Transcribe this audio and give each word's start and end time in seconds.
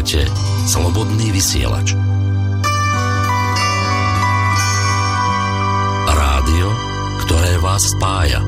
Počúvate 0.00 0.32
Slobodný 0.64 1.28
vysielač. 1.28 1.92
Rádio, 6.08 6.68
ktoré 7.20 7.60
vás 7.60 7.84
spája. 7.84 8.40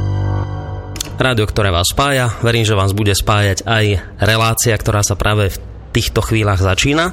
Rádio, 1.20 1.44
ktoré 1.44 1.68
vás 1.68 1.92
spája. 1.92 2.32
Verím, 2.40 2.64
že 2.64 2.72
vás 2.72 2.96
bude 2.96 3.12
spájať 3.12 3.68
aj 3.68 4.00
relácia, 4.24 4.72
ktorá 4.72 5.04
sa 5.04 5.12
práve 5.12 5.52
v 5.52 5.60
týchto 5.92 6.24
chvíľach 6.24 6.64
začína. 6.64 7.12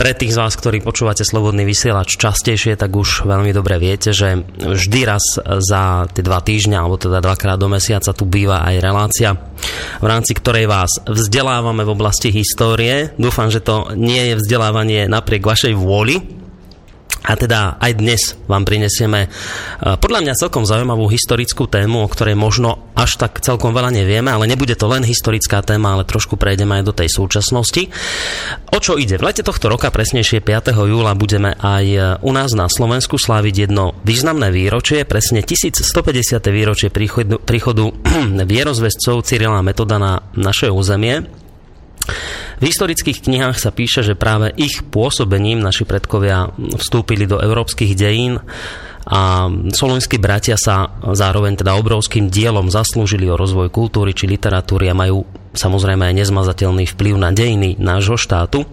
Pre 0.00 0.16
tých 0.16 0.32
z 0.32 0.40
vás, 0.40 0.56
ktorí 0.56 0.80
počúvate 0.80 1.28
Slobodný 1.28 1.68
vysielač 1.68 2.16
častejšie, 2.16 2.72
tak 2.72 2.88
už 2.88 3.28
veľmi 3.28 3.52
dobre 3.52 3.76
viete, 3.76 4.16
že 4.16 4.48
vždy 4.56 5.00
raz 5.04 5.20
za 5.60 6.08
tie 6.08 6.24
dva 6.24 6.40
týždňa, 6.40 6.80
alebo 6.80 6.96
teda 6.96 7.20
dvakrát 7.20 7.60
do 7.60 7.68
mesiaca 7.68 8.16
tu 8.16 8.24
býva 8.24 8.64
aj 8.64 8.80
relácia, 8.80 9.36
v 10.00 10.06
rámci 10.08 10.32
ktorej 10.32 10.72
vás 10.72 11.04
vzdelávame 11.04 11.84
v 11.84 11.92
oblasti 11.92 12.32
histórie. 12.32 13.12
Dúfam, 13.20 13.52
že 13.52 13.60
to 13.60 13.92
nie 13.92 14.32
je 14.32 14.40
vzdelávanie 14.40 15.04
napriek 15.04 15.44
vašej 15.44 15.76
vôli, 15.76 16.39
a 17.20 17.36
teda 17.36 17.76
aj 17.76 17.92
dnes 18.00 18.22
vám 18.48 18.64
prinesieme 18.64 19.28
eh, 19.28 19.96
podľa 20.00 20.20
mňa 20.24 20.40
celkom 20.40 20.64
zaujímavú 20.64 21.04
historickú 21.12 21.68
tému, 21.68 22.04
o 22.04 22.08
ktorej 22.08 22.32
možno 22.32 22.88
až 22.96 23.20
tak 23.20 23.44
celkom 23.44 23.76
veľa 23.76 23.92
nevieme, 23.92 24.32
ale 24.32 24.48
nebude 24.48 24.72
to 24.76 24.88
len 24.88 25.04
historická 25.04 25.60
téma, 25.60 25.96
ale 25.96 26.08
trošku 26.08 26.40
prejdeme 26.40 26.80
aj 26.80 26.84
do 26.84 26.96
tej 26.96 27.08
súčasnosti. 27.12 27.92
O 28.72 28.78
čo 28.80 28.96
ide? 28.96 29.20
V 29.20 29.24
lete 29.24 29.44
tohto 29.44 29.68
roka, 29.68 29.92
presnejšie 29.92 30.40
5. 30.40 30.72
júla, 30.88 31.12
budeme 31.12 31.52
aj 31.60 31.84
eh, 31.92 32.00
u 32.24 32.30
nás 32.32 32.56
na 32.56 32.68
Slovensku 32.72 33.20
sláviť 33.20 33.68
jedno 33.68 33.92
významné 34.04 34.48
výročie, 34.48 35.04
presne 35.04 35.44
1150. 35.44 36.40
výročie 36.48 36.88
príchodu, 36.88 37.36
príchodu 37.36 37.92
vierozvescov 38.52 39.28
Cyrila 39.28 39.60
Metoda 39.60 40.00
na 40.00 40.24
naše 40.32 40.72
územie. 40.72 41.28
V 42.60 42.68
historických 42.68 43.24
knihách 43.24 43.56
sa 43.56 43.72
píše, 43.72 44.04
že 44.04 44.12
práve 44.12 44.52
ich 44.60 44.84
pôsobením 44.84 45.64
naši 45.64 45.88
predkovia 45.88 46.52
vstúpili 46.76 47.24
do 47.24 47.40
európskych 47.40 47.96
dejín 47.96 48.36
a 49.08 49.48
solonskí 49.72 50.20
bratia 50.20 50.60
sa 50.60 50.92
zároveň 51.00 51.56
teda 51.56 51.72
obrovským 51.80 52.28
dielom 52.28 52.68
zaslúžili 52.68 53.32
o 53.32 53.40
rozvoj 53.40 53.72
kultúry 53.72 54.12
či 54.12 54.28
literatúry 54.28 54.92
a 54.92 54.94
majú 54.94 55.24
samozrejme 55.54 56.10
aj 56.10 56.14
nezmazateľný 56.24 56.86
vplyv 56.94 57.14
na 57.18 57.30
dejiny 57.34 57.76
nášho 57.78 58.14
štátu. 58.14 58.64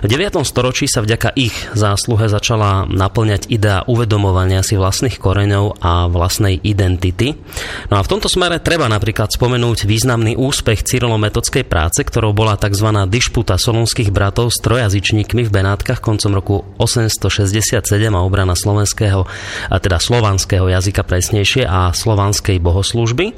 V 0.00 0.06
9. 0.06 0.40
storočí 0.46 0.86
sa 0.86 1.02
vďaka 1.02 1.34
ich 1.34 1.54
zásluhe 1.74 2.30
začala 2.30 2.86
naplňať 2.86 3.50
idea 3.50 3.82
uvedomovania 3.84 4.62
si 4.62 4.78
vlastných 4.78 5.18
koreňov 5.18 5.82
a 5.82 6.06
vlastnej 6.06 6.56
identity. 6.62 7.34
No 7.90 7.98
a 7.98 8.04
v 8.04 8.10
tomto 8.10 8.30
smere 8.30 8.62
treba 8.62 8.86
napríklad 8.86 9.34
spomenúť 9.34 9.84
významný 9.84 10.38
úspech 10.38 10.86
cyrilometodskej 10.86 11.66
práce, 11.66 12.00
ktorou 12.02 12.32
bola 12.32 12.56
tzv. 12.56 12.88
dišputa 13.10 13.58
solunských 13.58 14.14
bratov 14.14 14.54
s 14.54 14.62
trojazyčníkmi 14.62 15.46
v 15.46 15.50
Benátkach 15.50 15.98
koncom 16.00 16.32
roku 16.32 16.56
867 16.78 17.82
a 18.14 18.20
obrana 18.22 18.54
slovenského, 18.54 19.26
a 19.68 19.76
teda 19.78 19.98
slovanského 20.00 20.66
jazyka 20.70 21.02
presnejšie 21.04 21.66
a 21.66 21.90
slovanskej 21.92 22.62
bohoslúžby. 22.62 23.34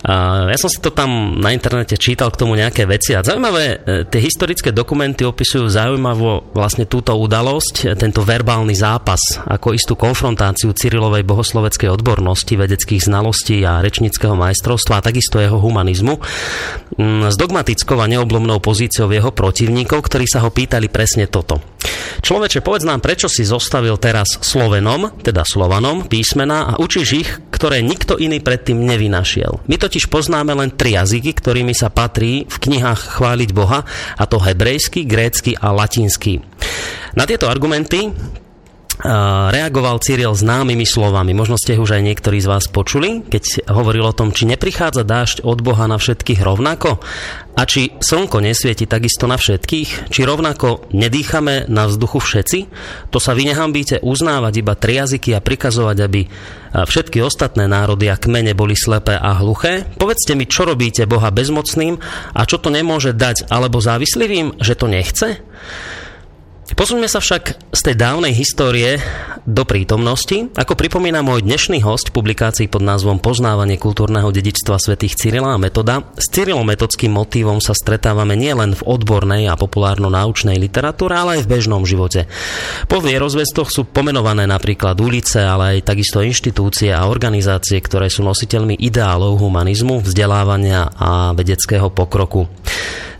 Ja 0.00 0.56
som 0.56 0.72
si 0.72 0.80
to 0.80 0.88
tam 0.88 1.36
na 1.36 1.52
internete 1.52 2.00
čítal 2.00 2.32
k 2.32 2.40
tomu 2.40 2.56
nejaké 2.56 2.88
veci 2.88 3.12
a 3.12 3.20
zaujímavé, 3.20 3.64
e, 3.64 3.76
tie 4.08 4.20
historické 4.24 4.72
dokumenty 4.72 5.28
opisujú 5.28 5.68
zaujímavo 5.68 6.56
vlastne 6.56 6.88
túto 6.88 7.12
udalosť, 7.12 8.00
tento 8.00 8.24
verbálny 8.24 8.72
zápas, 8.72 9.20
ako 9.44 9.76
istú 9.76 10.00
konfrontáciu 10.00 10.72
Cyrilovej 10.72 11.20
bohosloveckej 11.28 11.92
odbornosti, 11.92 12.56
vedeckých 12.56 13.12
znalostí 13.12 13.60
a 13.60 13.84
rečnického 13.84 14.32
majstrovstva 14.32 15.04
a 15.04 15.04
takisto 15.04 15.36
jeho 15.36 15.60
humanizmu 15.60 16.16
mm, 16.96 17.28
s 17.28 17.36
dogmatickou 17.36 18.00
a 18.00 18.08
neoblomnou 18.08 18.56
pozíciou 18.64 19.12
jeho 19.12 19.36
protivníkov, 19.36 20.00
ktorí 20.00 20.24
sa 20.24 20.40
ho 20.40 20.48
pýtali 20.48 20.88
presne 20.88 21.28
toto. 21.28 21.60
Človeče, 22.18 22.66
povedz 22.66 22.82
nám, 22.82 22.98
prečo 22.98 23.30
si 23.30 23.46
zostavil 23.46 23.94
teraz 23.96 24.42
Slovenom, 24.42 25.14
teda 25.22 25.46
Slovanom, 25.46 26.10
písmena 26.10 26.74
a 26.74 26.82
učíš 26.82 27.08
ich, 27.14 27.30
ktoré 27.54 27.78
nikto 27.80 28.18
iný 28.18 28.42
predtým 28.42 28.82
nevynašiel. 28.82 29.62
My 29.70 29.78
totiž 29.78 30.10
poznáme 30.10 30.50
len 30.58 30.74
tri 30.74 30.98
jazyky, 30.98 31.30
ktorými 31.38 31.72
sa 31.72 31.92
patrí 31.92 32.44
v 32.50 32.56
knihách 32.56 33.20
chváliť 33.20 33.50
Boha, 33.54 33.86
a 34.18 34.24
to 34.26 34.42
hebrejský, 34.42 35.06
grécky 35.06 35.54
a 35.54 35.70
latinský. 35.70 36.42
Na 37.14 37.26
tieto 37.26 37.50
argumenty 37.50 38.10
reagoval 39.50 39.96
Cyril 40.04 40.36
známymi 40.36 40.84
slovami. 40.84 41.32
Možno 41.32 41.56
ste 41.56 41.80
už 41.80 41.96
aj 41.96 42.02
niektorí 42.04 42.38
z 42.40 42.50
vás 42.50 42.68
počuli, 42.68 43.24
keď 43.24 43.68
hovoril 43.72 44.04
o 44.04 44.16
tom, 44.16 44.30
či 44.30 44.44
neprichádza 44.44 45.08
dážď 45.08 45.42
od 45.44 45.64
Boha 45.64 45.88
na 45.88 45.96
všetkých 45.96 46.44
rovnako 46.44 47.00
a 47.56 47.62
či 47.64 47.96
slnko 47.96 48.44
nesvieti 48.44 48.84
takisto 48.84 49.24
na 49.24 49.40
všetkých, 49.40 50.12
či 50.12 50.20
rovnako 50.22 50.92
nedýchame 50.92 51.68
na 51.72 51.88
vzduchu 51.88 52.20
všetci. 52.20 52.58
To 53.10 53.18
sa 53.18 53.32
vy 53.32 53.48
nehambíte 53.50 54.04
uznávať 54.04 54.54
iba 54.60 54.76
tri 54.76 55.00
jazyky 55.00 55.32
a 55.32 55.44
prikazovať, 55.44 55.96
aby 56.00 56.20
všetky 56.70 57.18
ostatné 57.24 57.66
národy 57.66 58.06
a 58.12 58.20
kmene 58.20 58.54
boli 58.54 58.78
slepé 58.78 59.18
a 59.18 59.34
hluché. 59.40 59.88
Povedzte 59.98 60.38
mi, 60.38 60.46
čo 60.46 60.68
robíte 60.68 61.08
Boha 61.08 61.34
bezmocným 61.34 61.98
a 62.36 62.40
čo 62.46 62.62
to 62.62 62.70
nemôže 62.70 63.16
dať 63.16 63.50
alebo 63.50 63.82
závislivým, 63.82 64.62
že 64.62 64.78
to 64.78 64.86
nechce? 64.86 65.42
Posuňme 66.70 67.10
sa 67.10 67.18
však 67.18 67.74
z 67.74 67.80
tej 67.82 67.94
dávnej 67.98 68.30
histórie 68.30 69.02
do 69.42 69.66
prítomnosti. 69.66 70.46
Ako 70.54 70.78
pripomína 70.78 71.18
môj 71.26 71.42
dnešný 71.42 71.82
host 71.82 72.14
publikácií 72.14 72.70
pod 72.70 72.86
názvom 72.86 73.18
Poznávanie 73.18 73.74
kultúrneho 73.74 74.30
dedičstva 74.30 74.78
svätých 74.78 75.18
Cyrila 75.18 75.56
a 75.56 75.58
Metoda, 75.58 76.14
s 76.14 76.30
cyrilometodským 76.30 77.10
motívom 77.10 77.58
sa 77.58 77.74
stretávame 77.74 78.38
nielen 78.38 78.78
v 78.78 78.86
odbornej 78.86 79.50
a 79.50 79.58
populárno-náučnej 79.58 80.54
literatúre, 80.62 81.18
ale 81.18 81.30
aj 81.40 81.48
v 81.48 81.50
bežnom 81.50 81.82
živote. 81.82 82.30
Po 82.86 83.02
vierozvestoch 83.02 83.72
sú 83.72 83.90
pomenované 83.90 84.46
napríklad 84.46 84.94
ulice, 85.02 85.42
ale 85.42 85.80
aj 85.80 85.90
takisto 85.90 86.22
inštitúcie 86.22 86.94
a 86.94 87.10
organizácie, 87.10 87.82
ktoré 87.82 88.06
sú 88.06 88.22
nositeľmi 88.22 88.78
ideálov 88.78 89.42
humanizmu, 89.42 90.06
vzdelávania 90.06 90.94
a 90.94 91.34
vedeckého 91.34 91.90
pokroku. 91.90 92.46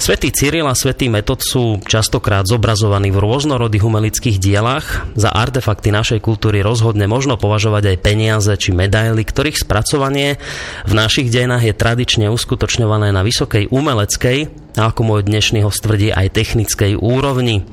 Svetý 0.00 0.32
Cyril 0.32 0.64
a 0.64 0.72
svetý 0.72 1.12
Metod 1.12 1.44
sú 1.44 1.76
častokrát 1.84 2.48
zobrazovaní 2.48 3.12
v 3.12 3.20
rôznorodých 3.40 3.88
umelických 3.88 4.36
dielach. 4.36 5.08
Za 5.16 5.32
artefakty 5.32 5.88
našej 5.88 6.20
kultúry 6.20 6.60
rozhodne 6.60 7.08
možno 7.08 7.40
považovať 7.40 7.96
aj 7.96 8.02
peniaze 8.04 8.52
či 8.60 8.76
medaily, 8.76 9.24
ktorých 9.24 9.64
spracovanie 9.64 10.36
v 10.84 10.92
našich 10.92 11.32
dejinách 11.32 11.64
je 11.64 11.72
tradične 11.72 12.28
uskutočňované 12.28 13.16
na 13.16 13.24
vysokej 13.24 13.72
umeleckej 13.72 14.68
ako 14.76 15.00
môj 15.02 15.20
dnešný 15.26 15.64
host 15.66 15.82
tvrdí 15.82 16.14
aj 16.14 16.34
technickej 16.34 16.98
úrovni. 16.98 17.66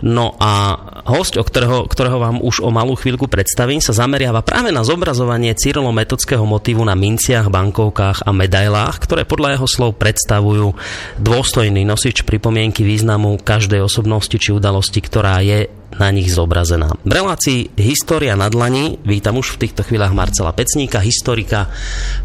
No 0.00 0.32
a 0.40 0.76
host, 1.08 1.36
o 1.36 1.44
ktorého, 1.44 1.88
ktorého 1.88 2.20
vám 2.20 2.40
už 2.40 2.64
o 2.64 2.70
malú 2.72 2.96
chvíľku 2.96 3.28
predstavím, 3.28 3.80
sa 3.80 3.96
zameriava 3.96 4.40
práve 4.44 4.72
na 4.72 4.84
zobrazovanie 4.84 5.52
cyrilometodského 5.56 6.44
motívu 6.44 6.84
na 6.84 6.96
minciach, 6.96 7.52
bankovkách 7.52 8.24
a 8.24 8.30
medailách, 8.32 8.96
ktoré 9.02 9.28
podľa 9.28 9.58
jeho 9.58 9.68
slov 9.68 9.90
predstavujú 10.00 10.76
dôstojný 11.20 11.82
nosič 11.84 12.24
pripomienky 12.24 12.84
významu 12.84 13.40
každej 13.40 13.84
osobnosti 13.84 14.36
či 14.36 14.54
udalosti, 14.54 15.00
ktorá 15.00 15.40
je 15.44 15.68
na 15.98 16.12
nich 16.14 16.30
zobrazená. 16.30 16.94
V 17.02 17.10
relácii 17.10 17.74
História 17.80 18.38
na 18.38 18.46
dlani 18.52 19.00
vítam 19.02 19.40
už 19.40 19.56
v 19.56 19.66
týchto 19.66 19.82
chvíľach 19.82 20.14
Marcela 20.14 20.54
Pecníka, 20.54 21.02
historika. 21.02 21.72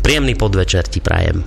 Príjemný 0.04 0.38
podvečer 0.38 0.86
ti 0.86 1.00
prajem 1.02 1.42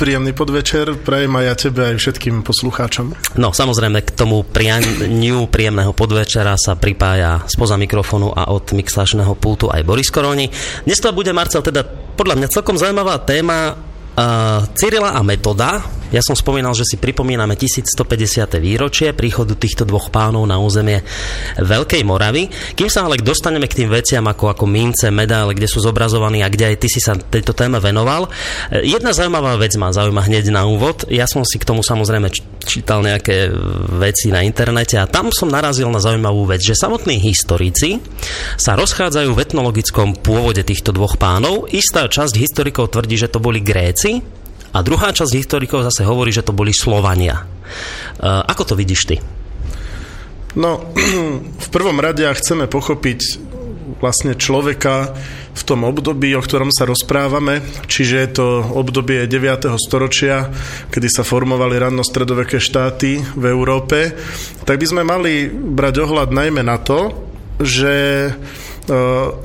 príjemný 0.00 0.32
podvečer, 0.32 0.96
prajem 1.04 1.36
aj 1.36 1.44
ja 1.44 1.54
tebe 1.68 1.80
aj 1.92 2.00
všetkým 2.00 2.40
poslucháčom. 2.40 3.36
No 3.36 3.52
samozrejme 3.52 4.00
k 4.00 4.16
tomu 4.16 4.40
prianiu 4.48 5.44
príjemného 5.44 5.92
podvečera 5.92 6.56
sa 6.56 6.72
pripája 6.72 7.44
spoza 7.44 7.76
mikrofónu 7.76 8.32
a 8.32 8.48
od 8.48 8.72
mixačného 8.72 9.36
pultu 9.36 9.68
aj 9.68 9.84
Boris 9.84 10.08
Koroni. 10.08 10.48
Dnes 10.88 11.04
to 11.04 11.12
bude, 11.12 11.28
Marcel, 11.36 11.60
teda 11.60 11.84
podľa 12.16 12.40
mňa 12.40 12.48
celkom 12.48 12.80
zaujímavá 12.80 13.20
téma 13.28 13.89
uh, 14.20 14.68
Cyrila 14.76 15.16
a 15.16 15.24
Metoda, 15.24 15.80
ja 16.10 16.18
som 16.26 16.34
spomínal, 16.34 16.74
že 16.74 16.82
si 16.82 16.98
pripomíname 16.98 17.54
1150. 17.54 18.58
výročie 18.58 19.14
príchodu 19.14 19.54
týchto 19.54 19.86
dvoch 19.86 20.10
pánov 20.10 20.42
na 20.42 20.58
územie 20.58 21.06
Veľkej 21.54 22.02
Moravy. 22.02 22.50
Kým 22.74 22.90
sa 22.90 23.06
ale 23.06 23.22
dostaneme 23.22 23.70
k 23.70 23.82
tým 23.82 23.88
veciam 23.94 24.26
ako, 24.26 24.50
ako 24.50 24.66
mince, 24.66 25.06
medaile, 25.14 25.54
kde 25.54 25.70
sú 25.70 25.78
zobrazovaní 25.78 26.42
a 26.42 26.50
kde 26.50 26.74
aj 26.74 26.76
ty 26.82 26.88
si 26.90 26.98
sa 26.98 27.14
tejto 27.14 27.54
téme 27.54 27.78
venoval, 27.78 28.26
jedna 28.82 29.14
zaujímavá 29.14 29.54
vec 29.54 29.78
ma 29.78 29.94
zaujíma 29.94 30.26
hneď 30.26 30.50
na 30.50 30.66
úvod. 30.66 31.06
Ja 31.06 31.30
som 31.30 31.46
si 31.46 31.62
k 31.62 31.68
tomu 31.70 31.86
samozrejme 31.86 32.26
čítal 32.66 33.06
nejaké 33.06 33.46
veci 34.02 34.34
na 34.34 34.42
internete 34.42 34.98
a 34.98 35.06
tam 35.06 35.30
som 35.30 35.46
narazil 35.46 35.86
na 35.94 36.02
zaujímavú 36.02 36.42
vec, 36.50 36.58
že 36.58 36.74
samotní 36.74 37.22
historici 37.22 38.02
sa 38.58 38.74
rozchádzajú 38.74 39.30
v 39.30 39.42
etnologickom 39.46 40.18
pôvode 40.18 40.66
týchto 40.66 40.90
dvoch 40.90 41.14
pánov. 41.22 41.70
Istá 41.70 42.10
časť 42.10 42.34
historikov 42.34 42.90
tvrdí, 42.90 43.14
že 43.14 43.30
to 43.30 43.38
boli 43.38 43.62
Gréci, 43.62 44.09
a 44.70 44.78
druhá 44.86 45.10
časť 45.10 45.34
historikov 45.34 45.86
zase 45.86 46.06
hovorí, 46.06 46.30
že 46.30 46.46
to 46.46 46.54
boli 46.54 46.70
Slovania. 46.70 47.42
E, 47.42 47.44
ako 48.26 48.74
to 48.74 48.74
vidíš 48.78 49.02
ty? 49.06 49.16
No, 50.54 50.94
v 51.66 51.68
prvom 51.70 51.98
rade, 51.98 52.26
chceme 52.26 52.70
pochopiť 52.70 53.50
vlastne 53.98 54.38
človeka 54.38 55.12
v 55.50 55.62
tom 55.66 55.82
období, 55.82 56.30
o 56.38 56.42
ktorom 56.42 56.70
sa 56.70 56.86
rozprávame, 56.86 57.60
čiže 57.90 58.16
je 58.22 58.28
to 58.30 58.46
obdobie 58.62 59.26
9. 59.26 59.66
storočia, 59.76 60.46
kedy 60.94 61.10
sa 61.10 61.26
formovali 61.26 61.74
ranno-stredoveké 61.74 62.62
štáty 62.62 63.18
v 63.18 63.44
Európe, 63.50 64.14
tak 64.62 64.78
by 64.78 64.86
sme 64.86 65.02
mali 65.02 65.50
brať 65.50 66.06
ohľad 66.06 66.30
najmä 66.30 66.62
na 66.62 66.78
to, 66.78 67.10
že 67.58 67.94
e, 68.24 68.32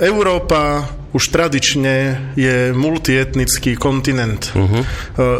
Európa 0.05 0.85
už 1.15 1.31
tradične 1.31 2.19
je 2.35 2.75
multietnický 2.75 3.79
kontinent. 3.79 4.51
Uh-huh. 4.51 4.83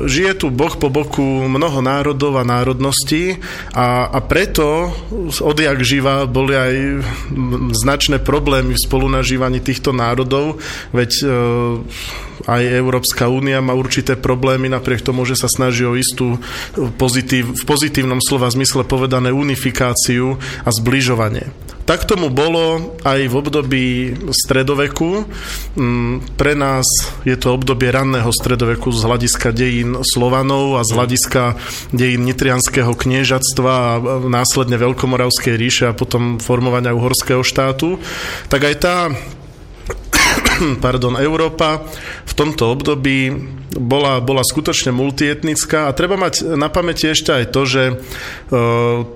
Žije 0.08 0.40
tu 0.40 0.48
boh 0.48 0.72
po 0.72 0.88
boku 0.88 1.52
mnoho 1.52 1.84
národov 1.84 2.40
a 2.40 2.48
národností 2.48 3.36
a, 3.76 4.08
a 4.08 4.20
preto 4.24 4.96
odjak 5.44 5.84
živa 5.84 6.24
boli 6.32 6.56
aj 6.56 6.74
značné 7.76 8.24
problémy 8.24 8.72
v 8.72 8.84
spolunažívaní 8.88 9.60
týchto 9.60 9.92
národov, 9.92 10.64
veď 10.96 11.12
e, 11.12 11.26
aj 12.48 12.64
Európska 12.64 13.28
únia 13.28 13.60
má 13.60 13.76
určité 13.76 14.16
problémy 14.16 14.72
napriek 14.72 15.04
tomu, 15.04 15.28
že 15.28 15.36
sa 15.36 15.52
snaží 15.52 15.84
o 15.84 16.00
istú 16.00 16.40
pozitív, 16.96 17.52
v 17.60 17.64
pozitívnom 17.68 18.24
slova 18.24 18.48
zmysle 18.48 18.88
povedané 18.88 19.36
unifikáciu 19.36 20.40
a 20.64 20.70
zbližovanie. 20.72 21.65
Tak 21.86 22.10
tomu 22.10 22.34
bolo 22.34 22.98
aj 23.06 23.30
v 23.30 23.34
období 23.38 23.86
stredoveku. 24.34 25.30
Mm, 25.78 26.34
pre 26.34 26.58
nás 26.58 26.86
je 27.22 27.38
to 27.38 27.54
obdobie 27.54 27.94
ranného 27.94 28.34
stredoveku 28.34 28.90
z 28.90 29.06
hľadiska 29.06 29.54
dejín 29.54 30.02
Slovanov 30.02 30.82
a 30.82 30.86
z 30.86 30.98
hľadiska 30.98 31.54
dejín 31.94 32.26
Nitrianského 32.26 32.90
kniežatstva 32.90 33.74
a 33.78 33.90
následne 34.26 34.82
Veľkomoravskej 34.82 35.54
ríše 35.54 35.86
a 35.86 35.98
potom 35.98 36.42
formovania 36.42 36.98
uhorského 36.98 37.46
štátu. 37.46 38.02
Tak 38.50 38.62
aj 38.66 38.76
tá 38.82 38.96
pardon, 40.86 41.22
Európa 41.22 41.86
v 42.26 42.34
tomto 42.34 42.74
období 42.74 43.30
bola, 43.76 44.24
bola 44.24 44.42
skutočne 44.42 44.96
multietnická 44.96 45.92
a 45.92 45.96
treba 45.96 46.16
mať 46.16 46.56
na 46.56 46.72
pamäti 46.72 47.12
ešte 47.12 47.32
aj 47.36 47.46
to, 47.52 47.62
že 47.68 47.84
e, 47.92 47.94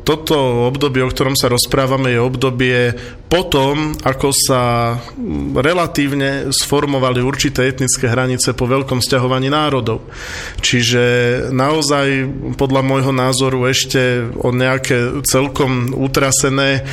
toto 0.03 0.67
obdobie, 0.67 1.01
o 1.01 1.11
ktorom 1.11 1.33
sa 1.39 1.47
rozprávame, 1.47 2.11
je 2.13 2.19
obdobie 2.19 2.79
potom, 3.31 3.95
ako 4.03 4.33
sa 4.35 4.61
relatívne 5.55 6.51
sformovali 6.51 7.21
určité 7.23 7.69
etnické 7.69 8.09
hranice 8.09 8.57
po 8.57 8.65
veľkom 8.65 8.99
sťahovaní 8.99 9.47
národov. 9.47 10.03
Čiže 10.59 11.03
naozaj 11.53 12.25
podľa 12.57 12.81
môjho 12.83 13.13
názoru 13.13 13.69
ešte 13.69 14.27
o 14.33 14.49
nejaké 14.49 15.23
celkom 15.23 15.93
utrasené 15.93 16.83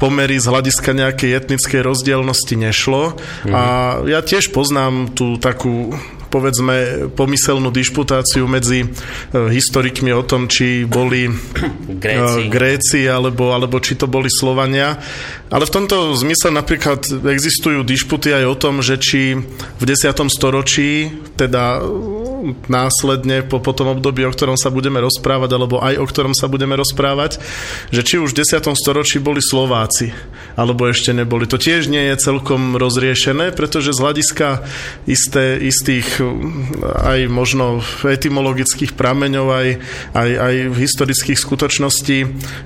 pomery 0.00 0.40
z 0.40 0.50
hľadiska 0.50 0.90
nejakej 0.96 1.30
etnickej 1.44 1.80
rozdielnosti 1.86 2.56
nešlo. 2.58 3.14
Mm. 3.46 3.52
A 3.54 3.62
ja 4.08 4.20
tiež 4.24 4.50
poznám 4.50 5.14
tú 5.14 5.38
takú 5.38 5.94
povedzme 6.32 7.08
pomyselnú 7.12 7.68
dišputáciu 7.68 8.48
medzi 8.48 8.80
e, 8.80 8.86
historikmi 9.52 10.16
o 10.16 10.24
tom, 10.24 10.48
či 10.48 10.88
boli 10.88 11.28
Gréci, 12.00 12.48
Gréci 12.48 13.00
alebo, 13.04 13.52
alebo 13.52 13.76
či 13.76 14.00
to 14.00 14.08
boli 14.08 14.32
Slovania. 14.32 14.96
Ale 15.52 15.68
v 15.68 15.74
tomto 15.84 16.16
zmysle 16.16 16.48
napríklad 16.48 17.04
existujú 17.28 17.84
dišputy 17.84 18.32
aj 18.32 18.44
o 18.48 18.56
tom, 18.56 18.80
že 18.80 18.96
či 18.96 19.36
v 19.76 19.84
10. 19.84 20.16
storočí, 20.32 21.12
teda 21.36 21.84
následne 22.66 23.44
po, 23.44 23.60
po 23.60 23.76
tom 23.76 23.92
období, 23.92 24.24
o 24.24 24.32
ktorom 24.32 24.56
sa 24.56 24.72
budeme 24.72 24.98
rozprávať, 25.04 25.50
alebo 25.52 25.78
aj 25.78 26.00
o 26.00 26.06
ktorom 26.08 26.32
sa 26.32 26.48
budeme 26.48 26.74
rozprávať, 26.74 27.38
že 27.92 28.00
či 28.00 28.16
už 28.16 28.32
v 28.32 28.42
10. 28.42 28.64
storočí 28.72 29.20
boli 29.20 29.44
Slováci, 29.44 30.10
alebo 30.56 30.88
ešte 30.88 31.12
neboli. 31.12 31.44
To 31.44 31.60
tiež 31.60 31.86
nie 31.86 32.00
je 32.12 32.16
celkom 32.16 32.80
rozriešené, 32.80 33.52
pretože 33.52 33.92
z 33.92 34.02
hľadiska 34.02 34.64
isté, 35.04 35.60
istých 35.60 36.16
aj 36.82 37.28
možno 37.28 37.84
etymologických 38.02 38.96
prameňov, 38.96 39.46
aj, 39.52 39.68
aj, 40.16 40.30
aj 40.32 40.54
historických 40.80 41.38
skutočností 41.38 42.18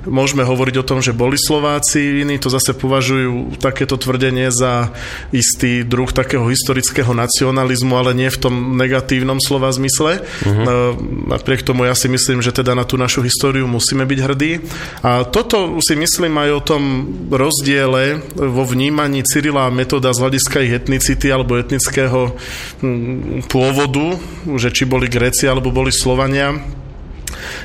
môžeme 0.07 0.47
hovoriť 0.47 0.75
o 0.79 0.87
tom, 0.87 1.03
že 1.03 1.17
boli 1.17 1.35
Slováci, 1.35 2.23
iní 2.23 2.39
to 2.39 2.49
zase 2.49 2.76
považujú 2.77 3.59
takéto 3.59 3.97
tvrdenie 3.97 4.53
za 4.53 4.93
istý 5.33 5.83
druh 5.83 6.09
takého 6.13 6.47
historického 6.47 7.11
nacionalizmu, 7.17 7.97
ale 7.97 8.13
nie 8.13 8.31
v 8.31 8.39
tom 8.39 8.55
negatívnom 8.77 9.41
slova 9.41 9.73
zmysle. 9.73 10.21
Uh-huh. 10.21 10.95
Napriek 11.27 11.65
tomu 11.65 11.89
ja 11.89 11.97
si 11.97 12.07
myslím, 12.13 12.45
že 12.45 12.53
teda 12.53 12.77
na 12.77 12.85
tú 12.85 13.01
našu 13.01 13.25
históriu 13.25 13.65
musíme 13.67 14.05
byť 14.05 14.19
hrdí. 14.21 14.53
A 15.03 15.25
toto 15.25 15.81
si 15.81 15.97
myslím 15.97 16.37
aj 16.37 16.51
o 16.53 16.65
tom 16.65 16.83
rozdiele 17.33 18.21
vo 18.37 18.63
vnímaní 18.69 19.25
Cyrila 19.25 19.67
a 19.67 19.75
metoda 19.75 20.13
z 20.13 20.23
hľadiska 20.23 20.63
ich 20.63 20.77
etnicity 20.77 21.33
alebo 21.33 21.57
etnického 21.57 22.37
hm, 22.85 23.49
pôvodu, 23.49 24.21
že 24.61 24.71
či 24.71 24.85
boli 24.85 25.09
Gréci 25.09 25.49
alebo 25.49 25.73
boli 25.73 25.91
Slovania. 25.91 26.55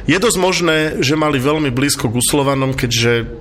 Je 0.10 0.18
dosť 0.18 0.38
možné, 0.42 0.78
že 1.00 1.20
mali 1.20 1.38
veľmi 1.38 1.70
blízko 1.70 2.10
k 2.10 2.18
Uslovanom, 2.18 2.74
keďže 2.74 3.41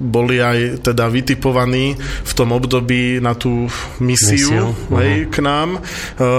boli 0.00 0.40
aj 0.40 0.80
teda 0.80 1.12
vytipovaní 1.12 1.94
v 2.00 2.32
tom 2.32 2.56
období 2.56 3.20
na 3.20 3.36
tú 3.36 3.68
misiu, 4.00 4.48
misiu. 4.48 4.66
Hej, 4.96 5.28
uh-huh. 5.28 5.32
k 5.32 5.36
nám. 5.44 5.68
E, 5.76 5.80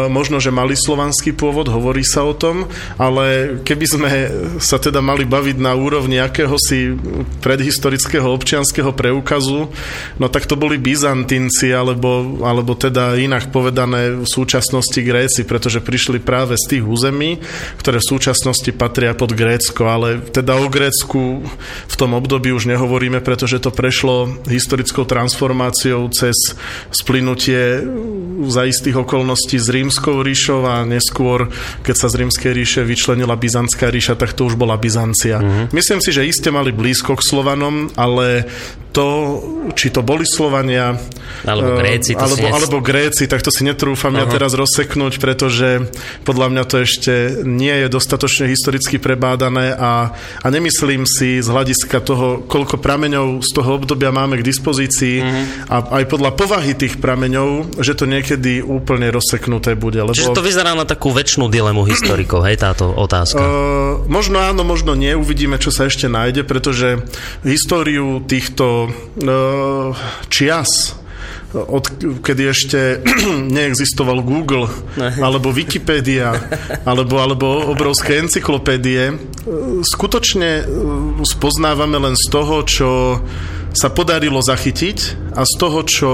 možno, 0.09 0.41
že 0.41 0.49
mali 0.49 0.73
slovanský 0.73 1.31
pôvod, 1.37 1.69
hovorí 1.69 2.01
sa 2.01 2.25
o 2.25 2.33
tom, 2.33 2.65
ale 2.97 3.57
keby 3.61 3.85
sme 3.85 4.09
sa 4.57 4.81
teda 4.81 4.99
mali 4.99 5.23
baviť 5.29 5.57
na 5.61 5.77
úrovni 5.77 6.17
akéhosi 6.17 6.97
predhistorického 7.39 8.25
občianského 8.25 8.89
preukazu, 8.91 9.69
no 10.17 10.25
tak 10.25 10.49
to 10.49 10.57
boli 10.57 10.81
Byzantinci, 10.81 11.69
alebo, 11.69 12.41
alebo 12.41 12.73
teda 12.73 13.13
inak 13.15 13.53
povedané 13.53 14.21
v 14.21 14.27
súčasnosti 14.27 14.97
Gréci, 14.97 15.45
pretože 15.45 15.83
prišli 15.83 16.17
práve 16.17 16.57
z 16.57 16.77
tých 16.77 16.83
území, 16.83 17.37
ktoré 17.77 18.01
v 18.01 18.09
súčasnosti 18.17 18.71
patria 18.73 19.13
pod 19.13 19.37
Grécko, 19.37 19.85
ale 19.85 20.23
teda 20.31 20.57
o 20.57 20.65
Grécku 20.71 21.43
v 21.87 21.95
tom 21.95 22.17
období 22.17 22.55
už 22.55 22.65
nehovoríme, 22.65 23.19
pretože 23.19 23.50
že 23.51 23.59
to 23.59 23.75
prešlo 23.75 24.31
historickou 24.47 25.03
transformáciou 25.03 26.07
cez 26.15 26.55
splynutie 26.95 27.83
za 28.47 28.63
istých 28.63 29.03
okolností 29.03 29.59
s 29.59 29.67
rímskou 29.67 30.23
ríšou 30.23 30.63
a 30.63 30.87
neskôr, 30.87 31.51
keď 31.83 31.95
sa 31.99 32.07
z 32.07 32.25
rímskej 32.25 32.51
ríše 32.55 32.81
vyčlenila 32.87 33.35
Byzantská 33.35 33.91
ríša, 33.91 34.15
tak 34.15 34.31
to 34.31 34.47
už 34.47 34.55
bola 34.55 34.79
Byzancia. 34.79 35.43
Uh-huh. 35.43 35.67
Myslím 35.75 35.99
si, 35.99 36.15
že 36.15 36.25
iste 36.25 36.49
mali 36.49 36.71
blízko 36.71 37.19
k 37.19 37.25
Slovanom, 37.25 37.91
ale 37.99 38.47
to, 38.91 39.39
či 39.71 39.87
to 39.87 40.03
boli 40.03 40.27
Slovania 40.27 40.99
alebo 41.47 41.79
eh, 41.79 41.79
Gréci, 41.79 42.11
to 42.11 42.19
alebo, 42.19 42.45
alebo 42.51 42.77
Gréci, 42.83 43.23
tak 43.23 43.39
to 43.39 43.47
si 43.47 43.63
netrúfam 43.63 44.11
uh-huh. 44.11 44.27
ja 44.27 44.31
teraz 44.31 44.51
rozseknúť, 44.51 45.15
pretože 45.17 45.87
podľa 46.27 46.47
mňa 46.51 46.63
to 46.67 46.75
ešte 46.83 47.13
nie 47.47 47.71
je 47.71 47.87
dostatočne 47.87 48.51
historicky 48.51 48.99
prebádané 48.99 49.71
a, 49.71 50.11
a 50.43 50.47
nemyslím 50.51 51.07
si 51.07 51.39
z 51.39 51.47
hľadiska 51.47 52.03
toho, 52.03 52.43
koľko 52.43 52.83
prameňov 52.83 53.40
z 53.41 53.51
toho 53.57 53.81
obdobia 53.81 54.13
máme 54.13 54.39
k 54.39 54.47
dispozícii 54.47 55.17
uh-huh. 55.19 55.73
a 55.73 55.75
aj 56.01 56.03
podľa 56.07 56.31
povahy 56.37 56.77
tých 56.77 57.01
prameňov, 57.01 57.81
že 57.81 57.97
to 57.97 58.05
niekedy 58.07 58.61
úplne 58.63 59.09
rozseknuté 59.09 59.75
bude. 59.75 59.99
Lebo... 59.99 60.15
Čiže 60.15 60.37
to 60.37 60.45
vyzerá 60.45 60.77
na 60.77 60.85
takú 60.85 61.11
väčšinu 61.11 61.49
dilemu 61.49 61.83
historikov, 61.89 62.45
hej, 62.45 62.61
táto 62.61 62.93
otázka? 62.93 63.41
Uh, 63.41 64.05
možno 64.07 64.39
áno, 64.39 64.61
možno 64.63 64.93
nie, 64.93 65.17
uvidíme, 65.17 65.57
čo 65.57 65.73
sa 65.73 65.89
ešte 65.89 66.05
nájde, 66.07 66.45
pretože 66.45 67.01
históriu 67.41 68.23
týchto 68.23 68.87
uh, 68.87 69.91
čias 70.29 71.00
od 71.51 71.85
kedy 72.23 72.43
ešte 72.47 72.79
neexistoval 73.55 74.23
Google 74.23 74.71
alebo 75.19 75.51
Wikipedia 75.51 76.31
alebo, 76.87 77.19
alebo 77.19 77.71
obrovské 77.71 78.23
encyklopédie, 78.23 79.19
skutočne 79.83 80.63
spoznávame 81.27 81.99
len 81.99 82.15
z 82.15 82.25
toho, 82.31 82.55
čo 82.63 82.89
sa 83.71 83.87
podarilo 83.91 84.43
zachytiť 84.43 85.31
a 85.35 85.43
z 85.47 85.53
toho, 85.59 85.79
čo 85.87 86.11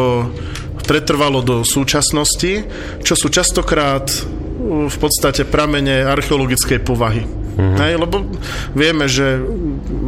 pretrvalo 0.87 1.43
do 1.43 1.55
súčasnosti, 1.67 2.63
čo 3.03 3.13
sú 3.13 3.27
častokrát 3.27 4.07
v 4.87 4.97
podstate 4.97 5.43
pramene 5.43 6.07
archeologickej 6.07 6.79
povahy. 6.81 7.46
Mm-hmm. 7.57 7.77
Hej, 7.81 7.93
lebo 7.97 8.15
vieme, 8.77 9.09
že 9.09 9.41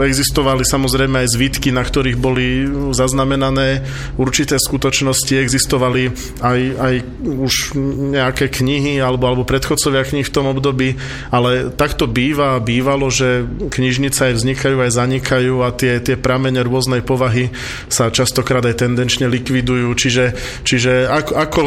existovali 0.05 0.61
samozrejme 0.61 1.25
aj 1.25 1.33
zvitky, 1.33 1.73
na 1.73 1.81
ktorých 1.81 2.13
boli 2.21 2.69
zaznamenané 2.93 3.81
určité 4.21 4.61
skutočnosti, 4.61 5.33
existovali 5.33 6.13
aj, 6.45 6.59
aj 6.77 6.93
už 7.25 7.73
nejaké 8.13 8.53
knihy 8.53 9.01
alebo, 9.01 9.25
alebo 9.25 9.49
predchodcovia 9.49 10.05
knih 10.05 10.29
v 10.29 10.35
tom 10.35 10.45
období, 10.45 10.93
ale 11.33 11.73
takto 11.73 12.05
býva, 12.05 12.61
bývalo, 12.61 13.09
že 13.09 13.41
knižnice 13.49 14.29
aj 14.29 14.33
vznikajú, 14.37 14.77
aj 14.85 14.91
zanikajú 14.93 15.65
a 15.65 15.73
tie, 15.73 15.97
tie 16.05 16.21
pramene 16.21 16.61
rôznej 16.61 17.01
povahy 17.01 17.49
sa 17.89 18.13
častokrát 18.13 18.61
aj 18.61 18.85
tendenčne 18.85 19.25
likvidujú, 19.25 19.89
čiže, 19.97 20.37
čiže 20.61 21.09
ako, 21.09 21.31
ako 21.33 21.61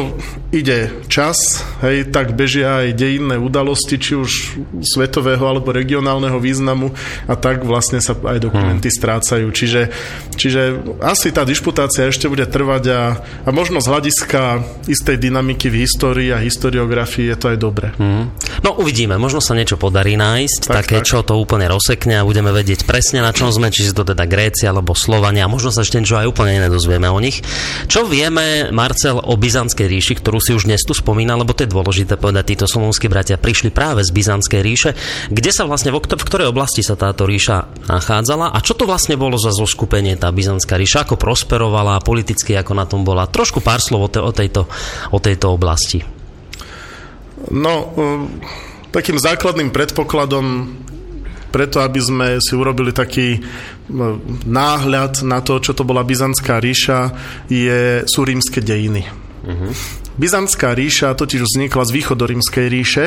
ide 0.55 1.03
čas, 1.11 1.59
hej, 1.83 2.07
tak 2.07 2.39
bežia 2.39 2.87
aj 2.87 2.95
dejinné 2.95 3.35
udalosti, 3.35 3.99
či 3.99 4.15
už 4.15 4.31
svetového 4.79 5.43
alebo 5.43 5.72
regionálneho 5.73 6.37
významu 6.37 6.93
a 7.25 7.33
tak 7.33 7.65
vlastne 7.65 7.97
sa 7.99 8.13
aj 8.13 8.37
dokumenty 8.37 8.93
hmm. 8.93 8.97
strácajú. 9.01 9.47
Čiže, 9.49 9.81
čiže 10.37 10.61
asi 11.01 11.33
tá 11.33 11.41
disputácia 11.43 12.05
ešte 12.07 12.29
bude 12.29 12.45
trvať 12.45 12.83
a, 12.93 13.01
a 13.43 13.49
možno 13.49 13.81
z 13.81 13.89
hľadiska 13.89 14.41
istej 14.85 15.17
dynamiky 15.17 15.73
v 15.73 15.83
histórii 15.83 16.29
a 16.29 16.37
historiografii 16.37 17.33
je 17.33 17.37
to 17.37 17.45
aj 17.49 17.57
dobre. 17.57 17.87
Hmm. 17.97 18.29
No 18.61 18.77
uvidíme, 18.77 19.17
možno 19.17 19.41
sa 19.41 19.57
niečo 19.57 19.75
podarí 19.75 20.13
nájsť, 20.15 20.61
tak, 20.69 20.75
také, 20.85 20.97
tak. 21.01 21.09
čo 21.09 21.25
to 21.25 21.35
úplne 21.35 21.65
rozsekne 21.67 22.21
a 22.21 22.27
budeme 22.27 22.53
vedieť 22.53 22.85
presne 22.85 23.23
na 23.23 23.33
čom 23.33 23.49
sme, 23.49 23.73
či 23.73 23.89
si 23.89 23.95
to 23.95 24.05
teda 24.05 24.27
Grécia 24.27 24.69
alebo 24.69 24.93
Slovania, 24.93 25.49
možno 25.49 25.71
sa 25.71 25.81
ešte 25.81 25.97
niečo 25.97 26.19
aj 26.19 26.29
úplne 26.29 26.59
iné 26.59 26.67
dozvieme 26.67 27.07
o 27.07 27.17
nich. 27.17 27.41
Čo 27.87 28.05
vieme, 28.05 28.69
Marcel, 28.69 29.17
o 29.17 29.33
Byzantskej 29.39 29.87
ríši, 29.87 30.13
ktorú 30.19 30.37
si 30.43 30.51
už 30.53 30.67
dnes 30.67 30.83
tu 30.83 30.91
spomínal, 30.91 31.39
lebo 31.39 31.55
to 31.55 31.63
je 31.63 31.71
dôležité 31.71 32.19
povedať, 32.19 32.53
títo 32.53 32.67
solúnsky 32.67 33.07
bratia 33.07 33.39
prišli 33.39 33.71
práve 33.71 34.03
z 34.03 34.11
Byzantskej 34.11 34.61
ríše. 34.61 34.91
Kde 35.31 35.51
sa 35.55 35.62
vlastne, 35.65 35.91
v, 35.93 35.99
v 35.99 36.27
ktorej 36.27 36.51
oblasti 36.51 36.81
sa 36.81 36.99
táto 36.99 37.27
ríša 37.27 37.87
nachádzala 37.89 38.51
a 38.53 38.57
čo 38.59 38.77
to 38.77 38.87
vlastne 38.87 39.19
bolo 39.19 39.39
za 39.39 39.51
zoskupenie 39.51 40.15
tá 40.15 40.29
Byzantská 40.29 40.77
ríša, 40.77 41.07
ako 41.07 41.15
prosperovala 41.19 42.03
politicky, 42.03 42.55
ako 42.55 42.73
na 42.75 42.85
tom 42.87 43.01
bola. 43.01 43.29
Trošku 43.29 43.59
pár 43.59 43.79
slov 43.79 44.01
o, 44.05 44.09
te, 44.09 44.19
o, 44.19 44.31
tejto, 44.31 44.67
o 45.09 45.19
tejto 45.19 45.53
oblasti. 45.53 46.03
No, 47.51 47.91
takým 48.93 49.19
základným 49.19 49.73
predpokladom 49.73 50.79
preto, 51.53 51.85
aby 51.85 52.01
sme 52.01 52.27
si 52.41 52.57
urobili 52.57 52.89
taký 52.89 53.37
náhľad 54.49 55.21
na 55.21 55.37
to, 55.45 55.61
čo 55.61 55.77
to 55.77 55.85
bola 55.85 56.01
Byzantská 56.01 56.57
ríša, 56.57 57.13
je, 57.45 58.01
sú 58.09 58.25
rímske 58.25 58.57
dejiny. 58.57 59.05
Uh-huh. 59.45 59.69
Byzantská 60.13 60.77
ríša 60.77 61.17
totiž 61.17 61.41
vznikla 61.41 61.89
z 61.89 61.91
východorímskej 61.97 62.65
ríše. 62.69 63.05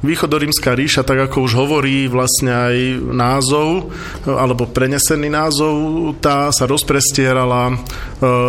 Východorímska 0.00 0.72
ríša, 0.72 1.04
tak 1.04 1.28
ako 1.28 1.44
už 1.44 1.52
hovorí 1.52 2.08
vlastne 2.08 2.52
aj 2.52 2.76
názov, 3.12 3.92
alebo 4.24 4.64
prenesený 4.64 5.28
názov, 5.28 5.76
tá 6.24 6.48
sa 6.48 6.64
rozprestierala 6.64 7.68
e, 7.68 7.74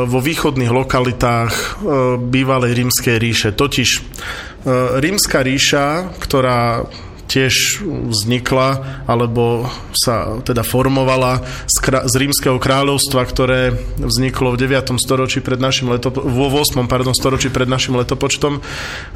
vo 0.07 0.19
východných 0.23 0.71
lokalitách 0.71 1.51
e, 1.51 1.63
bývalej 2.23 2.71
rímskej 2.79 3.15
ríše. 3.19 3.49
Totiž 3.51 3.89
e, 3.91 4.01
rímska 5.03 5.43
ríša, 5.43 6.15
ktorá 6.23 6.87
tiež 7.29 7.85
vznikla 7.85 9.03
alebo 9.05 9.69
sa 9.93 10.41
teda 10.41 10.65
formovala 10.65 11.45
z, 11.69 11.77
kra- 11.77 12.05
z 12.09 12.13
rímskeho 12.17 12.57
kráľovstva, 12.57 13.21
ktoré 13.29 13.77
vzniklo 14.01 14.57
v 14.57 14.65
9. 14.65 14.97
storočí 14.97 15.45
pred 15.45 15.61
našim 15.61 15.93
letopo- 15.93 16.25
vo 16.25 16.49
8. 16.49 16.89
Pardon, 16.89 17.13
storočí 17.13 17.53
pred 17.53 17.69
našim 17.69 17.93
letopočtom 17.93 18.57
e, 18.57 18.61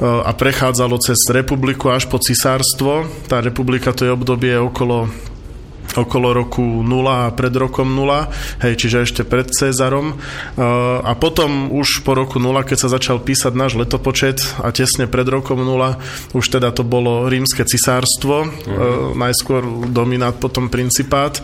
a 0.06 0.32
prechádzalo 0.32 1.02
cez 1.02 1.18
republiku 1.34 1.90
až 1.90 2.06
po 2.06 2.22
cisárstvo. 2.22 3.10
Tá 3.26 3.42
republika 3.42 3.90
to 3.90 4.06
je 4.06 4.14
obdobie 4.14 4.54
okolo 4.62 5.10
okolo 5.94 6.34
roku 6.34 6.82
0 6.82 6.84
a 7.08 7.32
pred 7.34 7.54
rokom 7.54 7.94
0, 7.94 8.30
hej, 8.66 8.74
čiže 8.76 9.06
ešte 9.06 9.22
pred 9.24 9.50
Cezarom. 9.50 10.18
A 11.04 11.12
potom 11.18 11.70
už 11.72 12.02
po 12.02 12.18
roku 12.18 12.42
0, 12.42 12.54
keď 12.66 12.78
sa 12.88 12.94
začal 12.94 13.22
písať 13.22 13.54
náš 13.54 13.78
letopočet 13.78 14.42
a 14.60 14.74
tesne 14.74 15.06
pred 15.06 15.26
rokom 15.30 15.62
0, 15.62 16.00
už 16.34 16.46
teda 16.50 16.74
to 16.74 16.82
bolo 16.82 17.30
rímske 17.30 17.64
cisárstvo, 17.64 18.50
mm. 18.50 19.18
najskôr 19.18 19.90
dominát, 19.90 20.36
potom 20.38 20.68
principát. 20.68 21.38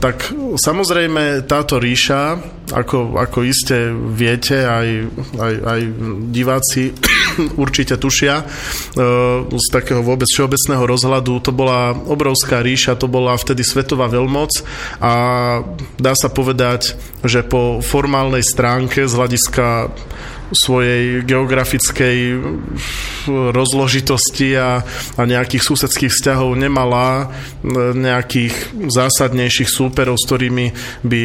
Tak 0.00 0.16
samozrejme 0.58 1.46
táto 1.46 1.78
ríša, 1.78 2.38
ako, 2.74 3.14
ako 3.14 3.46
iste 3.46 3.94
viete, 3.94 4.66
aj, 4.66 4.88
aj, 5.38 5.54
aj 5.62 5.80
diváci 6.34 6.90
určite 7.62 7.94
tušia, 7.94 8.42
z 9.46 9.66
takého 9.70 10.02
vôbec 10.02 10.26
všeobecného 10.26 10.84
rozhľadu, 10.84 11.38
to 11.44 11.52
bola 11.54 11.94
obrovská 11.94 12.64
ríša, 12.64 12.98
to 12.98 13.06
bola 13.06 13.35
vtedy 13.36 13.62
svetová 13.62 14.08
veľmoc 14.10 14.50
a 15.00 15.12
dá 15.96 16.12
sa 16.16 16.28
povedať, 16.28 16.96
že 17.22 17.44
po 17.44 17.84
formálnej 17.84 18.42
stránke 18.42 19.06
z 19.06 19.12
hľadiska 19.12 19.92
svojej 20.54 21.26
geografickej 21.26 22.38
rozložitosti 23.50 24.54
a, 24.54 24.78
a 25.18 25.22
nejakých 25.26 25.62
susedských 25.62 26.12
vzťahov 26.14 26.54
nemala 26.54 27.34
nejakých 27.94 28.54
zásadnejších 28.86 29.66
súperov, 29.66 30.14
s 30.14 30.26
ktorými 30.30 30.66
by 31.02 31.20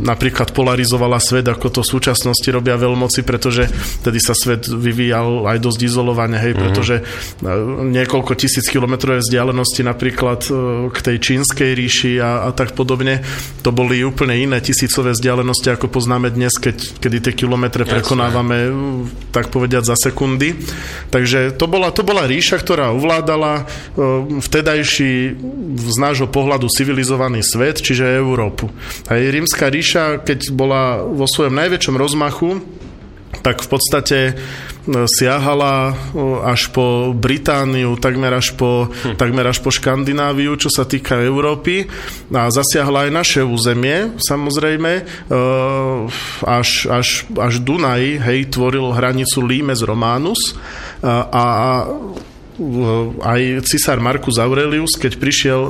napríklad 0.00 0.52
polarizovala 0.52 1.18
svet, 1.18 1.48
ako 1.48 1.68
to 1.72 1.80
v 1.82 1.92
súčasnosti 1.96 2.48
robia 2.52 2.76
veľmoci, 2.76 3.24
pretože 3.24 3.68
tedy 4.04 4.20
sa 4.20 4.36
svet 4.36 4.68
vyvíjal 4.68 5.48
aj 5.48 5.58
dosť 5.60 5.80
izolovane, 5.88 6.36
hej, 6.36 6.52
mm-hmm. 6.52 6.62
pretože 6.62 6.94
e, 7.00 7.02
niekoľko 7.90 8.32
tisíc 8.36 8.68
kilometrové 8.68 9.24
vzdialenosti 9.24 9.82
napríklad 9.82 10.40
e, 10.46 10.50
k 10.92 10.98
tej 11.00 11.16
čínskej 11.18 11.70
ríši 11.72 12.12
a, 12.20 12.46
a 12.46 12.48
tak 12.52 12.76
podobne, 12.76 13.24
to 13.64 13.72
boli 13.72 14.04
úplne 14.04 14.36
iné 14.36 14.60
tisícové 14.60 15.16
vzdialenosti, 15.16 15.72
ako 15.72 15.88
poznáme 15.88 16.28
dnes, 16.30 16.54
keď, 16.60 17.00
kedy 17.00 17.16
tie 17.30 17.34
kilometre 17.34 17.88
prekonávame 17.88 18.56
e, 18.56 18.70
tak 19.32 19.48
povediať 19.48 19.84
za 19.88 19.96
sekundy. 19.96 20.54
Takže 21.08 21.56
to 21.56 21.66
bola, 21.66 21.90
to 21.90 22.04
bola 22.04 22.28
ríša, 22.28 22.60
ktorá 22.60 22.92
ovládala 22.92 23.68
vtedajší 24.40 25.12
z 25.76 25.96
nášho 26.00 26.28
pohľadu 26.28 26.68
civilizovaný 26.72 27.40
svet, 27.44 27.80
čiže 27.80 28.18
Európu. 28.18 28.68
Aj 29.08 29.20
rímska 29.20 29.68
ríša 29.68 29.85
ríša, 29.86 30.26
keď 30.26 30.50
bola 30.50 30.98
vo 30.98 31.30
svojom 31.30 31.54
najväčšom 31.54 31.94
rozmachu, 31.94 32.58
tak 33.38 33.62
v 33.62 33.68
podstate 33.70 34.18
e, 34.26 34.32
siahala 35.06 35.94
e, 35.94 36.18
až 36.42 36.74
po 36.74 37.14
Britániu, 37.14 37.94
takmer 37.94 38.34
až 38.34 38.58
po, 38.58 38.90
hm. 38.90 39.14
takmer 39.14 39.46
až 39.46 39.62
po 39.62 39.70
Škandináviu, 39.70 40.58
čo 40.58 40.66
sa 40.66 40.82
týka 40.82 41.22
Európy. 41.22 41.86
A 42.34 42.50
zasiahla 42.50 43.06
aj 43.06 43.10
naše 43.14 43.40
územie, 43.46 44.18
samozrejme, 44.18 44.92
e, 44.98 45.02
až, 46.42 46.90
až, 46.90 47.22
až 47.38 47.54
Dunaj, 47.62 48.26
hej, 48.26 48.50
tvoril 48.50 48.90
hranicu 48.90 49.38
Limes 49.38 49.86
Romanus. 49.86 50.58
A, 51.06 51.30
a 51.30 51.44
aj 53.20 53.68
cisár 53.68 54.00
Markus 54.00 54.40
Aurelius, 54.40 54.96
keď 54.96 55.20
prišiel 55.20 55.60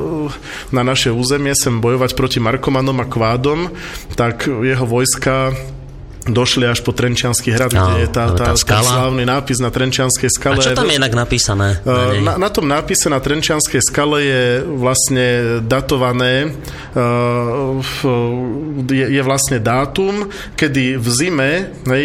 na 0.70 0.82
naše 0.86 1.10
územie 1.10 1.52
sem 1.58 1.82
bojovať 1.82 2.14
proti 2.14 2.38
Markomanom 2.38 3.02
a 3.02 3.06
Kvádom, 3.06 3.70
tak 4.14 4.46
jeho 4.46 4.86
vojska 4.86 5.50
došli 6.26 6.66
až 6.66 6.82
po 6.82 6.90
Trenčiansky 6.90 7.54
hrad, 7.54 7.70
no, 7.72 7.94
kde 7.94 8.06
je 8.06 8.10
tá, 8.10 8.34
tá, 8.34 8.52
tá 8.52 8.58
skala. 8.58 8.86
slávny 8.86 9.24
nápis 9.26 9.58
na 9.62 9.70
Trenčianskej 9.70 10.30
skale. 10.30 10.58
A 10.58 10.64
čo 10.64 10.74
tam 10.74 10.90
je 10.90 10.98
inak 10.98 11.14
napísané? 11.14 11.80
Na, 11.86 12.12
na, 12.20 12.32
na 12.46 12.50
tom 12.50 12.66
nápise 12.66 13.06
na 13.06 13.22
Trenčianskej 13.22 13.82
skale 13.82 14.18
je 14.22 14.44
vlastne 14.66 15.26
datované, 15.62 16.50
uh, 16.94 17.78
je, 18.90 19.06
je 19.06 19.22
vlastne 19.22 19.58
dátum, 19.62 20.28
kedy 20.58 20.98
v 20.98 21.08
zime, 21.14 21.50
hej, 21.86 22.04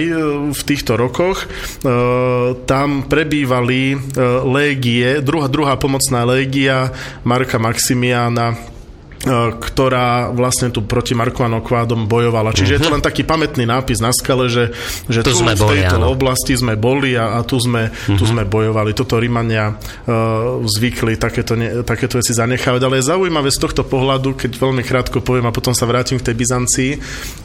v 0.54 0.62
týchto 0.66 0.98
rokoch, 0.98 1.46
uh, 1.46 2.58
tam 2.66 3.06
prebývali 3.06 3.98
légie, 4.46 5.22
druhá, 5.22 5.48
druhá 5.50 5.76
pomocná 5.76 6.24
légia 6.24 6.94
Marka 7.26 7.58
Maximiána 7.58 8.54
E, 8.54 8.81
ktorá 9.30 10.34
vlastne 10.34 10.74
tu 10.74 10.82
proti 10.82 11.14
Markovanom 11.14 11.62
kvádom 11.62 12.10
bojovala. 12.10 12.58
Čiže 12.58 12.66
uh-huh. 12.66 12.82
je 12.82 12.82
to 12.82 12.90
mhm. 12.90 12.96
len 12.98 13.04
taký 13.06 13.22
pamätný 13.22 13.66
nápis 13.70 14.02
na 14.02 14.10
skale, 14.10 14.50
že, 14.50 14.74
že 15.06 15.22
tu, 15.22 15.34
tu 15.34 15.46
sme 15.46 15.54
v 15.54 15.78
tejto 15.78 16.02
áno. 16.02 16.10
oblasti 16.10 16.58
sme 16.58 16.74
boli 16.74 17.14
a, 17.14 17.38
a 17.38 17.46
tu, 17.46 17.62
sme, 17.62 17.94
uh-huh. 17.94 18.18
tu 18.18 18.26
sme 18.26 18.50
bojovali. 18.50 18.98
Toto 18.98 19.22
Rimania 19.22 19.78
uh, 19.78 20.58
zvykli 20.66 21.22
takéto, 21.22 21.54
ne, 21.54 21.86
takéto 21.86 22.18
veci 22.18 22.34
zanechávať. 22.34 22.82
Ale 22.82 22.98
je 22.98 23.10
zaujímavé 23.14 23.50
z 23.54 23.62
tohto 23.62 23.86
pohľadu, 23.86 24.34
keď 24.34 24.58
veľmi 24.58 24.82
krátko 24.82 25.22
poviem 25.22 25.46
a 25.46 25.54
potom 25.54 25.78
sa 25.78 25.86
vrátim 25.86 26.18
k 26.18 26.34
tej 26.34 26.36
Byzancii, 26.42 26.92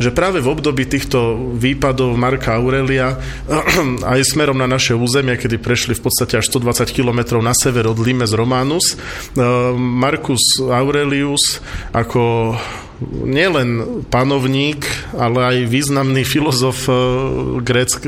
že 0.00 0.10
práve 0.16 0.40
v 0.40 0.48
období 0.48 0.88
týchto 0.88 1.52
výpadov 1.60 2.16
Marka 2.16 2.56
Aurelia 2.56 3.20
aj 4.16 4.20
smerom 4.24 4.56
na 4.56 4.64
naše 4.64 4.96
územie, 4.96 5.36
kedy 5.36 5.60
prešli 5.60 5.92
v 5.92 6.02
podstate 6.08 6.40
až 6.40 6.48
120 6.48 6.88
km 6.88 7.36
na 7.44 7.52
sever 7.52 7.84
od 7.84 8.00
Limes 8.00 8.32
Romanus, 8.32 8.96
uh, 8.96 9.76
Marcus 9.76 10.56
Aurelius 10.64 11.65
ako 11.92 12.54
nielen 13.24 14.00
panovník, 14.08 14.88
ale 15.12 15.38
aj 15.44 15.56
významný 15.68 16.24
filozof 16.24 16.88
eh, 16.88 16.94
gréck, 17.60 18.00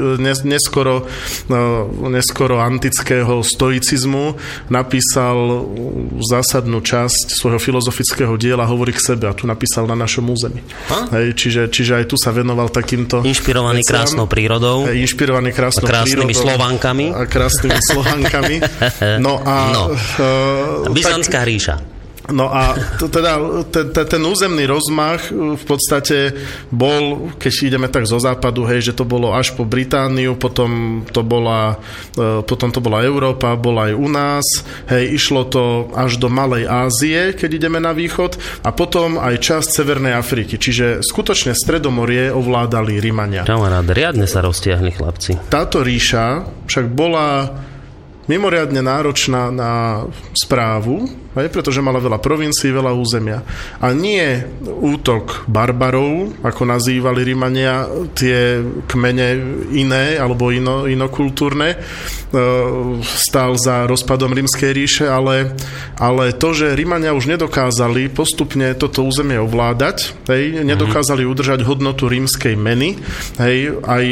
neskoro, 0.44 1.04
eh, 1.04 1.82
neskoro 2.08 2.56
antického 2.64 3.44
stoicizmu 3.44 4.40
napísal 4.72 5.68
zásadnú 6.24 6.80
časť 6.80 7.36
svojho 7.36 7.60
filozofického 7.60 8.34
diela 8.40 8.64
Hovorí 8.64 8.96
k 8.96 9.12
sebe 9.12 9.28
a 9.28 9.36
tu 9.36 9.44
napísal 9.44 9.84
na 9.84 9.96
našom 9.96 10.24
území. 10.28 10.60
Hej, 11.12 11.36
čiže, 11.36 11.62
čiže 11.68 11.92
aj 12.00 12.04
tu 12.08 12.16
sa 12.16 12.32
venoval 12.32 12.72
takýmto 12.72 13.24
Inšpirovaný 13.24 13.84
veciam. 13.84 14.04
krásnou 14.04 14.26
prírodou. 14.28 14.88
Hej, 14.88 15.04
inšpirovaný 15.08 15.52
krásnou 15.52 15.84
a 15.84 15.90
krásnymi 15.92 16.32
prírodou. 16.32 16.44
slovankami. 16.48 17.06
A 17.12 17.22
krásnymi 17.28 17.80
slovankami. 17.92 18.56
No 19.18 19.40
a... 19.42 19.72
No. 19.72 19.82
Uh, 19.90 20.90
Byzantská 20.92 21.42
tak, 21.42 21.48
ríša. 21.48 21.97
No 22.28 22.52
a 22.52 22.76
to 23.00 23.08
teda, 23.08 23.64
ten, 23.72 23.88
ten 23.88 24.22
územný 24.22 24.68
rozmach 24.68 25.32
uh, 25.32 25.56
v 25.56 25.64
podstate 25.64 26.36
bol, 26.68 27.32
keď 27.40 27.52
ideme 27.64 27.88
tak 27.88 28.04
zo 28.04 28.20
západu, 28.20 28.68
hej, 28.68 28.92
že 28.92 28.96
to 28.96 29.08
bolo 29.08 29.32
až 29.32 29.56
po 29.56 29.64
Britániu, 29.64 30.36
potom 30.36 31.02
to 31.08 31.24
bola, 31.24 31.80
uh, 32.20 32.44
potom 32.44 32.68
to 32.68 32.84
bola 32.84 33.00
Európa, 33.00 33.56
bola 33.56 33.88
aj 33.88 33.94
u 33.96 34.08
nás, 34.12 34.46
hej, 34.92 35.16
išlo 35.16 35.48
to 35.48 35.88
až 35.96 36.20
do 36.20 36.28
Malej 36.28 36.68
Ázie, 36.68 37.32
keď 37.32 37.64
ideme 37.64 37.80
na 37.80 37.96
východ 37.96 38.36
a 38.60 38.76
potom 38.76 39.16
aj 39.16 39.40
časť 39.40 39.68
Severnej 39.72 40.12
Afriky, 40.12 40.60
čiže 40.60 41.00
skutočne 41.00 41.56
Stredomorie 41.56 42.28
ovládali 42.28 43.00
Rimania. 43.00 43.48
Kamarát, 43.48 43.88
riadne 43.88 44.28
sa 44.28 44.44
roztiahli 44.44 45.00
chlapci. 45.00 45.48
Táto 45.48 45.80
ríša 45.80 46.44
však 46.68 46.92
bola 46.92 47.56
mimoriadne 48.28 48.84
náročná 48.84 49.48
na 49.48 50.04
správu, 50.36 51.08
aj 51.38 51.48
pretože 51.54 51.84
mala 51.84 52.02
veľa 52.02 52.18
provincií, 52.18 52.74
veľa 52.74 52.92
územia. 52.94 53.42
A 53.78 53.94
nie 53.94 54.42
útok 54.64 55.46
barbarov, 55.46 56.34
ako 56.42 56.62
nazývali 56.66 57.22
Rimania 57.22 57.86
tie 58.14 58.62
kmene 58.86 59.28
iné 59.74 60.18
alebo 60.18 60.50
ino, 60.50 60.84
inokultúrne, 60.90 61.74
e, 61.74 61.76
stál 63.02 63.54
za 63.56 63.86
rozpadom 63.86 64.34
rímskej 64.34 64.70
ríše, 64.74 65.06
ale, 65.06 65.54
ale 65.98 66.34
to, 66.34 66.54
že 66.54 66.76
Rimania 66.76 67.14
už 67.14 67.30
nedokázali 67.30 68.10
postupne 68.12 68.74
toto 68.74 69.06
územie 69.06 69.38
ovládať, 69.38 70.14
hej, 70.28 70.62
nedokázali 70.66 71.24
udržať 71.24 71.64
hodnotu 71.64 72.10
rímskej 72.10 72.54
meny, 72.58 72.98
hej, 73.40 73.78
aj 73.82 74.04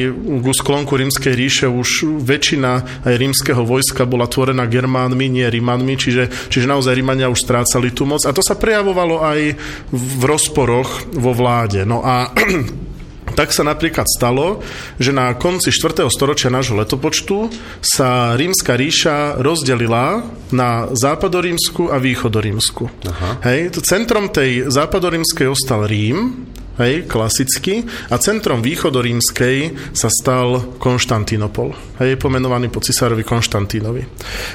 ku 0.42 0.52
sklonku 0.52 0.96
rímskej 0.96 1.34
ríše 1.34 1.66
už 1.66 2.22
väčšina 2.22 3.04
aj 3.06 3.14
rímskeho 3.14 3.62
vojska 3.66 4.06
bola 4.08 4.30
tvorená 4.30 4.64
Germánmi, 4.66 5.26
nie 5.28 5.46
Rimanmi, 5.46 5.94
čiže, 5.98 6.30
čiže 6.48 6.70
naozaj 6.70 6.94
Rimania 7.16 7.32
už 7.32 7.48
strácali 7.48 7.96
tú 7.96 8.04
moc 8.04 8.28
a 8.28 8.36
to 8.36 8.44
sa 8.44 8.60
prejavovalo 8.60 9.24
aj 9.24 9.56
v 9.88 10.22
rozporoch 10.28 11.16
vo 11.16 11.32
vláde. 11.32 11.88
No 11.88 12.04
a 12.04 12.28
tak 13.40 13.56
sa 13.56 13.64
napríklad 13.64 14.04
stalo, 14.04 14.60
že 15.00 15.16
na 15.16 15.32
konci 15.32 15.72
4. 15.72 16.04
storočia 16.12 16.52
nášho 16.52 16.76
letopočtu 16.76 17.48
sa 17.80 18.36
rímska 18.36 18.76
ríša 18.76 19.40
rozdelila 19.40 20.28
na 20.52 20.92
západorímsku 20.92 21.88
a 21.88 21.96
východorímsku. 21.96 22.84
Aha. 23.08 23.30
Hej, 23.48 23.80
centrom 23.80 24.28
tej 24.28 24.68
západorímskej 24.68 25.48
ostal 25.48 25.88
Rím, 25.88 26.44
hej, 26.80 27.08
klasicky, 27.08 27.84
a 28.12 28.16
centrom 28.20 28.60
východorímskej 28.60 29.56
sa 29.96 30.08
stal 30.12 30.76
Konštantinopol, 30.76 31.72
hej, 32.00 32.20
pomenovaný 32.20 32.68
po 32.68 32.84
cisárovi 32.84 33.24
Konštantínovi. 33.24 34.02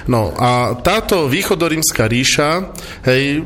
No 0.10 0.34
a 0.38 0.78
táto 0.80 1.26
východorímska 1.26 2.06
ríša, 2.06 2.50
hej, 3.10 3.42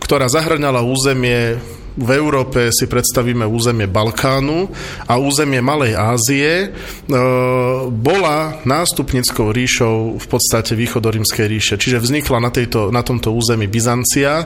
ktorá 0.00 0.28
zahrňala 0.28 0.84
územie 0.84 1.56
v 1.94 2.10
Európe 2.10 2.74
si 2.74 2.90
predstavíme 2.90 3.46
územie 3.46 3.86
Balkánu 3.86 4.66
a 5.06 5.14
územie 5.14 5.62
Malej 5.62 5.94
Ázie, 5.94 6.50
e, 6.58 6.68
bola 7.88 8.58
nástupnickou 8.66 9.54
ríšou 9.54 10.18
v 10.18 10.26
podstate 10.26 10.74
východorímskej 10.74 11.46
ríše. 11.46 11.74
Čiže 11.78 12.02
vznikla 12.02 12.42
na, 12.42 12.50
tejto, 12.50 12.90
na 12.90 13.06
tomto 13.06 13.30
území 13.30 13.70
Byzancia. 13.70 14.42
E, 14.42 14.44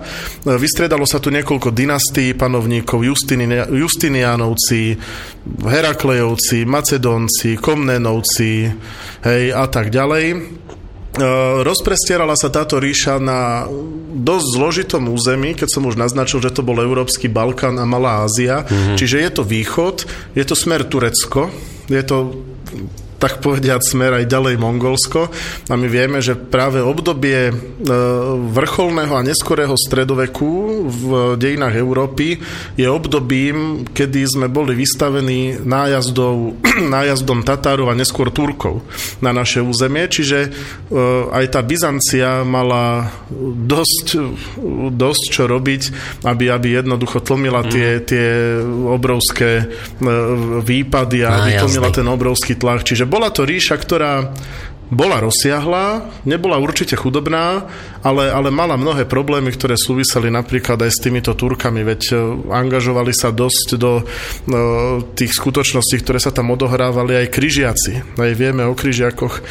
vystredalo 0.61 1.09
sa 1.09 1.25
tu 1.25 1.33
niekoľko 1.33 1.73
dynastí 1.73 2.37
panovníkov, 2.37 3.01
Justini, 3.01 3.49
Justinianovci, 3.73 5.01
Heraklejovci, 5.65 6.69
Macedónci, 6.69 7.57
Komnenovci 7.57 8.69
hej, 9.25 9.45
a 9.57 9.65
tak 9.73 9.89
ďalej. 9.89 10.25
E, 11.19 11.27
rozprestierala 11.67 12.39
sa 12.39 12.49
táto 12.49 12.79
ríša 12.79 13.19
na 13.19 13.67
dosť 14.15 14.47
zložitom 14.55 15.11
území, 15.11 15.59
keď 15.59 15.69
som 15.69 15.83
už 15.85 15.99
naznačil, 15.99 16.39
že 16.39 16.55
to 16.55 16.63
bol 16.63 16.79
Európsky 16.79 17.27
Balkán 17.27 17.77
a 17.83 17.85
Malá 17.85 18.23
Ázia. 18.25 18.63
Mm-hmm. 18.65 18.97
Čiže 18.97 19.17
je 19.19 19.31
to 19.35 19.43
východ, 19.43 19.97
je 20.39 20.45
to 20.47 20.55
smer 20.55 20.87
Turecko, 20.87 21.51
je 21.91 22.03
to 22.07 22.39
tak 23.19 23.43
povediať 23.43 23.83
smer 23.83 24.23
aj 24.23 24.31
ďalej 24.31 24.55
Mongolsko. 24.63 25.29
A 25.69 25.75
my 25.75 25.91
vieme, 25.91 26.23
že 26.23 26.39
práve 26.39 26.79
obdobie 26.79 27.51
e, 27.51 27.53
vrcholného 28.55 29.15
a 29.19 29.27
neskorého 29.27 29.75
stredoveku 29.75 30.51
v 30.87 31.05
dejinách 31.35 31.75
Európy 31.75 32.39
je 32.79 32.87
obdobím, 32.87 33.83
kedy 33.91 34.23
sme 34.23 34.47
boli 34.47 34.79
vystavení 34.79 35.59
nájazdov, 35.67 36.63
nájazdom 36.95 37.43
Tatárov 37.43 37.91
a 37.91 37.99
neskôr 37.99 38.31
Turkov 38.31 38.87
na 39.19 39.35
naše 39.35 39.59
územie. 39.59 40.07
Čiže 40.07 40.39
e, 40.47 40.49
aj 41.35 41.45
tá 41.51 41.61
Byzancia 41.67 42.47
mala 42.47 43.11
dosť, 43.67 44.07
dosť 44.95 45.25
čo 45.27 45.51
robiť, 45.51 45.83
aby, 46.23 46.55
aby 46.55 46.69
jednoducho 46.79 47.19
tlmila 47.19 47.67
tie, 47.67 47.99
mhm. 47.99 48.03
tie 48.07 48.27
obrovské 48.87 49.51
e, 49.59 49.65
výpady 50.63 51.27
a 51.27 51.43
aby 51.43 51.51
tlmila 51.67 51.91
ten 51.91 52.07
obrovský 52.07 52.55
tlak. 52.55 52.87
Čiže 52.87 53.08
bola 53.09 53.33
to 53.33 53.49
ríša, 53.49 53.81
ktorá 53.81 54.31
bola 54.89 55.21
rozsiahla, 55.21 56.09
nebola 56.25 56.57
určite 56.57 56.97
chudobná, 56.97 57.69
ale, 58.01 58.33
ale 58.33 58.49
mala 58.49 58.81
mnohé 58.81 59.05
problémy, 59.05 59.53
ktoré 59.53 59.77
súviseli 59.77 60.33
napríklad 60.33 60.81
aj 60.81 60.91
s 60.97 61.03
týmito 61.05 61.37
Turkami, 61.37 61.85
veď 61.85 62.03
e, 62.09 62.15
angažovali 62.49 63.13
sa 63.13 63.29
dosť 63.29 63.69
do 63.77 64.01
no, 64.49 64.61
tých 65.13 65.37
skutočností, 65.37 66.01
ktoré 66.01 66.17
sa 66.17 66.33
tam 66.33 66.49
odohrávali 66.57 67.21
aj 67.21 67.33
križiaci. 67.33 67.93
Aj 68.17 68.33
vieme 68.33 68.65
o 68.65 68.73
križiakoch, 68.73 69.35
e, 69.37 69.43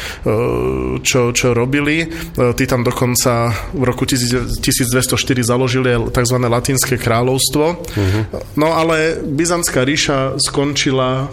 čo, 1.05 1.29
čo 1.29 1.53
robili. 1.53 2.09
Tí 2.33 2.63
tam 2.65 2.81
dokonca 2.81 3.53
v 3.77 3.83
roku 3.85 4.09
1204 4.09 4.57
založili 5.45 5.93
tzv. 6.09 6.37
latinské 6.41 6.97
kráľovstvo. 6.97 7.65
Uh-huh. 7.77 8.23
No 8.57 8.73
ale 8.73 9.21
Byzantská 9.21 9.85
ríša 9.85 10.41
skončila 10.41 11.29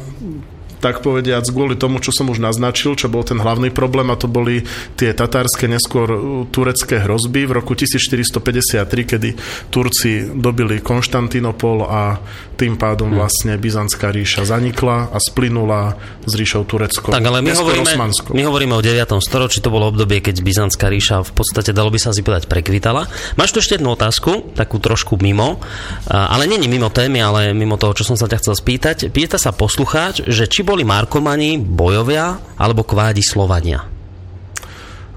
tak 0.84 1.00
povediac, 1.00 1.48
kvôli 1.48 1.80
tomu, 1.80 1.96
čo 1.96 2.12
som 2.12 2.28
už 2.28 2.44
naznačil, 2.44 2.92
čo 2.92 3.08
bol 3.08 3.24
ten 3.24 3.40
hlavný 3.40 3.72
problém, 3.72 4.12
a 4.12 4.20
to 4.20 4.28
boli 4.28 4.68
tie 5.00 5.16
tatárske, 5.16 5.64
neskôr 5.64 6.08
uh, 6.12 6.20
turecké 6.52 7.00
hrozby 7.00 7.48
v 7.48 7.56
roku 7.56 7.72
1453, 7.72 8.84
kedy 8.84 9.30
Turci 9.72 10.28
dobili 10.36 10.84
Konštantinopol 10.84 11.88
a 11.88 12.20
tým 12.60 12.76
pádom 12.76 13.10
hm. 13.10 13.16
vlastne 13.16 13.52
Byzantská 13.56 14.12
ríša 14.12 14.44
zanikla 14.44 15.08
a 15.08 15.16
splynula 15.16 15.96
s 16.28 16.32
ríšou 16.36 16.68
Turecko. 16.68 17.16
Tak 17.16 17.24
ale 17.24 17.40
my 17.40 17.56
hovoríme, 17.56 17.92
my 18.36 18.42
hovoríme 18.44 18.74
o 18.76 18.82
9. 18.84 19.08
storočí, 19.24 19.64
to 19.64 19.72
bolo 19.72 19.88
obdobie, 19.88 20.20
keď 20.20 20.44
Byzantská 20.44 20.92
ríša 20.92 21.24
v 21.24 21.32
podstate, 21.32 21.72
dalo 21.72 21.88
by 21.88 21.96
sa 21.96 22.12
si 22.12 22.20
povedať, 22.20 22.44
prekvitala. 22.44 23.08
Máš 23.40 23.56
tu 23.56 23.64
ešte 23.64 23.80
jednu 23.80 23.96
otázku, 23.96 24.52
takú 24.52 24.76
trošku 24.76 25.16
mimo, 25.16 25.64
ale 26.12 26.44
není 26.44 26.68
mimo 26.68 26.92
témy, 26.92 27.24
ale 27.24 27.40
mimo 27.56 27.80
toho, 27.80 27.96
čo 27.96 28.04
som 28.04 28.20
sa 28.20 28.28
ťa 28.28 28.44
chcel 28.44 28.54
spýtať. 28.58 28.96
Pýta 29.08 29.40
sa 29.40 29.54
poslucháč, 29.54 30.26
že 30.26 30.44
či 30.50 30.66
bol 30.66 30.73
boli 30.74 30.82
Markomani 30.82 31.54
bojovia 31.62 32.34
alebo 32.58 32.82
kvádi 32.82 33.22
Slovania? 33.22 33.86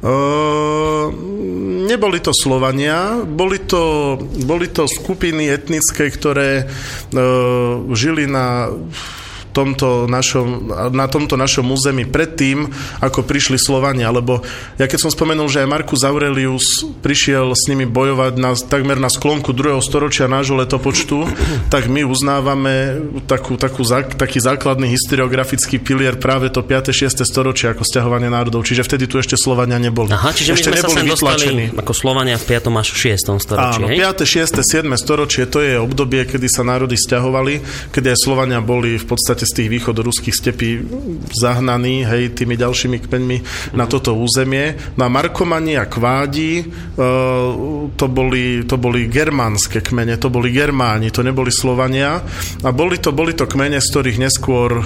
Uh, 0.06 1.10
neboli 1.90 2.22
to 2.22 2.30
Slovania, 2.30 3.26
boli 3.26 3.66
to, 3.66 4.14
boli 4.46 4.70
to 4.70 4.86
skupiny 4.86 5.50
etnické, 5.50 6.14
ktoré 6.14 6.62
uh, 6.62 7.90
žili 7.98 8.30
na 8.30 8.70
tomto 9.58 10.06
našom, 10.06 10.70
na 10.94 11.10
tomto 11.10 11.34
našom 11.34 11.66
území 11.74 12.06
predtým, 12.06 12.70
ako 13.02 13.26
prišli 13.26 13.58
Slovania, 13.58 14.14
lebo 14.14 14.46
ja 14.78 14.86
keď 14.86 15.10
som 15.10 15.12
spomenul, 15.12 15.50
že 15.50 15.66
aj 15.66 15.74
Markus 15.74 16.06
Aurelius 16.06 16.86
prišiel 17.02 17.58
s 17.58 17.66
nimi 17.66 17.90
bojovať 17.90 18.38
na, 18.38 18.54
takmer 18.54 19.02
na 19.02 19.10
sklonku 19.10 19.50
druhého 19.58 19.82
storočia 19.82 20.30
nášho 20.30 20.54
letopočtu, 20.62 21.26
tak 21.74 21.90
my 21.90 22.06
uznávame 22.06 23.02
takú, 23.26 23.58
takú, 23.58 23.82
taký 24.14 24.38
základný 24.38 24.86
historiografický 24.94 25.82
pilier 25.82 26.22
práve 26.22 26.54
to 26.54 26.62
5. 26.62 26.94
6. 26.94 27.26
storočie 27.26 27.74
ako 27.74 27.82
stiahovanie 27.82 28.30
národov, 28.30 28.62
čiže 28.62 28.86
vtedy 28.86 29.10
tu 29.10 29.18
ešte 29.18 29.34
Slovania 29.34 29.82
neboli. 29.82 30.14
Aha, 30.14 30.30
čiže 30.36 30.54
ešte 30.54 30.70
my 30.70 30.78
sme 30.86 31.02
neboli 31.02 31.18
sa 31.18 31.18
vytlačení. 31.18 31.66
ako 31.74 31.94
Slovania 31.98 32.38
v 32.38 32.46
5. 32.46 32.70
až 32.78 32.88
6. 32.94 33.42
storočí. 33.42 33.82
Áno, 33.82 33.88
5., 33.90 34.22
6., 34.22 34.62
7. 34.62 34.86
storočie 35.02 35.50
to 35.50 35.64
je 35.64 35.82
obdobie, 35.82 36.28
kedy 36.28 36.46
sa 36.46 36.62
národy 36.62 37.00
stiahovali, 37.00 37.64
kedy 37.90 38.14
aj 38.14 38.20
Slovania 38.20 38.60
boli 38.60 39.00
v 39.00 39.06
podstate 39.08 39.47
z 39.48 39.64
tých 39.64 39.70
východoruských 39.72 40.36
stepí 40.36 40.70
zahnaní, 41.32 42.04
hej, 42.04 42.36
tými 42.36 42.60
ďalšími 42.60 42.98
kmeňmi 43.08 43.38
mm-hmm. 43.40 43.78
na 43.80 43.88
mhm. 43.88 43.92
toto 43.92 44.12
územie. 44.20 44.76
No 45.00 45.08
a 45.08 45.10
Markomani 45.10 45.80
a 45.80 45.88
Kvádi, 45.88 46.68
uh, 46.68 47.88
to, 47.96 48.06
boli, 48.12 48.68
to 48.68 48.76
boli 48.76 49.08
germánske 49.08 49.80
kmene, 49.80 50.20
to 50.20 50.28
boli 50.28 50.52
Germáni, 50.52 51.14
to 51.14 51.24
neboli 51.24 51.54
Slovania 51.54 52.20
a 52.64 52.70
boli 52.76 53.00
to, 53.00 53.16
boli 53.16 53.32
to 53.38 53.48
kmene, 53.48 53.80
z 53.80 53.88
ktorých 53.88 54.18
neskôr 54.20 54.70
uh, 54.78 54.86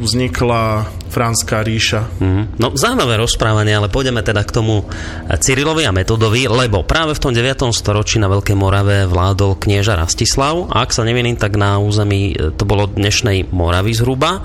vznikla 0.00 0.88
Franská 1.06 1.64
ríša. 1.64 2.06
Mm-hmm. 2.20 2.44
No 2.60 2.76
zaujímavé 2.76 3.16
rozprávanie, 3.16 3.72
ale 3.72 3.88
pôjdeme 3.88 4.20
teda 4.20 4.42
k 4.44 4.52
tomu 4.52 4.84
Cyrilovi 5.26 5.88
a 5.88 5.94
Metodovi, 5.94 6.44
lebo 6.50 6.84
práve 6.84 7.16
v 7.16 7.22
tom 7.22 7.32
9. 7.32 7.72
storočí 7.72 8.20
na 8.20 8.28
Veľkej 8.28 8.56
Morave 8.58 9.08
vládol 9.08 9.56
knieža 9.56 9.96
Rastislav 9.96 10.68
a 10.68 10.84
ak 10.84 10.92
sa 10.92 11.06
neviním, 11.06 11.38
tak 11.40 11.56
na 11.56 11.80
území 11.80 12.36
to 12.58 12.64
bolo 12.68 12.90
dnešnej 13.26 13.50
Moravy 13.50 13.90
zhruba 13.90 14.38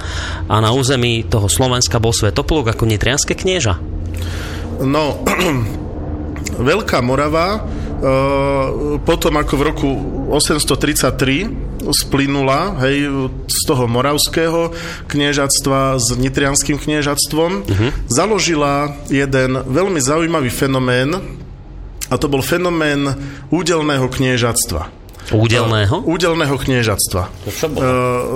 a 0.49 0.55
na 0.57 0.73
území 0.73 1.21
toho 1.29 1.45
Slovenska 1.45 2.01
bol 2.01 2.17
Svetopluk 2.17 2.73
ako 2.73 2.89
nitrianské 2.89 3.37
knieža? 3.37 3.77
No, 4.81 5.21
Veľká 6.73 7.05
Morava 7.05 7.61
potom 9.05 9.37
ako 9.37 9.53
v 9.53 9.61
roku 9.61 9.89
833 10.33 11.85
splynula 11.93 12.81
hej, 12.81 13.29
z 13.45 13.59
toho 13.69 13.85
moravského 13.85 14.73
kniežatstva 15.05 16.01
s 16.01 16.17
nitrianským 16.17 16.81
kniežatstvom, 16.81 17.51
uh-huh. 17.61 17.89
založila 18.09 18.97
jeden 19.05 19.61
veľmi 19.69 20.01
zaujímavý 20.01 20.49
fenomén, 20.49 21.13
a 22.09 22.17
to 22.17 22.25
bol 22.25 22.41
fenomén 22.41 23.05
údelného 23.53 24.09
kniežatstva. 24.09 25.00
Údelného? 25.29 26.03
Údelného 26.03 26.55
kniežatstva. 26.57 27.21
To 27.29 27.49
čo 27.53 27.67
bolo? 27.71 27.85
E, 27.85 27.89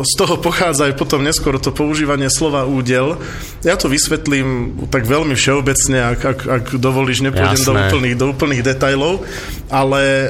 z 0.06 0.14
toho 0.16 0.38
pochádza 0.40 0.88
aj 0.88 0.94
potom 0.96 1.26
neskôr 1.26 1.58
to 1.58 1.74
používanie 1.74 2.30
slova 2.30 2.64
údel. 2.64 3.18
Ja 3.66 3.76
to 3.76 3.90
vysvetlím 3.90 4.80
tak 4.94 5.10
veľmi 5.10 5.34
všeobecne, 5.34 6.16
ak, 6.16 6.20
ak, 6.22 6.40
ak 6.46 6.66
dovolíš, 6.78 7.26
nepôjdem 7.26 7.62
do 7.66 7.74
úplných, 7.76 8.16
do 8.16 8.26
úplných 8.32 8.64
detajlov, 8.64 9.26
ale 9.68 10.04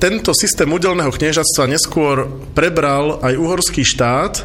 tento 0.00 0.34
systém 0.34 0.66
údelného 0.66 1.12
kniežatstva 1.12 1.70
neskôr 1.70 2.26
prebral 2.56 3.22
aj 3.22 3.38
uhorský 3.38 3.86
štát 3.86 4.42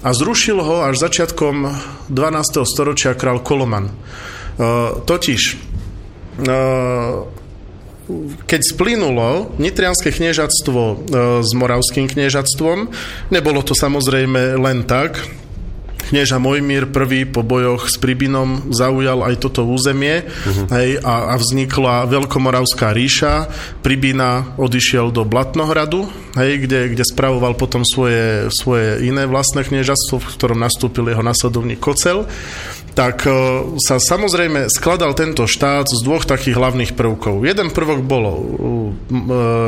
a 0.00 0.08
zrušil 0.10 0.58
ho 0.58 0.82
až 0.82 0.96
začiatkom 1.06 1.70
12. 2.10 2.66
storočia 2.66 3.14
král 3.14 3.44
Koloman. 3.44 3.92
Uh, 4.58 5.04
totiž 5.06 5.70
keď 8.46 8.60
splynulo 8.76 9.54
nitrianské 9.58 10.10
kniežatstvo 10.14 10.80
e, 10.80 10.94
s 11.44 11.50
moravským 11.56 12.06
kniežatstvom, 12.10 12.90
nebolo 13.30 13.60
to 13.64 13.74
samozrejme 13.76 14.58
len 14.60 14.84
tak, 14.84 15.20
knieža 16.10 16.42
Mojmír 16.42 16.90
prvý 16.90 17.22
po 17.22 17.46
bojoch 17.46 17.86
s 17.86 17.94
Pribinom 18.02 18.74
zaujal 18.74 19.22
aj 19.22 19.46
toto 19.46 19.62
územie 19.62 20.26
uh-huh. 20.26 20.66
hej, 20.74 20.98
a, 21.06 21.30
a 21.30 21.34
vznikla 21.38 22.10
Veľkomoravská 22.10 22.90
ríša. 22.90 23.46
Pribina 23.78 24.58
odišiel 24.58 25.14
do 25.14 25.22
Blatnohradu, 25.22 26.10
hej, 26.34 26.66
kde, 26.66 26.98
kde 26.98 27.04
spravoval 27.06 27.54
potom 27.54 27.86
svoje, 27.86 28.50
svoje 28.50 29.06
iné 29.06 29.30
vlastné 29.30 29.62
kniežatstvo, 29.62 30.18
v 30.18 30.30
ktorom 30.34 30.58
nastúpil 30.58 31.06
jeho 31.14 31.22
nasledovník 31.22 31.78
Kocel 31.78 32.26
tak 32.94 33.26
e, 33.26 33.32
sa 33.78 33.96
samozrejme 33.98 34.66
skladal 34.70 35.14
tento 35.14 35.46
štát 35.46 35.86
z 35.86 36.00
dvoch 36.02 36.26
takých 36.26 36.58
hlavných 36.58 36.92
prvkov. 36.94 37.46
Jeden 37.46 37.70
prvok 37.70 38.00
bol 38.02 38.24
e, 38.26 38.36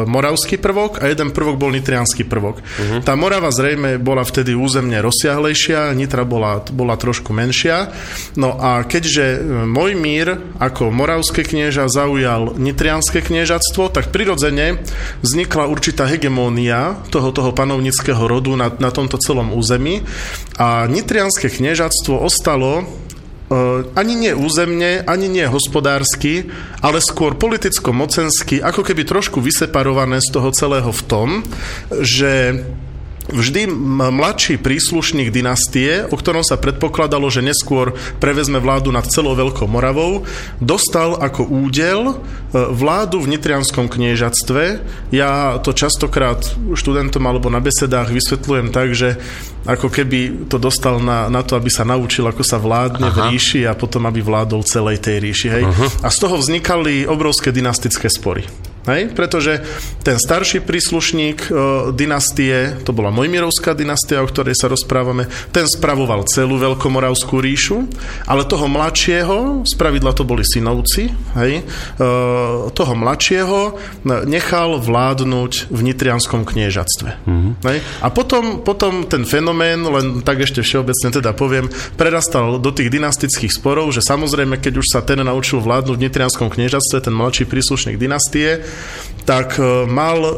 moravský 0.06 0.58
prvok 0.58 1.02
a 1.02 1.10
jeden 1.10 1.30
prvok 1.30 1.56
bol 1.58 1.70
nitrianský 1.70 2.26
prvok. 2.26 2.60
Uh-huh. 2.62 3.00
Tá 3.02 3.14
Morava 3.14 3.54
zrejme 3.54 4.02
bola 4.02 4.26
vtedy 4.26 4.54
územne 4.56 4.98
rozsiahlejšia, 4.98 5.94
Nitra 5.94 6.26
bola, 6.26 6.62
bola 6.72 6.98
trošku 6.98 7.30
menšia. 7.30 7.94
No 8.34 8.58
a 8.58 8.82
keďže 8.82 9.40
môj 9.66 9.94
mír 9.94 10.38
ako 10.58 10.90
moravské 10.90 11.46
knieža 11.46 11.86
zaujal 11.90 12.58
nitrianské 12.58 13.22
kniežatstvo, 13.22 13.92
tak 13.92 14.10
prirodzene 14.10 14.82
vznikla 15.22 15.70
určitá 15.70 16.06
hegemónia 16.06 16.98
toho, 17.08 17.30
toho 17.30 17.50
panovnického 17.54 18.24
rodu 18.26 18.54
na, 18.58 18.72
na 18.76 18.90
tomto 18.90 19.16
celom 19.20 19.54
území 19.54 20.02
a 20.58 20.84
nitrianské 20.90 21.48
kniežatstvo 21.48 22.18
ostalo 22.18 22.84
ani 23.94 24.14
nie 24.16 24.32
územne, 24.32 25.04
ani 25.04 25.28
nie 25.28 25.46
hospodársky, 25.48 26.48
ale 26.80 26.98
skôr 27.04 27.36
politicko-mocensky, 27.36 28.64
ako 28.64 28.82
keby 28.86 29.04
trošku 29.04 29.38
vyseparované 29.44 30.18
z 30.24 30.28
toho 30.32 30.48
celého 30.54 30.90
v 30.90 31.02
tom, 31.06 31.28
že 32.00 32.62
vždy 33.30 33.70
mladší 34.10 34.58
príslušník 34.58 35.30
dynastie, 35.30 36.02
o 36.10 36.16
ktorom 36.18 36.42
sa 36.42 36.58
predpokladalo, 36.58 37.30
že 37.30 37.44
neskôr 37.44 37.94
prevezme 38.18 38.58
vládu 38.58 38.90
nad 38.90 39.06
celou 39.06 39.38
Veľkou 39.38 39.70
Moravou, 39.70 40.26
dostal 40.58 41.14
ako 41.14 41.46
údel 41.46 42.00
e, 42.10 42.14
vládu 42.54 43.22
v 43.22 43.30
Nitrianskom 43.38 43.86
kniežatstve. 43.86 44.82
Ja 45.14 45.62
to 45.62 45.70
častokrát 45.70 46.42
študentom 46.74 47.22
alebo 47.22 47.46
na 47.46 47.62
besedách 47.62 48.10
vysvetľujem 48.10 48.68
tak, 48.74 48.98
že 48.98 49.20
ako 49.62 49.86
keby 49.86 50.50
to 50.50 50.58
dostal 50.58 50.98
na, 50.98 51.30
na 51.30 51.46
to, 51.46 51.54
aby 51.54 51.70
sa 51.70 51.86
naučil, 51.86 52.26
ako 52.26 52.42
sa 52.42 52.58
vládne 52.58 53.06
Aha. 53.06 53.14
v 53.14 53.18
ríši 53.34 53.62
a 53.70 53.78
potom, 53.78 54.02
aby 54.10 54.18
vládol 54.18 54.66
celej 54.66 54.98
tej 54.98 55.22
ríši. 55.22 55.48
Hej? 55.54 55.64
A 56.02 56.10
z 56.10 56.18
toho 56.18 56.34
vznikali 56.34 57.06
obrovské 57.06 57.54
dynastické 57.54 58.10
spory. 58.10 58.42
Hej? 58.86 59.14
Pretože 59.14 59.62
ten 60.02 60.18
starší 60.18 60.62
príslušník 60.66 61.38
e, 61.46 61.50
dynastie, 61.94 62.74
to 62.82 62.90
bola 62.90 63.14
Mojmirovská 63.14 63.78
dynastia, 63.78 64.22
o 64.22 64.26
ktorej 64.26 64.58
sa 64.58 64.66
rozprávame, 64.66 65.30
ten 65.54 65.66
spravoval 65.70 66.26
celú 66.26 66.58
Veľkomoravskú 66.58 67.38
ríšu, 67.38 67.86
ale 68.26 68.42
toho 68.46 68.66
mladšieho, 68.66 69.62
spravidla 69.66 70.12
to 70.14 70.26
boli 70.26 70.42
synovci, 70.42 71.14
hej? 71.38 71.62
E, 71.62 72.02
toho 72.74 72.92
mladšieho 72.98 73.78
nechal 74.26 74.82
vládnuť 74.82 75.70
v 75.70 75.80
Nitrianskom 75.86 76.42
kniežatstve. 76.42 77.22
Mm-hmm. 77.22 77.52
Hej? 77.62 77.78
A 78.02 78.08
potom, 78.10 78.66
potom 78.66 79.06
ten 79.06 79.22
fenomén, 79.22 79.78
len 79.78 80.26
tak 80.26 80.42
ešte 80.42 80.62
všeobecne 80.64 81.08
teda 81.14 81.30
poviem, 81.36 81.70
prerastal 81.94 82.58
do 82.58 82.70
tých 82.74 82.90
dynastických 82.90 83.54
sporov, 83.54 83.94
že 83.94 84.02
samozrejme, 84.02 84.58
keď 84.58 84.82
už 84.82 84.86
sa 84.90 85.00
ten 85.06 85.22
naučil 85.22 85.62
vládnuť 85.62 85.94
v 85.94 86.04
Nitrianskom 86.08 86.50
kniežatstve, 86.50 86.98
ten 87.06 87.14
mladší 87.14 87.46
príslušník 87.46 87.96
dynastie, 87.96 88.64
tak 89.22 89.58
e, 89.58 89.86
mal 89.86 90.18
e, 90.18 90.32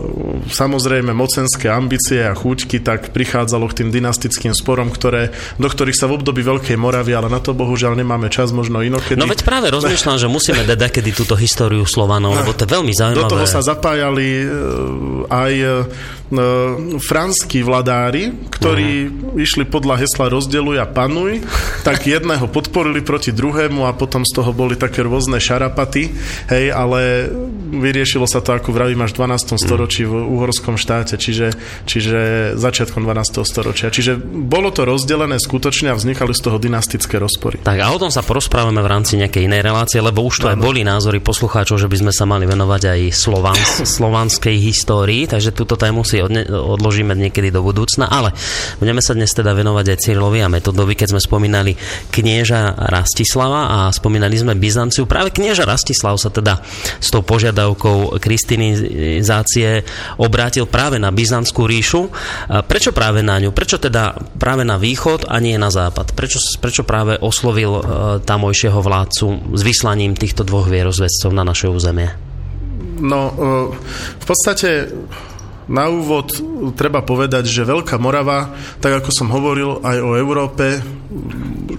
samozrejme 0.52 1.16
mocenské 1.16 1.72
ambície 1.72 2.20
a 2.20 2.36
chúťky, 2.36 2.84
tak 2.84 3.10
prichádzalo 3.16 3.68
k 3.72 3.84
tým 3.84 3.88
dynastickým 3.88 4.52
sporom, 4.52 4.92
ktoré, 4.92 5.32
do 5.56 5.68
ktorých 5.68 5.96
sa 5.96 6.06
v 6.08 6.20
období 6.20 6.44
Veľkej 6.44 6.76
Moravy, 6.76 7.16
ale 7.16 7.32
na 7.32 7.40
to 7.40 7.56
bohužiaľ 7.56 7.96
nemáme 7.96 8.28
čas, 8.28 8.52
možno 8.52 8.84
inokedy. 8.84 9.20
No 9.20 9.28
veď 9.28 9.44
práve 9.44 9.72
rozmýšľam, 9.72 10.20
že 10.20 10.28
musíme 10.28 10.62
dať 10.68 11.00
kedy 11.00 11.10
túto 11.16 11.34
históriu 11.34 11.88
Slovanov, 11.88 12.36
lebo 12.36 12.52
to 12.52 12.68
je 12.68 12.70
veľmi 12.70 12.92
zaujímavé. 12.92 13.24
Do 13.24 13.32
toho 13.40 13.46
sa 13.48 13.64
zapájali 13.64 14.26
e, 14.44 14.46
aj 15.32 15.52
franskí 17.04 17.60
vladári, 17.60 18.32
ktorí 18.48 18.90
uh-huh. 19.06 19.44
išli 19.44 19.68
podľa 19.68 20.02
hesla 20.02 20.32
rozdeluj 20.32 20.80
a 20.82 20.86
panuj, 20.88 21.44
tak 21.86 22.04
jedného 22.14 22.48
podporili 22.48 23.04
proti 23.04 23.30
druhému 23.30 23.84
a 23.86 23.92
potom 23.94 24.24
z 24.24 24.32
toho 24.34 24.50
boli 24.50 24.74
také 24.74 25.04
rôzne 25.04 25.38
šarapaty, 25.38 26.10
hej, 26.50 26.72
ale 26.72 27.30
vyriešilo 27.80 28.24
sa 28.24 28.40
to, 28.40 28.54
ako 28.54 28.70
vravím, 28.70 29.02
až 29.02 29.14
v 29.14 29.26
12. 29.26 29.58
storočí 29.58 30.06
v 30.06 30.14
uhorskom 30.14 30.78
štáte, 30.78 31.18
čiže, 31.18 31.54
čiže 31.84 32.18
začiatkom 32.54 33.02
12. 33.02 33.42
storočia. 33.42 33.90
Čiže 33.90 34.16
bolo 34.24 34.70
to 34.70 34.86
rozdelené 34.86 35.36
skutočne 35.42 35.90
a 35.90 35.98
vznikali 35.98 36.32
z 36.32 36.40
toho 36.40 36.56
dynastické 36.62 37.18
rozpory. 37.18 37.60
Tak 37.60 37.78
a 37.78 37.90
o 37.90 37.98
tom 37.98 38.14
sa 38.14 38.24
porozprávame 38.24 38.80
v 38.80 38.88
rámci 38.88 39.18
nejakej 39.18 39.50
inej 39.50 39.62
relácie, 39.66 39.98
lebo 39.98 40.22
už 40.24 40.46
to 40.46 40.50
aj 40.50 40.58
boli 40.58 40.86
názory 40.86 41.18
poslucháčov, 41.18 41.82
že 41.82 41.90
by 41.90 42.06
sme 42.06 42.12
sa 42.14 42.24
mali 42.24 42.46
venovať 42.46 42.82
aj 42.94 43.00
slovans, 43.10 43.70
slovanskej 43.98 44.56
histórii, 44.62 45.26
takže 45.26 45.50
túto 45.50 45.74
tému 45.74 46.06
si 46.06 46.22
odne, 46.22 46.46
odložíme 46.48 47.12
niekedy 47.12 47.50
do 47.50 47.60
budúcna, 47.60 48.06
ale 48.06 48.30
budeme 48.78 49.02
sa 49.02 49.18
dnes 49.18 49.34
teda 49.34 49.52
venovať 49.52 49.86
aj 49.90 49.98
Cyrilovi 49.98 50.40
a 50.40 50.48
metodovi, 50.48 50.94
keď 50.94 51.16
sme 51.16 51.20
spomínali 51.20 51.74
knieža 52.14 52.76
Rastislava 52.88 53.60
a 53.68 53.78
spomínali 53.90 54.38
sme 54.38 54.54
Byzanciu. 54.54 55.04
Práve 55.04 55.34
knieža 55.34 55.66
Rastislav 55.66 56.16
sa 56.20 56.30
teda 56.30 56.62
s 57.00 57.08
tou 57.10 57.24
požiadavkou 57.24 57.63
kristinizácie 58.20 59.86
obrátil 60.20 60.68
práve 60.68 61.00
na 61.00 61.08
Byzantskú 61.08 61.64
ríšu. 61.64 62.12
Prečo 62.68 62.92
práve 62.92 63.24
na 63.24 63.40
ňu? 63.40 63.54
Prečo 63.56 63.80
teda 63.80 64.12
práve 64.36 64.68
na 64.68 64.76
východ 64.76 65.24
a 65.30 65.40
nie 65.40 65.56
na 65.56 65.72
západ? 65.72 66.12
Prečo, 66.12 66.38
prečo 66.60 66.84
práve 66.84 67.16
oslovil 67.16 67.72
e, 67.80 67.82
tamojšieho 68.20 68.80
vládcu 68.82 69.56
s 69.56 69.60
vyslaním 69.64 70.12
týchto 70.18 70.44
dvoch 70.44 70.68
vierozvedcov 70.68 71.30
na 71.32 71.46
naše 71.46 71.70
územie? 71.70 72.12
No, 73.00 73.30
e, 73.30 73.34
v 74.20 74.24
podstate 74.24 74.90
na 75.68 75.88
úvod 75.88 76.36
treba 76.76 77.00
povedať, 77.00 77.48
že 77.48 77.64
Veľká 77.64 77.96
Morava, 77.96 78.52
tak 78.80 79.00
ako 79.00 79.10
som 79.12 79.28
hovoril 79.32 79.80
aj 79.80 79.96
o 80.00 80.12
Európe, 80.16 80.80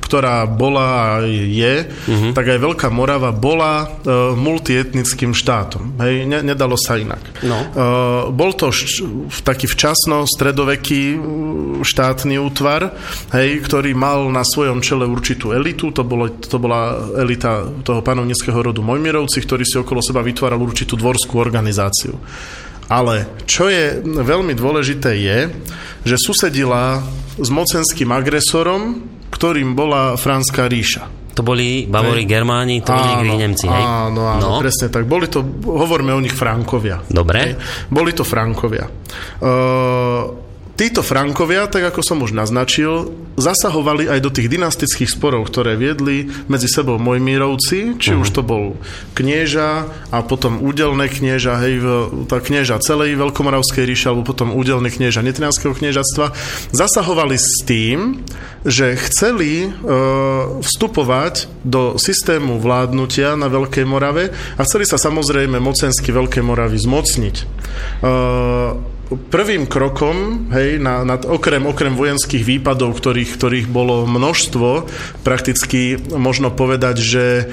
ktorá 0.02 0.46
bola 0.50 0.86
a 0.86 1.08
je, 1.28 1.86
uh-huh. 1.86 2.32
tak 2.34 2.56
aj 2.56 2.60
Veľká 2.62 2.88
Morava 2.90 3.30
bola 3.30 3.86
uh, 3.86 4.34
multietnickým 4.34 5.34
štátom. 5.34 6.02
Hej, 6.02 6.26
ne, 6.26 6.40
nedalo 6.42 6.80
sa 6.80 6.98
inak. 6.98 7.22
No. 7.46 7.58
Uh, 7.58 7.66
bol 8.34 8.58
to 8.58 8.74
š- 8.74 9.06
taký 9.46 9.70
včasno 9.70 10.26
stredoveký 10.26 11.20
štátny 11.82 12.42
útvar, 12.42 12.96
hej, 13.36 13.62
ktorý 13.62 13.94
mal 13.94 14.30
na 14.32 14.42
svojom 14.42 14.82
čele 14.82 15.06
určitú 15.06 15.54
elitu, 15.54 15.94
to, 15.94 16.02
bolo, 16.02 16.32
to 16.42 16.58
bola 16.58 17.14
elita 17.22 17.66
toho 17.86 18.02
panovnického 18.02 18.58
rodu 18.58 18.82
Mojmirovci, 18.82 19.44
ktorý 19.46 19.64
si 19.68 19.78
okolo 19.78 20.02
seba 20.02 20.26
vytváral 20.26 20.58
určitú 20.58 20.98
dvorskú 20.98 21.38
organizáciu. 21.38 22.18
Ale 22.90 23.26
čo 23.50 23.70
je 23.70 24.00
veľmi 24.04 24.54
dôležité 24.54 25.18
je, 25.18 25.40
že 26.06 26.16
susedila 26.22 27.02
s 27.36 27.50
mocenským 27.50 28.14
agresorom, 28.14 29.02
ktorým 29.34 29.74
bola 29.74 30.16
Franská 30.16 30.70
ríša. 30.70 31.10
To 31.36 31.44
boli 31.44 31.84
Bavori, 31.84 32.24
hej. 32.24 32.32
Germáni, 32.32 32.80
to 32.80 32.96
boli 32.96 33.12
niekedy 33.12 33.36
Nemci, 33.36 33.66
hej? 33.68 33.84
Áno, 33.84 34.24
áno, 34.24 34.56
no. 34.56 34.64
presne 34.64 34.88
tak. 34.88 35.04
Boli 35.04 35.28
to, 35.28 35.44
hovorme 35.68 36.16
o 36.16 36.20
nich 36.24 36.32
Frankovia. 36.32 37.04
Dobre. 37.12 37.40
Hej. 37.44 37.54
Boli 37.92 38.16
to 38.16 38.24
Frankovia. 38.24 38.88
Uh, 39.44 40.45
Títo 40.76 41.08
Frankovia, 41.08 41.72
tak 41.72 41.88
ako 41.88 42.04
som 42.04 42.20
už 42.20 42.36
naznačil, 42.36 43.16
zasahovali 43.40 44.12
aj 44.12 44.20
do 44.20 44.28
tých 44.28 44.52
dynastických 44.52 45.08
sporov, 45.08 45.48
ktoré 45.48 45.80
viedli 45.80 46.28
medzi 46.52 46.68
sebou 46.68 47.00
Mojmírovci, 47.00 47.96
či 47.96 48.12
uh-huh. 48.12 48.20
už 48.20 48.30
to 48.36 48.44
bol 48.44 48.76
knieža 49.16 49.88
a 50.12 50.18
potom 50.20 50.60
údelné 50.60 51.08
knieža, 51.08 51.64
hej, 51.64 51.80
tá 52.28 52.44
knieža 52.44 52.84
celej 52.84 53.16
Veľkomoravskej 53.16 53.88
ríše, 53.88 54.12
alebo 54.12 54.36
potom 54.36 54.52
údelné 54.52 54.92
knieža 54.92 55.24
Nitrianského 55.24 55.72
kniežatstva, 55.72 56.36
zasahovali 56.76 57.40
s 57.40 57.64
tým, 57.64 58.20
že 58.68 59.00
chceli 59.00 59.68
e, 59.68 59.70
vstupovať 60.60 61.48
do 61.64 61.96
systému 61.96 62.60
vládnutia 62.60 63.40
na 63.40 63.48
Veľkej 63.48 63.88
Morave 63.88 64.36
a 64.60 64.62
chceli 64.68 64.84
sa 64.84 65.00
samozrejme 65.00 65.56
mocensky 65.56 66.12
Veľkej 66.12 66.44
Moravy 66.44 66.84
zmocniť. 66.84 67.36
E, 67.40 67.46
prvým 69.06 69.70
krokom, 69.70 70.50
hej, 70.50 70.82
na, 70.82 71.06
na, 71.06 71.16
okrem, 71.18 71.62
okrem 71.70 71.94
vojenských 71.94 72.42
výpadov, 72.42 72.98
ktorých, 72.98 73.38
ktorých 73.38 73.68
bolo 73.70 74.10
množstvo, 74.10 74.90
prakticky 75.22 75.98
možno 76.18 76.50
povedať, 76.50 76.96
že 76.98 77.26
e, 77.26 77.44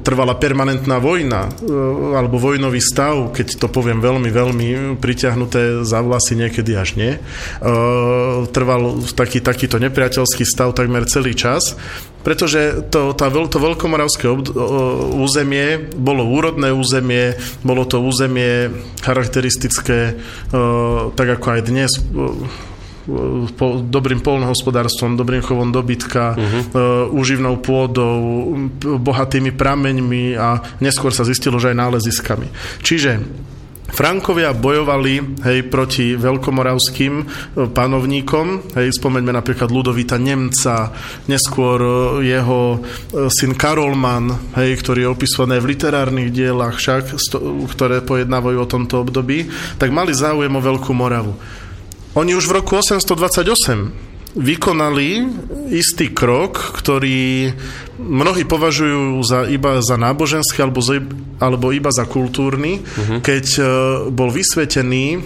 trvala 0.00 0.40
permanentná 0.40 0.96
vojna 0.96 1.52
e, 1.52 1.70
alebo 2.16 2.40
vojnový 2.40 2.80
stav, 2.80 3.36
keď 3.36 3.60
to 3.60 3.68
poviem 3.68 4.00
veľmi, 4.00 4.30
veľmi 4.32 4.68
priťahnuté 4.96 5.84
za 5.84 6.00
vlasy 6.00 6.40
niekedy 6.40 6.72
až 6.72 6.96
nie. 6.96 7.12
E, 7.16 7.20
trval 8.48 9.04
taký, 9.12 9.44
takýto 9.44 9.76
nepriateľský 9.76 10.48
stav 10.48 10.72
takmer 10.72 11.04
celý 11.04 11.36
čas 11.36 11.76
pretože 12.22 12.90
to, 12.90 13.14
tá, 13.14 13.30
to 13.30 13.58
veľkomoravské 13.58 14.26
obd- 14.26 14.52
územie 15.16 15.78
bolo 15.96 16.26
úrodné 16.26 16.74
územie, 16.74 17.38
bolo 17.62 17.86
to 17.86 18.02
územie 18.02 18.68
charakteristické, 19.00 20.18
tak 21.14 21.28
ako 21.38 21.46
aj 21.54 21.60
dnes, 21.64 21.90
po, 23.56 23.80
dobrým 23.80 24.20
polnohospodárstvom, 24.20 25.16
dobrým 25.16 25.40
chovom 25.40 25.72
dobytka, 25.72 26.36
uh-huh. 26.36 26.44
uh, 26.44 26.60
úživnou 27.08 27.56
pôdou, 27.64 28.52
bohatými 28.84 29.56
prameňmi 29.56 30.36
a 30.36 30.60
neskôr 30.84 31.08
sa 31.08 31.24
zistilo, 31.24 31.56
že 31.56 31.72
aj 31.72 31.80
náleziskami. 31.88 32.48
Čiže 32.84 33.24
Frankovia 33.88 34.52
bojovali 34.52 35.40
hej, 35.48 35.66
proti 35.72 36.12
veľkomoravským 36.12 37.14
e, 37.18 37.24
panovníkom. 37.72 38.76
Hej, 38.76 39.00
spomeňme 39.00 39.32
napríklad 39.32 39.72
Ludovita 39.72 40.20
Nemca, 40.20 40.92
neskôr 41.24 41.80
e, 41.80 41.90
jeho 42.28 42.76
e, 42.76 42.78
syn 43.32 43.56
Karolman, 43.56 44.54
hej, 44.60 44.76
ktorý 44.78 45.08
je 45.08 45.12
opisované 45.12 45.56
v 45.58 45.72
literárnych 45.72 46.28
dielach 46.30 46.76
však, 46.76 47.16
ktoré 47.72 48.04
pojednávajú 48.04 48.58
o 48.60 48.70
tomto 48.70 49.00
období, 49.00 49.48
tak 49.80 49.88
mali 49.88 50.12
záujem 50.12 50.52
o 50.52 50.60
Veľkú 50.60 50.92
Moravu. 50.92 51.32
Oni 52.12 52.36
už 52.36 52.44
v 52.44 52.60
roku 52.60 52.76
828 52.76 54.17
vykonali 54.36 55.24
istý 55.72 56.12
krok, 56.12 56.76
ktorý 56.76 57.52
mnohí 57.96 58.44
považujú 58.44 59.24
za, 59.24 59.48
iba 59.48 59.80
za 59.80 59.96
náboženský 59.96 60.60
alebo, 60.60 60.80
za, 60.84 61.00
alebo 61.40 61.72
iba 61.72 61.88
za 61.88 62.04
kultúrny, 62.04 62.84
uh-huh. 62.84 63.18
keď 63.24 63.46
uh, 63.58 63.66
bol 64.12 64.28
vysvetený 64.28 65.16
uh, 65.16 65.22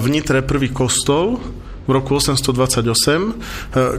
v 0.00 0.06
Nitre 0.08 0.40
prvý 0.40 0.72
kostol 0.72 1.36
v 1.82 1.90
roku 1.90 2.16
828, 2.16 2.86
uh, 2.86 3.32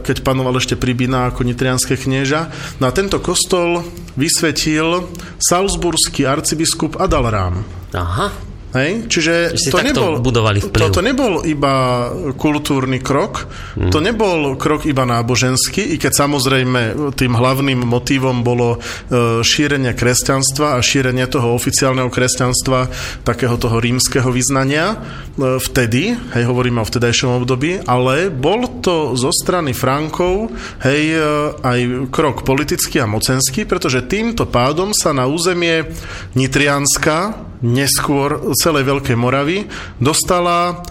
keď 0.00 0.16
panoval 0.24 0.58
ešte 0.58 0.74
Pribina 0.74 1.30
ako 1.30 1.44
nitrianské 1.46 1.94
knieža. 1.94 2.50
No 2.80 2.88
a 2.88 2.92
tento 2.92 3.20
kostol 3.22 3.84
vysvetil 4.18 5.06
salzburský 5.38 6.26
arcibiskup 6.26 6.98
Adalrám. 6.98 7.62
Aha. 7.94 8.53
Hej? 8.74 9.06
Čiže 9.06 9.54
to 9.70 9.78
nebol, 9.78 10.18
budovali 10.18 10.58
to, 10.58 10.90
to 10.90 10.98
nebol 10.98 11.46
iba 11.46 12.10
kultúrny 12.34 12.98
krok, 12.98 13.46
hmm. 13.78 13.94
to 13.94 14.02
nebol 14.02 14.58
krok 14.58 14.82
iba 14.82 15.06
náboženský, 15.06 15.94
i 15.94 15.96
keď 15.96 16.26
samozrejme 16.26 17.14
tým 17.14 17.38
hlavným 17.38 17.86
motívom 17.86 18.42
bolo 18.42 18.76
e, 18.76 19.46
šírenie 19.46 19.94
kresťanstva 19.94 20.74
a 20.74 20.82
šírenie 20.82 21.22
toho 21.30 21.54
oficiálneho 21.54 22.10
kresťanstva, 22.10 22.90
takého 23.22 23.54
toho 23.54 23.78
rímskeho 23.78 24.34
vyznania 24.34 24.98
e, 25.38 25.56
vtedy, 25.62 26.18
hej, 26.34 26.44
hovoríme 26.44 26.82
o 26.82 26.88
vtedajšom 26.88 27.30
období, 27.46 27.78
ale 27.86 28.26
bol 28.26 28.82
to 28.82 29.14
zo 29.14 29.30
strany 29.30 29.70
Frankov 29.70 30.50
hej, 30.82 31.14
e, 31.14 31.22
aj 31.62 32.10
krok 32.10 32.42
politický 32.42 32.98
a 32.98 33.06
mocenský, 33.06 33.70
pretože 33.70 34.02
týmto 34.10 34.50
pádom 34.50 34.90
sa 34.90 35.14
na 35.14 35.30
územie 35.30 35.86
Nitrianska 36.34 37.53
neskôr 37.62 38.50
celej 38.56 38.88
Veľkej 38.88 39.16
Moravy 39.18 39.68
dostala 40.00 40.82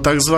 tzv. 0.00 0.36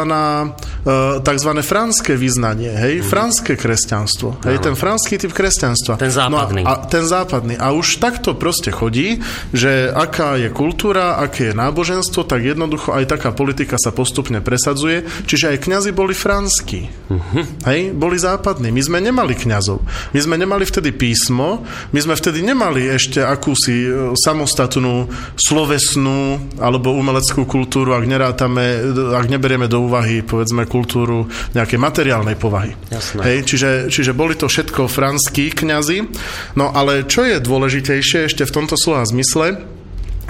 tzv. 1.21 1.51
franské 1.61 2.17
vyznanie, 2.17 2.73
hej, 2.73 2.95
mm. 3.01 3.07
franské 3.07 3.53
kresťanstvo, 3.61 4.41
hej, 4.49 4.57
ten 4.65 4.73
franský 4.73 5.21
typ 5.21 5.37
kresťanstva. 5.37 6.01
Ten 6.01 6.09
západný. 6.09 6.65
No 6.65 6.73
a, 6.73 6.81
a 6.81 6.89
ten 6.89 7.05
západný. 7.05 7.61
A 7.61 7.77
už 7.77 8.01
takto 8.01 8.33
proste 8.33 8.73
chodí, 8.73 9.21
že 9.53 9.93
aká 9.93 10.41
je 10.41 10.49
kultúra, 10.49 11.21
aké 11.21 11.53
je 11.53 11.55
náboženstvo, 11.55 12.25
tak 12.25 12.41
jednoducho 12.41 12.97
aj 12.97 13.05
taká 13.13 13.31
politika 13.37 13.77
sa 13.77 13.93
postupne 13.93 14.41
presadzuje, 14.41 15.05
čiže 15.29 15.53
aj 15.53 15.63
kňazi 15.69 15.91
boli 15.93 16.17
franskí. 16.17 16.89
Mm-hmm. 16.89 17.45
Hej, 17.69 17.81
boli 17.93 18.17
západní. 18.17 18.73
My 18.73 18.83
sme 18.83 18.99
nemali 19.05 19.37
kňazov. 19.37 19.85
My 20.17 20.21
sme 20.25 20.41
nemali 20.41 20.65
vtedy 20.65 20.97
písmo, 20.97 21.67
my 21.93 22.01
sme 22.01 22.17
vtedy 22.17 22.41
nemali 22.41 22.89
ešte 22.89 23.21
akúsi 23.21 23.85
e, 23.85 24.17
samostatnú 24.17 25.11
slovesnú 25.37 26.41
alebo 26.57 26.97
umeleckú 26.97 27.45
kultúru, 27.45 27.93
ak 27.93 28.05
nerátame 28.09 28.81
ak 29.11 29.27
neberieme 29.27 29.67
do 29.67 29.83
úvahy, 29.83 30.23
povedzme, 30.23 30.71
kultúru 30.71 31.27
nejakej 31.57 31.79
materiálnej 31.83 32.39
povahy. 32.39 32.79
Jasné. 32.89 33.21
Hej, 33.27 33.39
čiže, 33.49 33.71
čiže 33.91 34.13
boli 34.15 34.39
to 34.39 34.47
všetko 34.47 34.87
franskí 34.87 35.51
kňazi. 35.51 36.07
No 36.55 36.71
ale 36.71 37.09
čo 37.11 37.27
je 37.27 37.43
dôležitejšie 37.43 38.31
ešte 38.31 38.47
v 38.47 38.55
tomto 38.55 38.79
slova 38.79 39.03
zmysle, 39.03 39.59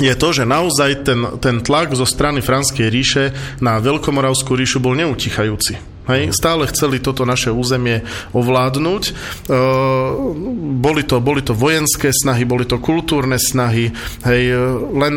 je 0.00 0.14
to, 0.16 0.28
že 0.32 0.48
naozaj 0.48 1.04
ten, 1.04 1.20
ten 1.37 1.61
tlak 1.61 1.92
zo 1.92 2.08
strany 2.08 2.40
Franskej 2.40 2.88
ríše 2.88 3.24
na 3.61 3.76
Veľkomoravskú 3.76 4.56
ríšu 4.56 4.80
bol 4.80 4.96
neutichajúci. 4.96 5.92
Hej, 6.02 6.35
stále 6.35 6.66
chceli 6.66 6.98
toto 6.98 7.22
naše 7.22 7.54
územie 7.54 8.02
ovládnuť. 8.35 9.02
E, 9.06 9.12
boli, 10.82 11.06
to, 11.06 11.22
boli 11.22 11.46
to 11.46 11.54
vojenské 11.54 12.11
snahy, 12.11 12.42
boli 12.42 12.66
to 12.66 12.82
kultúrne 12.82 13.38
snahy, 13.38 13.94
hej, 14.26 14.42
len 14.90 15.14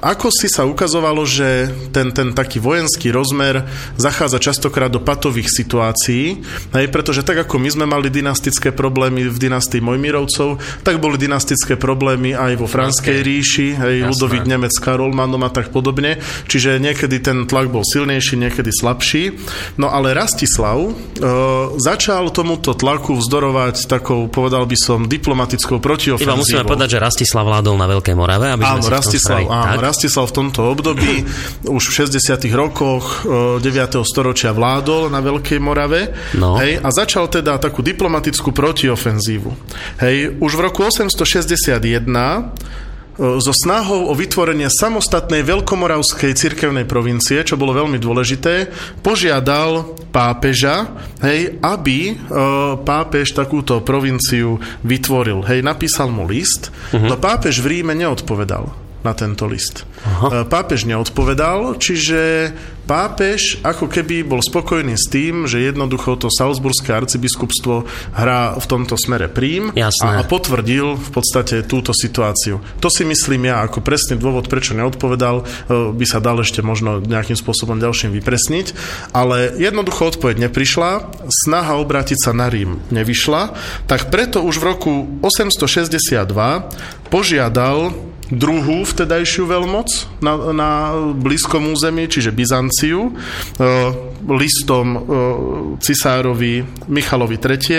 ako 0.00 0.28
si 0.28 0.52
sa 0.52 0.68
ukazovalo, 0.68 1.24
že 1.24 1.72
ten, 1.88 2.12
ten 2.12 2.36
taký 2.36 2.60
vojenský 2.60 3.08
rozmer 3.08 3.64
zachádza 3.96 4.36
častokrát 4.36 4.92
do 4.92 5.00
patových 5.00 5.48
situácií, 5.48 6.44
hej, 6.76 6.86
pretože 6.92 7.24
tak 7.24 7.48
ako 7.48 7.56
my 7.56 7.68
sme 7.72 7.86
mali 7.88 8.12
dynastické 8.12 8.76
problémy 8.76 9.24
v 9.32 9.36
dynastii 9.36 9.80
Mojmirovcov, 9.80 10.60
tak 10.84 11.00
boli 11.00 11.16
dynastické 11.16 11.80
problémy 11.80 12.36
aj 12.36 12.52
vo 12.60 12.68
Franskej 12.68 13.24
ríši, 13.24 13.68
hej, 13.72 13.96
Ludovít 14.04 14.44
Nemec, 14.44 14.76
Karolmanom 14.76 15.40
a 15.48 15.50
tak 15.50 15.72
podobne, 15.72 16.20
čiže 16.44 16.76
niekedy 16.76 17.24
ten 17.24 17.48
tlak 17.48 17.72
bol 17.72 17.80
silnejší, 17.80 18.36
niekedy 18.36 18.68
slabší. 18.68 19.32
No 19.80 19.88
ale 19.88 20.12
Rastislav 20.12 20.76
e, 20.84 20.92
začal 21.80 22.28
tomuto 22.36 22.76
tlaku 22.76 23.16
vzdorovať 23.16 23.88
takou, 23.88 24.28
povedal 24.28 24.68
by 24.68 24.76
som, 24.76 25.08
diplomatickou 25.08 25.80
protiofenzívou. 25.80 26.36
Iba 26.36 26.42
musíme 26.42 26.64
povedať, 26.68 26.96
že 26.96 26.98
Rastislav 27.00 27.48
vládol 27.48 27.80
na 27.80 27.86
Veľkej 27.88 28.14
Morave, 28.14 28.52
aby 28.52 28.62
áno, 28.62 28.84
Rastislav, 28.84 29.48
áno, 29.48 29.85
Rastislav 29.86 30.34
v 30.34 30.36
tomto 30.42 30.66
období 30.66 31.22
už 31.78 31.82
v 31.94 32.10
60. 32.10 32.42
rokoch 32.50 33.22
9. 33.22 33.62
E, 33.62 34.02
storočia 34.02 34.50
vládol 34.50 35.06
na 35.14 35.22
Veľkej 35.22 35.62
Morave 35.62 36.10
no. 36.34 36.58
hej, 36.58 36.82
a 36.82 36.88
začal 36.90 37.30
teda 37.30 37.62
takú 37.62 37.86
diplomatickú 37.86 38.50
protiofenzívu. 38.50 39.50
Hej, 40.02 40.42
už 40.42 40.52
v 40.58 40.60
roku 40.66 40.82
861 40.82 41.78
e, 41.78 42.42
so 43.38 43.52
snahou 43.54 44.10
o 44.10 44.14
vytvorenie 44.18 44.66
samostatnej 44.66 45.46
veľkomoravskej 45.46 46.34
cirkevnej 46.34 46.82
provincie, 46.88 47.46
čo 47.46 47.54
bolo 47.54 47.70
veľmi 47.70 48.02
dôležité, 48.02 48.74
požiadal 49.06 49.94
pápeža, 50.10 50.90
hej, 51.22 51.62
aby 51.62 51.98
e, 52.10 52.14
pápež 52.82 53.38
takúto 53.38 53.86
provinciu 53.86 54.58
vytvoril. 54.82 55.46
Hej, 55.46 55.62
napísal 55.62 56.10
mu 56.10 56.26
list, 56.26 56.74
uh-huh. 56.90 57.06
no 57.06 57.14
pápež 57.20 57.62
v 57.62 57.78
Ríme 57.78 57.94
neodpovedal 57.94 58.85
na 59.06 59.14
tento 59.14 59.46
list. 59.46 59.86
Aha. 60.02 60.42
E, 60.42 60.50
pápež 60.50 60.90
neodpovedal, 60.90 61.78
čiže 61.78 62.50
pápež 62.86 63.58
ako 63.66 63.90
keby 63.90 64.22
bol 64.22 64.38
spokojný 64.38 64.94
s 64.94 65.10
tým, 65.10 65.50
že 65.50 65.58
jednoducho 65.62 66.14
to 66.18 66.30
Salzburské 66.30 66.94
arcibiskupstvo 66.94 67.86
hrá 68.14 68.54
v 68.54 68.66
tomto 68.66 68.94
smere 68.94 69.26
prím 69.26 69.74
a, 69.74 69.90
a 69.90 70.22
potvrdil 70.22 70.94
v 70.94 71.10
podstate 71.10 71.66
túto 71.66 71.90
situáciu. 71.90 72.62
To 72.78 72.88
si 72.88 73.02
myslím 73.02 73.50
ja 73.50 73.66
ako 73.66 73.82
presný 73.82 74.18
dôvod, 74.18 74.46
prečo 74.46 74.78
neodpovedal, 74.78 75.42
e, 75.42 75.44
by 75.94 76.06
sa 76.06 76.22
dal 76.22 76.38
ešte 76.42 76.62
možno 76.62 77.02
nejakým 77.02 77.34
spôsobom 77.34 77.78
ďalším 77.82 78.14
vypresniť, 78.22 78.66
ale 79.10 79.54
jednoducho 79.58 80.16
odpoveď 80.16 80.48
neprišla, 80.48 80.90
snaha 81.46 81.82
obrátiť 81.82 82.18
sa 82.22 82.32
na 82.32 82.46
Rím 82.46 82.78
nevyšla, 82.94 83.58
tak 83.90 84.08
preto 84.14 84.46
už 84.46 84.62
v 84.62 84.64
roku 84.64 84.92
862 85.20 86.22
požiadal 87.10 87.94
druhú 88.30 88.82
vtedajšiu 88.82 89.46
veľmoc 89.46 89.88
na, 90.18 90.32
na 90.50 90.70
blízkom 91.14 91.70
území, 91.70 92.10
čiže 92.10 92.34
Byzanciu, 92.34 93.14
listom 94.26 94.88
cisárovi 95.78 96.66
Michalovi 96.90 97.38
III. 97.38 97.70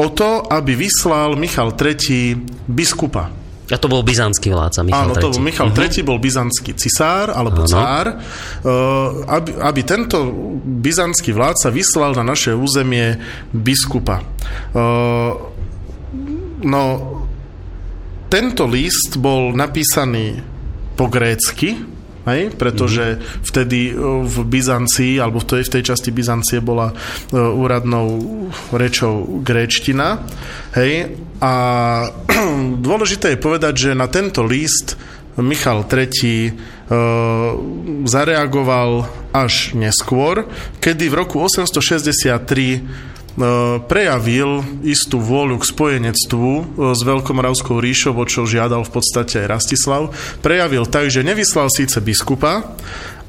o 0.00 0.06
to, 0.16 0.30
aby 0.48 0.72
vyslal 0.72 1.36
Michal 1.36 1.76
III. 1.76 2.40
biskupa 2.64 3.40
a 3.70 3.78
to 3.78 3.86
bol 3.86 4.02
byzantský 4.02 4.50
vládca, 4.50 4.82
Michal 4.82 5.06
Áno, 5.06 5.14
to 5.14 5.30
bol 5.30 5.42
Michal 5.46 5.70
uh-huh. 5.70 5.86
III. 5.86 6.02
bol 6.02 6.18
byzantský 6.18 6.74
cisár, 6.74 7.30
alebo 7.30 7.62
ano. 7.62 7.70
cár. 7.70 8.18
Uh, 8.66 9.22
aby, 9.30 9.54
aby 9.62 9.80
tento 9.86 10.26
byzantský 10.66 11.30
vládca 11.30 11.70
vyslal 11.70 12.18
na 12.18 12.34
naše 12.34 12.50
územie 12.50 13.22
biskupa. 13.54 14.26
No, 16.60 16.82
tento 18.30 18.64
list 18.70 19.18
bol 19.18 19.50
napísaný 19.52 20.38
po 20.94 21.10
grécky, 21.10 21.98
Hej? 22.28 22.52
Pretože 22.52 23.16
mm-hmm. 23.16 23.48
vtedy 23.48 23.80
e, 23.90 23.92
v 24.28 24.36
Byzancii, 24.44 25.16
alebo 25.16 25.40
v 25.40 25.48
tej, 25.48 25.62
v 25.66 25.72
tej 25.72 25.82
časti 25.88 26.12
Byzancie 26.12 26.60
bola 26.60 26.92
uh, 26.92 26.96
úradnou 27.48 28.20
rečou 28.76 29.40
gréčtina. 29.40 30.20
Hej? 30.76 31.16
A 31.40 31.52
dôležité 32.86 33.34
je 33.34 33.40
povedať, 33.40 33.74
že 33.88 33.90
na 33.96 34.04
tento 34.12 34.44
list 34.44 35.00
Michal 35.40 35.88
III 35.88 36.12
uh, 36.12 36.52
zareagoval 38.04 39.08
až 39.32 39.72
neskôr, 39.72 40.44
kedy 40.84 41.08
v 41.08 41.14
roku 41.24 41.40
863 41.40 42.84
E, 42.84 43.09
prejavil 43.88 44.60
istú 44.84 45.20
vôľu 45.20 45.60
k 45.60 45.68
spojenectvu 45.68 46.50
e, 46.50 46.62
s 46.92 47.00
Veľkomoravskou 47.00 47.80
ríšou, 47.80 48.16
o 48.16 48.24
čo 48.28 48.44
žiadal 48.44 48.84
v 48.84 48.92
podstate 48.92 49.44
aj 49.44 49.50
Rastislav. 49.50 50.12
Prejavil 50.44 50.84
tak, 50.88 51.08
že 51.08 51.24
nevyslal 51.24 51.72
síce 51.72 52.00
biskupa, 52.04 52.76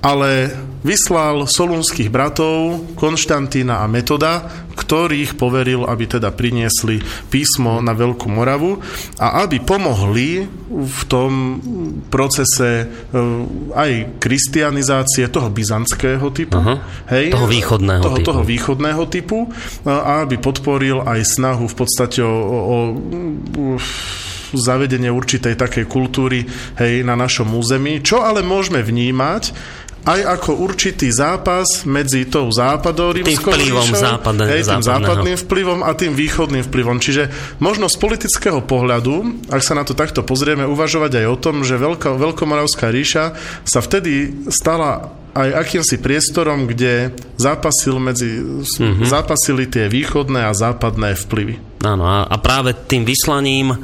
ale 0.02 0.50
vyslal 0.82 1.46
solúnskych 1.46 2.10
bratov 2.10 2.82
Konštantína 2.98 3.86
a 3.86 3.86
Metoda, 3.86 4.50
ktorých 4.74 5.38
poveril, 5.38 5.86
aby 5.86 6.10
teda 6.10 6.34
priniesli 6.34 6.98
písmo 7.30 7.86
na 7.86 7.94
Veľkú 7.94 8.26
Moravu 8.26 8.82
a 9.22 9.46
aby 9.46 9.62
pomohli 9.62 10.50
v 10.72 11.02
tom 11.06 11.62
procese 12.10 12.70
eh, 12.82 13.22
aj 13.78 14.18
kristianizácie 14.18 15.30
toho 15.30 15.54
byzantského 15.54 16.26
typu, 16.34 16.58
uh-huh. 16.58 16.82
hej, 17.14 17.30
toho 17.30 17.46
východného 17.46 18.02
toho, 18.02 18.18
typu. 18.18 18.28
toho 18.34 18.42
východného 18.42 19.04
typu 19.06 19.40
a 19.86 20.26
aby 20.26 20.42
podporil 20.42 21.06
aj 21.06 21.38
snahu 21.38 21.70
v 21.70 21.76
podstate 21.78 22.26
o, 22.26 22.34
o, 22.34 22.58
o 22.58 22.78
zavedenie 24.58 25.08
určitej 25.08 25.56
takej 25.56 25.86
kultúry 25.88 26.44
hej, 26.76 27.08
na 27.08 27.16
našom 27.16 27.48
území, 27.56 28.04
čo 28.04 28.24
ale 28.24 28.44
môžeme 28.44 28.84
vnímať 28.84 29.56
aj 30.02 30.22
ako 30.40 30.66
určitý 30.66 31.14
zápas 31.14 31.86
medzi 31.86 32.26
tou 32.26 32.50
západorímskou 32.50 33.54
vplyvom 33.54 33.86
ríšou, 33.86 34.02
západne, 34.02 34.44
hej, 34.50 34.62
tým 34.66 34.82
západným 34.82 35.38
vplyvom 35.38 35.80
a 35.86 35.92
tým 35.94 36.18
východným 36.18 36.66
vplyvom. 36.66 36.98
Čiže 36.98 37.30
možno 37.62 37.86
z 37.86 38.02
politického 38.02 38.66
pohľadu, 38.66 39.46
ak 39.54 39.62
sa 39.62 39.78
na 39.78 39.86
to 39.86 39.94
takto 39.94 40.26
pozrieme, 40.26 40.66
uvažovať 40.66 41.22
aj 41.22 41.26
o 41.30 41.38
tom, 41.38 41.56
že 41.62 41.78
Veľká, 41.78 42.18
Veľkomoravská 42.18 42.90
ríša 42.90 43.38
sa 43.62 43.80
vtedy 43.80 44.46
stala 44.50 45.21
aj 45.32 45.50
akýmsi 45.64 45.96
priestorom, 46.04 46.68
kde 46.68 47.16
zápasil 47.40 47.96
medzi, 48.04 48.44
mm-hmm. 48.64 49.08
zápasili 49.08 49.64
tie 49.68 49.88
východné 49.88 50.44
a 50.44 50.52
západné 50.52 51.16
vplyvy. 51.16 51.56
Áno, 51.82 52.04
a, 52.06 52.28
a 52.28 52.36
práve 52.38 52.76
tým 52.76 53.08
vyslaním 53.08 53.74
uh, 53.74 53.80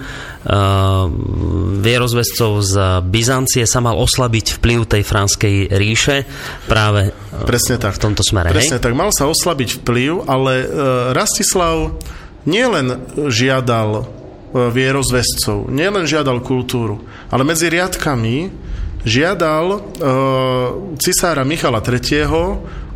vierozvescov 1.82 2.52
z 2.62 2.76
Byzancie 3.08 3.64
sa 3.66 3.80
mal 3.82 3.98
oslabiť 3.98 4.62
vplyv 4.62 4.80
tej 4.86 5.04
franskej 5.08 5.56
ríše 5.74 6.28
práve 6.70 7.10
uh, 7.10 7.48
Presne 7.48 7.80
tak. 7.80 7.96
v 7.96 8.12
tomto 8.12 8.22
smere. 8.22 8.54
Presne 8.54 8.78
hej? 8.78 8.84
tak, 8.84 8.94
mal 8.94 9.10
sa 9.16 9.26
oslabiť 9.26 9.82
vplyv, 9.82 10.30
ale 10.30 10.54
uh, 10.62 10.68
Rastislav 11.16 11.96
nielen 12.44 13.02
žiadal 13.32 14.20
vierozvescov, 14.56 15.68
nielen 15.68 16.08
žiadal 16.08 16.40
kultúru, 16.40 17.04
ale 17.28 17.44
medzi 17.44 17.68
riadkami 17.68 18.48
žiadal 19.06 19.66
uh, 19.68 19.80
cisára 20.98 21.46
Michala 21.46 21.84
III. 21.84 22.26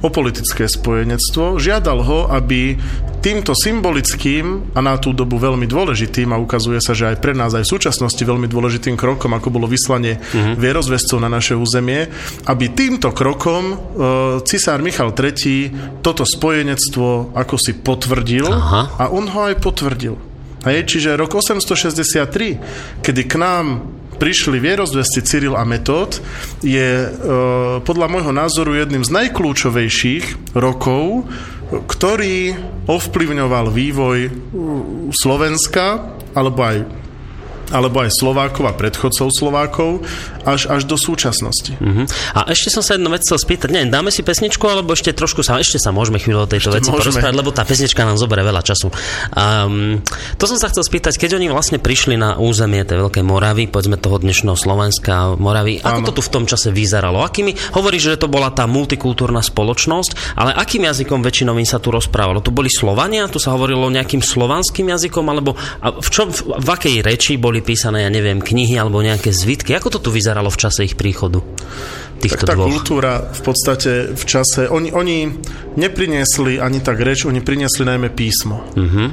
o 0.02 0.10
politické 0.10 0.66
spojenectvo, 0.66 1.62
žiadal 1.62 2.02
ho, 2.02 2.20
aby 2.34 2.74
týmto 3.22 3.54
symbolickým 3.54 4.74
a 4.74 4.82
na 4.82 4.98
tú 4.98 5.14
dobu 5.14 5.38
veľmi 5.38 5.70
dôležitým, 5.70 6.34
a 6.34 6.42
ukazuje 6.42 6.82
sa, 6.82 6.98
že 6.98 7.06
aj 7.14 7.22
pre 7.22 7.38
nás, 7.38 7.54
aj 7.54 7.70
v 7.70 7.74
súčasnosti 7.78 8.18
veľmi 8.18 8.50
dôležitým 8.50 8.98
krokom, 8.98 9.30
ako 9.38 9.54
bolo 9.54 9.70
vyslanie 9.70 10.18
uh-huh. 10.18 10.58
vierozvescov 10.58 11.22
na 11.22 11.30
naše 11.30 11.54
územie, 11.54 12.10
aby 12.50 12.74
týmto 12.74 13.14
krokom 13.14 13.64
uh, 13.70 13.78
cisár 14.42 14.82
Michal 14.82 15.14
III. 15.14 16.02
toto 16.02 16.26
spojenectvo 16.26 17.38
ako 17.38 17.56
si 17.62 17.78
potvrdil 17.78 18.50
Aha. 18.50 18.98
a 18.98 19.04
on 19.14 19.30
ho 19.30 19.54
aj 19.54 19.62
potvrdil. 19.62 20.18
Hej, 20.66 20.90
čiže 20.90 21.18
rok 21.18 21.38
863, 21.38 23.02
kedy 23.02 23.22
k 23.26 23.34
nám 23.38 23.66
prišli 24.22 24.62
vierozvesti 24.62 25.26
Cyril 25.26 25.58
a 25.58 25.66
Metod, 25.66 26.22
je 26.62 27.10
e, 27.10 27.10
podľa 27.82 28.06
môjho 28.06 28.30
názoru 28.30 28.78
jedným 28.78 29.02
z 29.02 29.10
najkľúčovejších 29.10 30.54
rokov, 30.54 31.26
ktorý 31.90 32.54
ovplyvňoval 32.86 33.74
vývoj 33.74 34.20
Slovenska, 35.10 36.14
alebo 36.38 36.62
aj 36.62 36.78
alebo 37.72 38.04
aj 38.04 38.12
Slovákov 38.12 38.68
a 38.68 38.76
predchodcov 38.76 39.32
Slovákov 39.32 40.04
až, 40.46 40.68
až 40.68 40.86
do 40.86 40.98
súčasnosti. 40.98 41.74
Uh-huh. 41.78 42.06
A 42.38 42.50
ešte 42.52 42.74
som 42.74 42.84
sa 42.86 42.98
jednu 42.98 43.10
vec 43.14 43.22
chcel 43.26 43.38
spýtať, 43.38 43.70
neviem, 43.72 43.92
dáme 43.94 44.10
si 44.10 44.26
pesničku, 44.26 44.64
alebo 44.66 44.94
ešte 44.94 45.14
trošku 45.14 45.46
sa, 45.46 45.62
ešte 45.62 45.78
sa 45.78 45.94
môžeme 45.94 46.18
chvíľu 46.18 46.46
o 46.46 46.50
tejto 46.50 46.74
ešte 46.74 46.78
veci 46.82 46.90
môžeme. 46.90 47.00
porozprávať, 47.06 47.36
lebo 47.38 47.50
tá 47.54 47.64
pesnička 47.64 48.02
nám 48.04 48.18
zoberie 48.18 48.46
veľa 48.46 48.62
času. 48.66 48.88
Um, 49.36 50.02
to 50.40 50.46
som 50.48 50.58
sa 50.58 50.72
chcel 50.72 50.86
spýtať, 50.86 51.18
keď 51.18 51.38
oni 51.38 51.48
vlastne 51.52 51.78
prišli 51.78 52.16
na 52.18 52.40
územie 52.40 52.82
tej 52.88 53.04
Veľkej 53.04 53.24
Moravy, 53.26 53.68
povedzme 53.68 54.00
toho 54.00 54.18
dnešného 54.18 54.58
Slovenska, 54.58 55.36
Moravy, 55.38 55.84
ako 55.84 56.00
Áno. 56.02 56.08
to 56.08 56.14
tu 56.18 56.22
v 56.24 56.32
tom 56.32 56.44
čase 56.48 56.72
vyzeralo? 56.72 57.22
Akými, 57.22 57.54
hovorí, 57.76 58.02
že 58.02 58.18
to 58.18 58.32
bola 58.32 58.50
tá 58.50 58.66
multikultúrna 58.66 59.44
spoločnosť, 59.44 60.40
ale 60.40 60.56
akým 60.56 60.88
jazykom 60.88 61.22
väčšinou 61.22 61.54
sa 61.68 61.78
tu 61.78 61.92
rozprávalo? 61.92 62.42
To 62.42 62.50
boli 62.50 62.72
Slovania? 62.72 63.28
Tu 63.28 63.38
sa 63.38 63.54
hovorilo 63.54 63.92
nejakým 63.92 64.24
slovanským 64.24 64.88
jazykom, 64.90 65.26
alebo 65.28 65.54
v, 65.84 66.10
čom, 66.10 66.32
v, 66.32 66.58
v 66.58 66.70
akej 66.72 66.96
reči 67.04 67.36
boli 67.36 67.60
písané, 67.60 68.08
ja 68.08 68.10
neviem, 68.10 68.40
knihy 68.40 68.80
alebo 68.80 69.04
nejaké 69.04 69.30
zvitky. 69.30 69.76
Ako 69.76 69.92
to 69.92 70.00
tu 70.00 70.10
vyzeralo 70.10 70.31
v 70.40 70.60
čase 70.62 70.88
ich 70.88 70.96
príchodu? 70.96 71.44
Týchto 72.22 72.46
tak 72.46 72.54
tá 72.54 72.56
dvoch? 72.56 72.70
kultúra 72.70 73.34
v 73.34 73.42
podstate 73.42 73.92
v 74.14 74.24
čase, 74.24 74.70
oni, 74.70 74.94
oni 74.94 75.28
nepriniesli 75.76 76.62
ani 76.62 76.80
tak 76.80 77.02
reč, 77.02 77.26
oni 77.26 77.42
priniesli 77.42 77.84
najmä 77.84 78.14
písmo. 78.14 78.62
Uh-huh. 78.78 79.10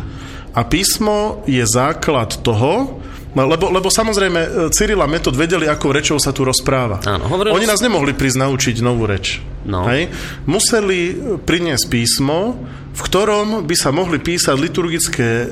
A 0.52 0.61
písmo 0.68 1.42
je 1.48 1.64
základ 1.64 2.44
toho, 2.44 3.00
lebo, 3.33 3.70
lebo 3.70 3.88
samozrejme 3.92 4.40
e, 4.40 4.48
Cyrila 4.72 5.07
Metod 5.07 5.37
vedeli, 5.37 5.68
akou 5.68 5.92
rečou 5.92 6.16
sa 6.18 6.35
tu 6.35 6.42
rozpráva. 6.42 6.98
Áno, 7.04 7.28
Oni 7.31 7.68
nás 7.68 7.78
nemohli 7.85 8.16
prísť 8.16 8.40
naučiť 8.42 8.76
novú 8.81 9.04
reč. 9.04 9.38
No. 9.68 9.85
Hej? 9.87 10.09
Museli 10.48 11.14
priniesť 11.44 11.87
písmo, 11.92 12.57
v 12.98 13.06
ktorom 13.06 13.62
by 13.62 13.76
sa 13.78 13.94
mohli 13.94 14.18
písať 14.18 14.58
liturgické 14.58 15.30
e, 15.46 15.48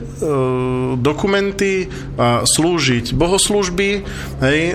dokumenty 0.98 1.86
a 2.18 2.42
slúžiť 2.42 3.14
bohoslužby 3.14 4.02
hej, 4.42 4.60
e, 4.66 4.74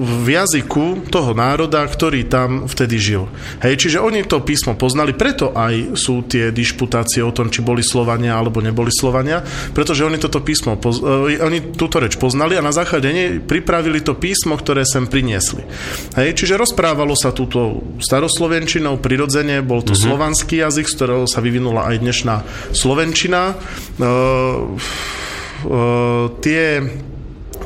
v 0.00 0.26
jazyku 0.32 1.12
toho 1.12 1.36
národa, 1.36 1.84
ktorý 1.84 2.24
tam 2.32 2.64
vtedy 2.64 2.96
žil. 2.96 3.28
Hej, 3.60 3.76
čiže 3.76 4.00
oni 4.00 4.24
to 4.24 4.40
písmo 4.40 4.72
poznali, 4.72 5.12
preto 5.12 5.52
aj 5.52 6.00
sú 6.00 6.24
tie 6.24 6.48
dišputácie 6.48 7.20
o 7.20 7.28
tom, 7.28 7.52
či 7.52 7.60
boli 7.60 7.84
Slovania 7.84 8.40
alebo 8.40 8.64
neboli 8.64 8.88
Slovania, 8.88 9.44
pretože 9.76 10.00
oni 10.00 10.16
toto 10.16 10.40
písmo, 10.40 10.80
poz, 10.80 11.04
e, 11.04 11.36
oni 11.44 11.76
túto 11.76 12.00
reč 12.00 12.16
poznali 12.16 12.56
a 12.56 12.64
na 12.64 12.72
základe 12.72 13.12
nej 13.12 13.36
pripravili 13.44 14.00
to 14.00 14.16
písmo, 14.16 14.56
ktoré 14.56 14.88
sem 14.88 15.04
priniesli. 15.04 15.60
Hej, 16.16 16.40
čiže 16.40 16.56
rozprávalo 16.56 17.12
sa 17.12 17.36
túto 17.36 17.84
staroslovenčinou, 18.00 18.96
prirodzene, 18.96 19.60
bol 19.60 19.84
to 19.84 19.92
mm-hmm. 19.92 20.08
slovanský 20.08 20.64
jazyk, 20.64 20.88
z 20.88 20.96
ktorého 20.96 21.28
sa 21.28 21.44
vyvinul 21.44 21.65
vyvinula 21.66 21.90
aj 21.90 21.96
dnešná 21.98 22.34
Slovenčina. 22.70 23.58
Uh, 23.98 24.78
uh, 25.66 26.30
tie 26.38 26.86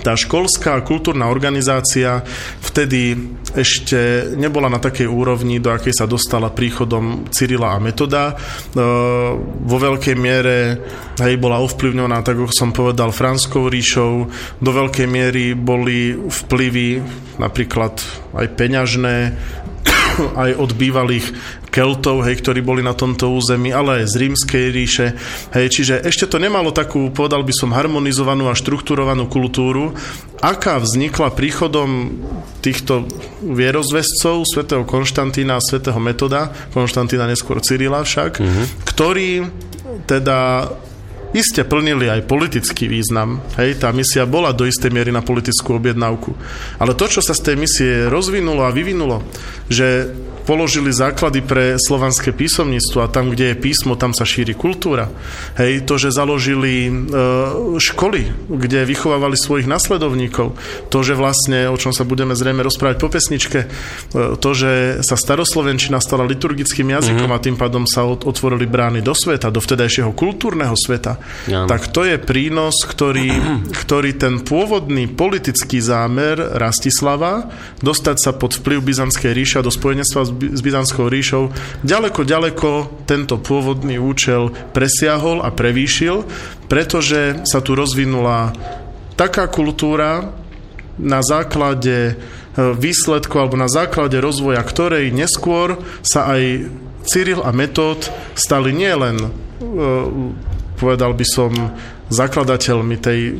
tá 0.00 0.16
školská 0.16 0.80
kultúrna 0.80 1.28
organizácia 1.28 2.24
vtedy 2.64 3.20
ešte 3.52 4.32
nebola 4.32 4.72
na 4.72 4.80
takej 4.80 5.04
úrovni, 5.04 5.60
do 5.60 5.68
akej 5.68 5.92
sa 5.92 6.08
dostala 6.08 6.48
príchodom 6.48 7.28
Cyrila 7.28 7.76
a 7.76 7.82
Metoda. 7.82 8.32
E, 8.32 8.34
vo 9.44 9.76
veľkej 9.76 10.16
miere 10.16 10.80
hej, 11.20 11.36
bola 11.36 11.60
ovplyvňovaná, 11.60 12.24
tak 12.24 12.40
ako 12.40 12.48
som 12.48 12.72
povedal, 12.72 13.12
Franskou 13.12 13.68
ríšou. 13.68 14.24
Do 14.56 14.70
veľkej 14.72 15.04
miery 15.04 15.52
boli 15.52 16.16
vplyvy 16.16 17.04
napríklad 17.36 18.00
aj 18.40 18.46
peňažné 18.56 19.16
aj 20.42 20.50
od 20.58 20.70
bývalých 20.74 21.26
Keltov, 21.70 22.26
hej, 22.26 22.42
ktorí 22.42 22.66
boli 22.66 22.82
na 22.82 22.98
tomto 22.98 23.30
území, 23.30 23.70
ale 23.70 24.02
aj 24.02 24.10
z 24.10 24.14
rímskej 24.26 24.64
ríše. 24.74 25.06
Hej, 25.54 25.66
čiže 25.70 25.94
ešte 26.02 26.26
to 26.26 26.42
nemalo 26.42 26.74
takú, 26.74 27.14
povedal 27.14 27.46
by 27.46 27.54
som, 27.54 27.70
harmonizovanú 27.70 28.50
a 28.50 28.58
štruktúrovanú 28.58 29.30
kultúru, 29.30 29.94
aká 30.42 30.82
vznikla 30.82 31.30
príchodom 31.30 32.10
týchto 32.58 33.06
vierozvescov, 33.40 34.42
svätého 34.50 34.82
Konštantína 34.82 35.56
a 35.56 35.64
svätého 35.64 35.96
Metoda, 36.02 36.50
Konštantína 36.74 37.30
neskôr 37.30 37.62
Cyrila 37.62 38.02
však, 38.02 38.42
mm-hmm. 38.42 38.64
ktorí 38.90 39.30
teda 40.10 40.66
iste 41.30 41.62
plnili 41.62 42.10
aj 42.10 42.26
politický 42.26 42.90
význam. 42.90 43.38
Hej, 43.54 43.82
tá 43.82 43.94
misia 43.94 44.26
bola 44.26 44.50
do 44.50 44.66
istej 44.66 44.90
miery 44.90 45.14
na 45.14 45.22
politickú 45.22 45.78
objednávku. 45.78 46.34
Ale 46.82 46.98
to, 46.98 47.06
čo 47.06 47.22
sa 47.22 47.34
z 47.36 47.52
tej 47.52 47.56
misie 47.56 47.92
rozvinulo 48.10 48.66
a 48.66 48.74
vyvinulo, 48.74 49.22
že 49.70 50.10
položili 50.44 50.90
základy 50.90 51.40
pre 51.44 51.76
slovanské 51.78 52.32
písomníctvo 52.34 53.04
a 53.04 53.10
tam, 53.12 53.30
kde 53.30 53.52
je 53.52 53.60
písmo, 53.60 53.94
tam 53.94 54.16
sa 54.16 54.24
šíri 54.24 54.56
kultúra. 54.56 55.12
Hej, 55.56 55.84
to, 55.84 56.00
že 56.00 56.14
založili 56.14 56.88
e, 56.88 56.92
školy, 57.78 58.50
kde 58.50 58.88
vychovávali 58.88 59.36
svojich 59.36 59.68
nasledovníkov, 59.68 60.56
to, 60.88 60.98
že 61.04 61.14
vlastne, 61.14 61.68
o 61.70 61.76
čom 61.76 61.94
sa 61.94 62.08
budeme 62.08 62.34
zrejme 62.34 62.64
rozprávať 62.64 62.96
po 62.98 63.08
pesničke, 63.12 63.66
e, 63.66 63.68
to, 64.36 64.50
že 64.56 65.02
sa 65.04 65.16
staroslovenčina 65.16 66.00
stala 66.02 66.26
liturgickým 66.26 66.90
jazykom 66.90 67.28
mm-hmm. 67.28 67.42
a 67.42 67.44
tým 67.44 67.56
pádom 67.60 67.84
sa 67.84 68.06
otvorili 68.06 68.66
brány 68.66 69.00
do 69.04 69.12
sveta, 69.12 69.52
do 69.52 69.62
vtedajšieho 69.62 70.10
kultúrneho 70.16 70.74
sveta, 70.74 71.20
ja. 71.46 71.68
tak 71.68 71.92
to 71.92 72.06
je 72.06 72.16
prínos, 72.16 72.82
ktorý, 72.86 73.30
ktorý 73.86 74.10
ten 74.16 74.42
pôvodný 74.42 75.06
politický 75.10 75.78
zámer 75.78 76.38
Rastislava 76.56 77.50
dostať 77.84 78.16
sa 78.18 78.30
pod 78.36 78.56
vplyv 78.56 78.82
Byzantskej 78.82 79.32
ríša 79.32 79.60
do 79.60 79.70
spojenectva 79.72 80.26
s 80.26 80.29
s 80.30 80.60
Byzantskou 80.62 81.10
ríšou, 81.10 81.50
ďaleko, 81.82 82.22
ďaleko 82.22 82.70
tento 83.04 83.36
pôvodný 83.42 83.98
účel 83.98 84.54
presiahol 84.70 85.42
a 85.42 85.50
prevýšil, 85.50 86.24
pretože 86.70 87.42
sa 87.44 87.60
tu 87.60 87.74
rozvinula 87.74 88.54
taká 89.18 89.50
kultúra 89.50 90.32
na 90.96 91.20
základe 91.20 92.12
e, 92.12 92.14
výsledku 92.56 93.36
alebo 93.36 93.56
na 93.56 93.68
základe 93.68 94.16
rozvoja 94.20 94.60
ktorej 94.64 95.12
neskôr 95.12 95.80
sa 96.00 96.32
aj 96.32 96.68
Cyril 97.04 97.40
a 97.40 97.50
Metód 97.52 98.12
stali 98.36 98.72
nielen, 98.76 99.16
e, 99.20 99.28
povedal 100.76 101.12
by 101.16 101.26
som, 101.26 101.52
zakladateľmi 102.10 102.96
tej 102.98 103.38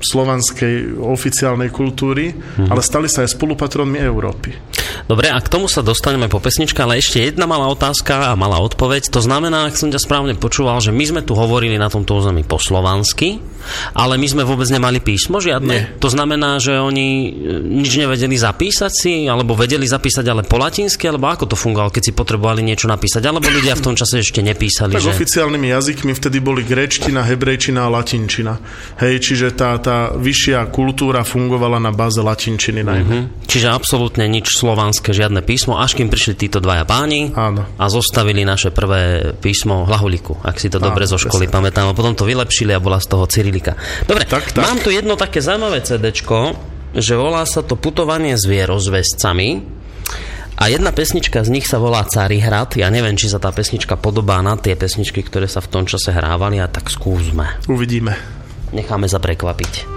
slovanskej 0.00 1.00
oficiálnej 1.00 1.72
kultúry, 1.72 2.32
mm-hmm. 2.32 2.68
ale 2.68 2.80
stali 2.84 3.08
sa 3.08 3.24
aj 3.24 3.32
spolupatronmi 3.36 3.96
Európy. 3.96 4.50
Dobre, 5.06 5.32
a 5.32 5.38
k 5.40 5.48
tomu 5.48 5.70
sa 5.70 5.80
dostaneme 5.80 6.28
po 6.28 6.42
pesničke, 6.42 6.82
ale 6.82 7.00
ešte 7.00 7.22
jedna 7.22 7.48
malá 7.48 7.70
otázka 7.70 8.32
a 8.32 8.38
malá 8.38 8.60
odpoveď. 8.60 9.08
To 9.12 9.20
znamená, 9.24 9.68
ak 9.68 9.78
som 9.78 9.88
ťa 9.88 10.02
správne 10.02 10.34
počúval, 10.36 10.82
že 10.82 10.92
my 10.92 11.04
sme 11.04 11.22
tu 11.22 11.32
hovorili 11.32 11.80
na 11.80 11.88
tomto 11.88 12.18
území 12.18 12.44
po 12.44 12.60
slovansky, 12.60 13.40
ale 13.92 14.16
my 14.16 14.26
sme 14.26 14.42
vôbec 14.42 14.68
nemali 14.68 14.98
písmo 15.00 15.38
žiadne. 15.38 15.76
Nie. 15.76 15.88
To 16.00 16.08
znamená, 16.08 16.58
že 16.58 16.78
oni 16.78 17.08
e, 17.08 17.28
nič 17.82 17.98
nevedeli 17.98 18.36
zapísať 18.36 18.92
si, 18.92 19.12
alebo 19.26 19.56
vedeli 19.56 19.84
zapísať 19.84 20.24
ale 20.26 20.42
po 20.44 20.60
latinsky, 20.60 21.08
alebo 21.08 21.30
ako 21.30 21.50
to 21.50 21.56
fungovalo, 21.56 21.92
keď 21.92 22.02
si 22.08 22.12
potrebovali 22.12 22.62
niečo 22.62 22.86
napísať, 22.90 23.22
alebo 23.26 23.46
ľudia 23.48 23.74
v 23.78 23.82
tom 23.82 23.94
čase 23.94 24.20
ešte 24.22 24.40
nepísali. 24.40 24.96
Tak 24.96 25.04
že... 25.04 25.14
oficiálnymi 25.14 25.68
jazykmi 25.72 26.12
vtedy 26.14 26.38
boli 26.42 26.62
gréčtina, 26.62 27.24
hebrejčina 27.24 27.86
a 27.86 27.92
latinčina. 27.92 28.58
Hej, 29.00 29.14
čiže 29.22 29.56
tá, 29.56 29.76
tá 29.82 30.12
vyššia 30.14 30.68
kultúra 30.70 31.22
fungovala 31.26 31.78
na 31.78 31.90
báze 31.94 32.20
latinčiny 32.20 32.82
najmä. 32.82 33.04
Mm-hmm. 33.06 33.46
Čiže 33.46 33.68
absolútne 33.72 34.26
nič 34.26 34.56
slovanské, 34.58 35.14
žiadne 35.14 35.40
písmo, 35.40 35.78
až 35.78 35.96
kým 35.96 36.10
prišli 36.10 36.34
títo 36.36 36.58
dvaja 36.58 36.84
páni 36.84 37.30
Áno. 37.32 37.64
a 37.78 37.84
zostavili 37.86 38.42
naše 38.42 38.74
prvé 38.74 39.32
písmo 39.38 39.86
Hlahuliku, 39.86 40.42
ak 40.42 40.56
si 40.58 40.68
to 40.68 40.82
Áno, 40.82 40.92
dobre 40.92 41.06
zo 41.06 41.16
školy 41.16 41.46
presne. 41.46 41.56
pamätám. 41.56 41.86
A 41.90 41.96
potom 41.96 42.12
to 42.12 42.26
vylepšili 42.26 42.74
a 42.74 42.80
bola 42.82 42.98
z 42.98 43.06
toho 43.12 43.24
Cyrilika. 43.56 43.72
Dobre, 44.04 44.24
tak, 44.28 44.52
tak. 44.52 44.62
mám 44.64 44.78
tu 44.84 44.92
jedno 44.92 45.16
také 45.16 45.40
zaujímavé 45.40 45.80
CDčko, 45.80 46.56
že 46.92 47.16
volá 47.16 47.44
sa 47.48 47.64
to 47.64 47.76
Putovanie 47.76 48.36
s 48.36 48.44
vierozvescami. 48.44 49.74
A 50.56 50.72
jedna 50.72 50.88
pesnička 50.88 51.44
z 51.44 51.52
nich 51.52 51.68
sa 51.68 51.76
volá 51.76 52.00
Carihrad. 52.08 52.80
Ja 52.80 52.88
neviem, 52.88 53.12
či 53.12 53.28
sa 53.28 53.36
tá 53.36 53.52
pesnička 53.52 54.00
podobá 54.00 54.40
na 54.40 54.56
tie 54.56 54.72
pesničky, 54.72 55.20
ktoré 55.20 55.44
sa 55.48 55.60
v 55.60 55.68
tom 55.68 55.84
čase 55.84 56.16
hrávali, 56.16 56.56
a 56.56 56.68
tak 56.68 56.88
skúsme. 56.88 57.60
Uvidíme. 57.68 58.16
Necháme 58.72 59.04
sa 59.04 59.20
prekvapiť. 59.20 59.95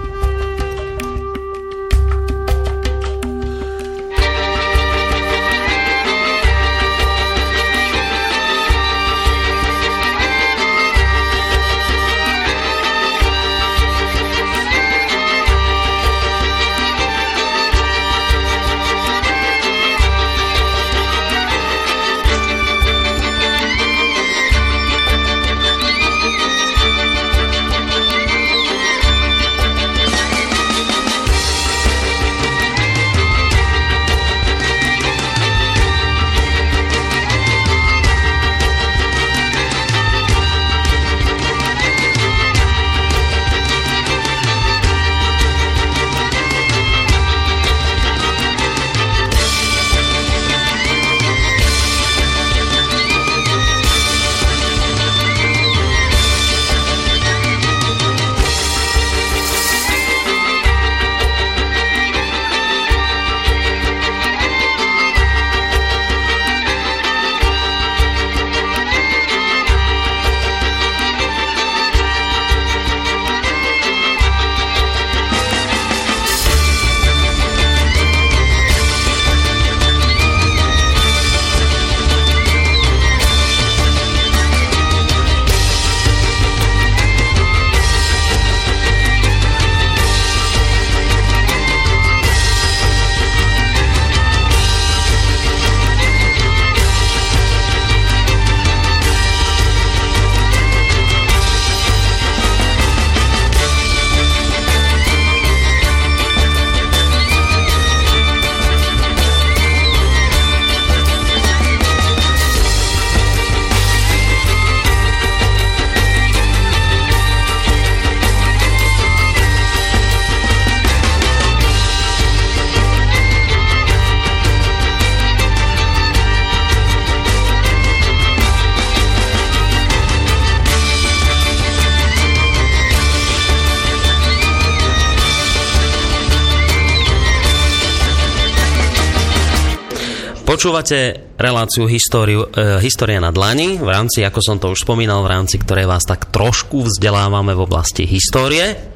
Počúvate 140.60 141.32
reláciu 141.40 141.88
históriu, 141.88 142.44
e, 142.52 142.84
História 142.84 143.16
na 143.16 143.32
dlani, 143.32 143.80
v 143.80 143.88
rámci, 143.88 144.20
ako 144.20 144.40
som 144.44 144.60
to 144.60 144.68
už 144.68 144.84
spomínal, 144.84 145.24
v 145.24 145.32
rámci 145.32 145.56
ktorej 145.56 145.88
vás 145.88 146.04
tak 146.04 146.28
trošku 146.28 146.84
vzdelávame 146.84 147.56
v 147.56 147.64
oblasti 147.64 148.04
histórie. 148.04 148.89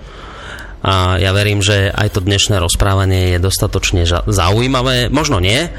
A 0.85 1.16
ja 1.16 1.32
verím, 1.32 1.64
že 1.64 1.89
aj 1.89 2.12
to 2.12 2.20
dnešné 2.20 2.61
rozprávanie 2.61 3.32
je 3.32 3.39
dostatočne 3.41 4.05
zaujímavé. 4.28 5.09
Možno 5.09 5.41
nie. 5.41 5.72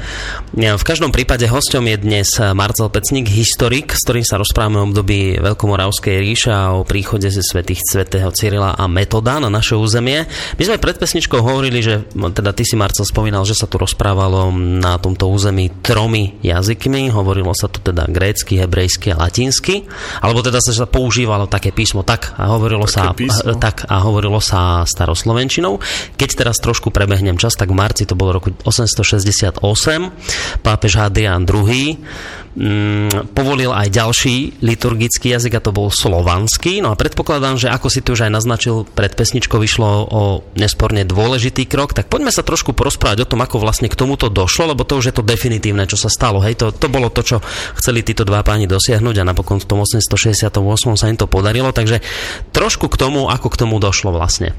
V 0.50 0.82
každom 0.82 1.14
prípade 1.14 1.46
hosťom 1.46 1.86
je 1.94 1.96
dnes 2.02 2.28
Marcel 2.58 2.90
Pecník, 2.90 3.30
historik, 3.30 3.94
s 3.94 4.02
ktorým 4.02 4.26
sa 4.26 4.34
rozprávame 4.42 4.82
o 4.82 4.86
období 4.90 5.38
Veľkomoravskej 5.38 6.16
ríše 6.18 6.50
a 6.50 6.74
o 6.74 6.82
príchode 6.82 7.30
ze 7.30 7.38
svetých 7.38 7.86
svätého 7.86 8.34
Cyrila 8.34 8.74
a 8.74 8.90
Metoda 8.90 9.38
na 9.38 9.46
naše 9.46 9.78
územie. 9.78 10.26
My 10.58 10.62
sme 10.66 10.82
pred 10.82 10.98
pesničkou 10.98 11.38
hovorili, 11.38 11.86
že 11.86 12.02
teda 12.10 12.50
ty 12.50 12.66
si 12.66 12.74
Marcel 12.74 13.06
spomínal, 13.06 13.46
že 13.46 13.54
sa 13.54 13.70
tu 13.70 13.78
rozprávalo 13.78 14.50
na 14.58 14.98
tomto 14.98 15.30
území 15.30 15.86
tromi 15.86 16.42
jazykmi. 16.42 17.14
Hovorilo 17.14 17.54
sa 17.54 17.70
tu 17.70 17.78
teda 17.78 18.10
grécky, 18.10 18.58
hebrejsky 18.58 19.14
a 19.14 19.22
latinsky. 19.22 19.86
Alebo 20.18 20.42
teda 20.42 20.58
sa 20.58 20.74
používalo 20.90 21.46
také 21.46 21.70
písmo 21.70 22.02
tak 22.02 22.34
a 22.34 22.50
hovorilo 22.50 22.90
také 22.90 22.94
sa 22.98 23.14
písmo. 23.14 23.54
tak 23.62 23.86
a 23.86 24.02
hovorilo 24.02 24.42
sa 24.42 24.82
staroslovenčinou. 24.96 25.76
Keď 26.16 26.30
teraz 26.40 26.56
trošku 26.56 26.88
prebehnem 26.88 27.36
čas, 27.36 27.52
tak 27.52 27.68
v 27.68 27.76
marci 27.76 28.08
to 28.08 28.16
bolo 28.16 28.40
roku 28.40 28.56
868. 28.64 29.60
Pápež 30.64 30.92
Hadrian 30.96 31.44
II 31.44 32.00
mm, 32.56 33.36
povolil 33.36 33.70
aj 33.70 33.92
ďalší 33.92 34.64
liturgický 34.64 35.36
jazyk 35.36 35.60
a 35.60 35.64
to 35.64 35.76
bol 35.76 35.92
slovanský. 35.92 36.80
No 36.80 36.90
a 36.90 36.98
predpokladám, 36.98 37.60
že 37.60 37.68
ako 37.68 37.92
si 37.92 38.00
tu 38.00 38.16
už 38.16 38.26
aj 38.26 38.32
naznačil, 38.32 38.88
pred 38.88 39.12
pesničkou 39.12 39.60
vyšlo 39.60 40.08
o 40.08 40.22
nesporne 40.56 41.04
dôležitý 41.04 41.68
krok, 41.68 41.92
tak 41.92 42.08
poďme 42.08 42.32
sa 42.32 42.40
trošku 42.40 42.72
porozprávať 42.72 43.28
o 43.28 43.28
tom, 43.28 43.44
ako 43.44 43.60
vlastne 43.60 43.92
k 43.92 43.98
tomuto 43.98 44.32
došlo, 44.32 44.72
lebo 44.72 44.88
to 44.88 44.98
už 44.98 45.12
je 45.12 45.14
to 45.14 45.22
definitívne, 45.22 45.84
čo 45.84 46.00
sa 46.00 46.08
stalo. 46.08 46.40
Hej, 46.40 46.58
to, 46.58 46.66
to 46.72 46.88
bolo 46.88 47.12
to, 47.12 47.20
čo 47.20 47.44
chceli 47.76 48.00
títo 48.00 48.24
dva 48.24 48.40
páni 48.40 48.64
dosiahnuť 48.64 49.20
a 49.20 49.28
napokon 49.28 49.60
v 49.60 49.68
tom 49.68 49.84
868 49.84 50.56
sa 50.96 51.06
im 51.12 51.18
to 51.20 51.28
podarilo, 51.28 51.70
takže 51.70 52.00
trošku 52.56 52.88
k 52.88 52.96
tomu, 52.96 53.28
ako 53.28 53.52
k 53.52 53.60
tomu 53.60 53.76
došlo 53.76 54.16
vlastne 54.16 54.56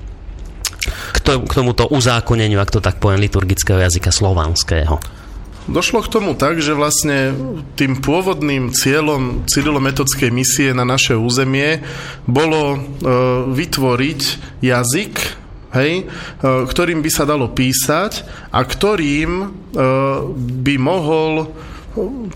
k, 0.86 1.18
to, 1.20 1.44
k 1.44 1.52
tomuto 1.52 1.90
uzákoneniu, 1.90 2.62
ak 2.62 2.74
to 2.74 2.80
tak 2.80 3.02
poviem, 3.02 3.24
liturgického 3.24 3.82
jazyka 3.82 4.14
slovanského. 4.14 4.98
Došlo 5.68 6.00
k 6.00 6.08
tomu 6.08 6.32
tak, 6.32 6.64
že 6.64 6.72
vlastne 6.72 7.36
tým 7.76 8.00
pôvodným 8.00 8.72
cieľom 8.72 9.44
cyrilometodskej 9.52 10.32
misie 10.32 10.72
na 10.72 10.88
naše 10.88 11.12
územie 11.20 11.84
bolo 12.24 12.64
e, 12.72 12.78
vytvoriť 13.52 14.22
jazyk, 14.64 15.14
hej, 15.76 15.92
e, 16.00 16.04
ktorým 16.72 17.04
by 17.04 17.12
sa 17.12 17.28
dalo 17.28 17.52
písať 17.52 18.24
a 18.48 18.64
ktorým 18.64 19.32
e, 19.44 19.48
by 20.64 20.76
mohol 20.80 21.52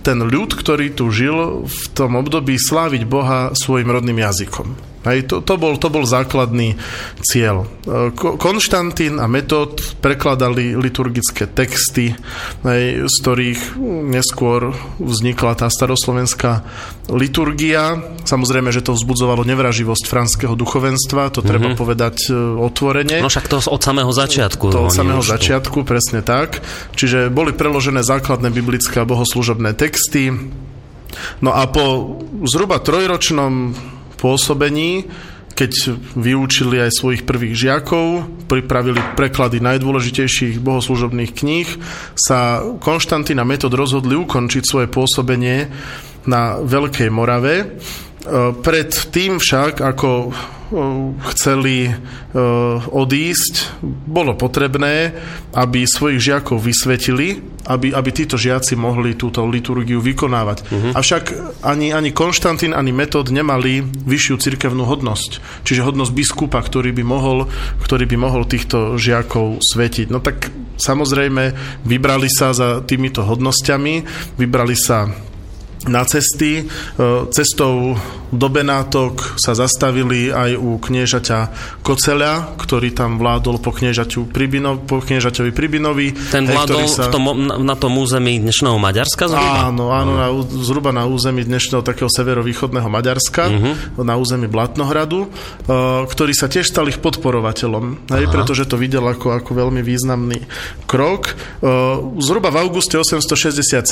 ten 0.03 0.19
ľud, 0.19 0.51
ktorý 0.51 0.91
tu 0.91 1.07
žil 1.13 1.63
v 1.63 1.81
tom 1.95 2.19
období 2.19 2.59
sláviť 2.59 3.07
Boha 3.07 3.55
svojim 3.55 3.87
rodným 3.87 4.27
jazykom. 4.27 4.90
Hej, 5.01 5.33
to, 5.33 5.41
to, 5.41 5.57
bol, 5.57 5.81
to 5.81 5.89
bol 5.89 6.05
základný 6.05 6.77
cieľ. 7.25 7.65
E, 7.89 8.13
Konštantín 8.13 9.17
a 9.17 9.25
Metod 9.25 9.97
prekladali 9.97 10.77
liturgické 10.77 11.49
texty, 11.49 12.13
hej, 12.61 13.09
z 13.09 13.15
ktorých 13.25 13.81
neskôr 14.13 14.77
vznikla 15.01 15.57
tá 15.57 15.67
staroslovenská 15.73 16.61
liturgia. 17.09 17.97
Samozrejme, 18.29 18.69
že 18.69 18.85
to 18.85 18.93
vzbudzovalo 18.93 19.41
nevraživosť 19.41 20.05
franského 20.05 20.53
duchovenstva, 20.53 21.33
to 21.33 21.41
mm-hmm. 21.41 21.49
treba 21.49 21.67
mhm. 21.73 21.77
povedať 21.81 22.15
e, 22.29 22.37
otvorene. 22.61 23.25
No 23.25 23.33
však 23.33 23.49
to 23.49 23.57
od 23.57 23.81
samého 23.81 24.13
začiatku. 24.13 24.69
To 24.69 24.85
od 24.85 24.93
samého 24.93 25.25
začiatku, 25.25 25.81
presne 25.81 26.21
tak. 26.21 26.61
Čiže 26.93 27.33
boli 27.33 27.57
preložené 27.57 28.05
základné 28.05 28.53
biblické 28.53 29.01
a 29.01 29.09
bohoslužobné 29.09 29.73
texty. 29.73 30.29
No 31.41 31.51
a 31.57 31.65
po 31.67 32.17
zhruba 32.45 32.77
trojročnom 32.79 33.73
pôsobení, 34.21 35.09
keď 35.51 35.97
vyučili 36.15 36.79
aj 36.79 36.95
svojich 36.95 37.23
prvých 37.27 37.55
žiakov, 37.57 38.25
pripravili 38.47 39.01
preklady 39.17 39.59
najdôležitejších 39.59 40.61
bohoslužobných 40.63 41.31
kníh, 41.33 41.67
sa 42.15 42.63
Konštantín 42.79 43.41
a 43.41 43.45
Metod 43.45 43.75
rozhodli 43.75 44.15
ukončiť 44.15 44.63
svoje 44.63 44.87
pôsobenie 44.87 45.67
na 46.29 46.61
Veľkej 46.61 47.09
Morave. 47.09 47.81
Pred 48.61 48.89
tým 49.09 49.41
však, 49.41 49.81
ako 49.81 50.29
chceli 51.35 51.91
odísť, 52.87 53.83
bolo 54.07 54.39
potrebné, 54.39 55.11
aby 55.51 55.83
svojich 55.83 56.31
žiakov 56.31 56.63
vysvetili, 56.63 57.43
aby, 57.67 57.91
aby 57.91 58.09
títo 58.15 58.39
žiaci 58.39 58.79
mohli 58.79 59.19
túto 59.19 59.43
liturgiu 59.43 59.99
vykonávať. 59.99 60.57
Uh-huh. 60.63 60.91
Avšak 60.95 61.23
ani, 61.67 61.91
ani 61.91 62.15
Konštantín, 62.15 62.71
ani 62.71 62.95
Metod 62.95 63.29
nemali 63.35 63.83
vyššiu 63.83 64.35
cirkevnú 64.39 64.87
hodnosť. 64.87 65.63
Čiže 65.67 65.85
hodnosť 65.85 66.15
biskupa, 66.15 66.63
ktorý 66.63 66.95
by 66.95 67.03
mohol, 67.03 67.51
ktorý 67.83 68.07
by 68.07 68.17
mohol 68.17 68.47
týchto 68.47 68.95
žiakov 68.95 69.59
svetiť. 69.59 70.07
No 70.07 70.23
tak 70.23 70.55
samozrejme 70.79 71.51
vybrali 71.83 72.31
sa 72.31 72.55
za 72.55 72.79
týmito 72.79 73.27
hodnosťami, 73.27 74.07
vybrali 74.39 74.79
sa 74.79 75.11
na 75.87 76.05
cesty. 76.05 76.61
E, 76.61 77.03
cestou 77.33 77.97
do 78.31 78.47
Benátok 78.47 79.35
sa 79.35 79.51
zastavili 79.51 80.31
aj 80.31 80.55
u 80.55 80.79
kniežaťa 80.79 81.39
Koceľa, 81.83 82.55
ktorý 82.55 82.95
tam 82.95 83.19
vládol 83.19 83.59
po, 83.59 83.75
Pribino, 84.31 84.79
po 84.79 85.03
kniežaťovi 85.03 85.51
Pribinovi. 85.51 86.15
Ten 86.31 86.47
vládol 86.47 86.87
sa... 86.87 87.11
v 87.11 87.13
tom, 87.13 87.23
na, 87.43 87.75
tom 87.75 87.99
území 87.99 88.39
dnešného 88.39 88.79
Maďarska 88.79 89.27
zhruba? 89.27 89.67
Áno, 89.67 89.91
áno, 89.91 90.11
na, 90.15 90.27
zhruba 90.63 90.95
na 90.95 91.03
území 91.03 91.43
dnešného 91.43 91.83
takého 91.83 92.07
severovýchodného 92.07 92.87
Maďarska, 92.87 93.43
uh-huh. 93.51 94.03
na 94.05 94.15
území 94.15 94.47
Blatnohradu, 94.47 95.27
e, 95.27 95.29
ktorý 96.07 96.31
sa 96.31 96.47
tiež 96.47 96.71
stal 96.71 96.87
ich 96.87 97.03
podporovateľom, 97.03 98.07
hej, 98.15 98.25
pretože 98.31 98.63
to 98.63 98.79
videl 98.79 99.03
ako, 99.11 99.35
ako 99.35 99.51
veľmi 99.51 99.83
významný 99.83 100.39
krok. 100.87 101.35
E, 101.35 101.67
zhruba 102.23 102.47
v 102.47 102.63
auguste 102.63 102.95
867 102.95 103.83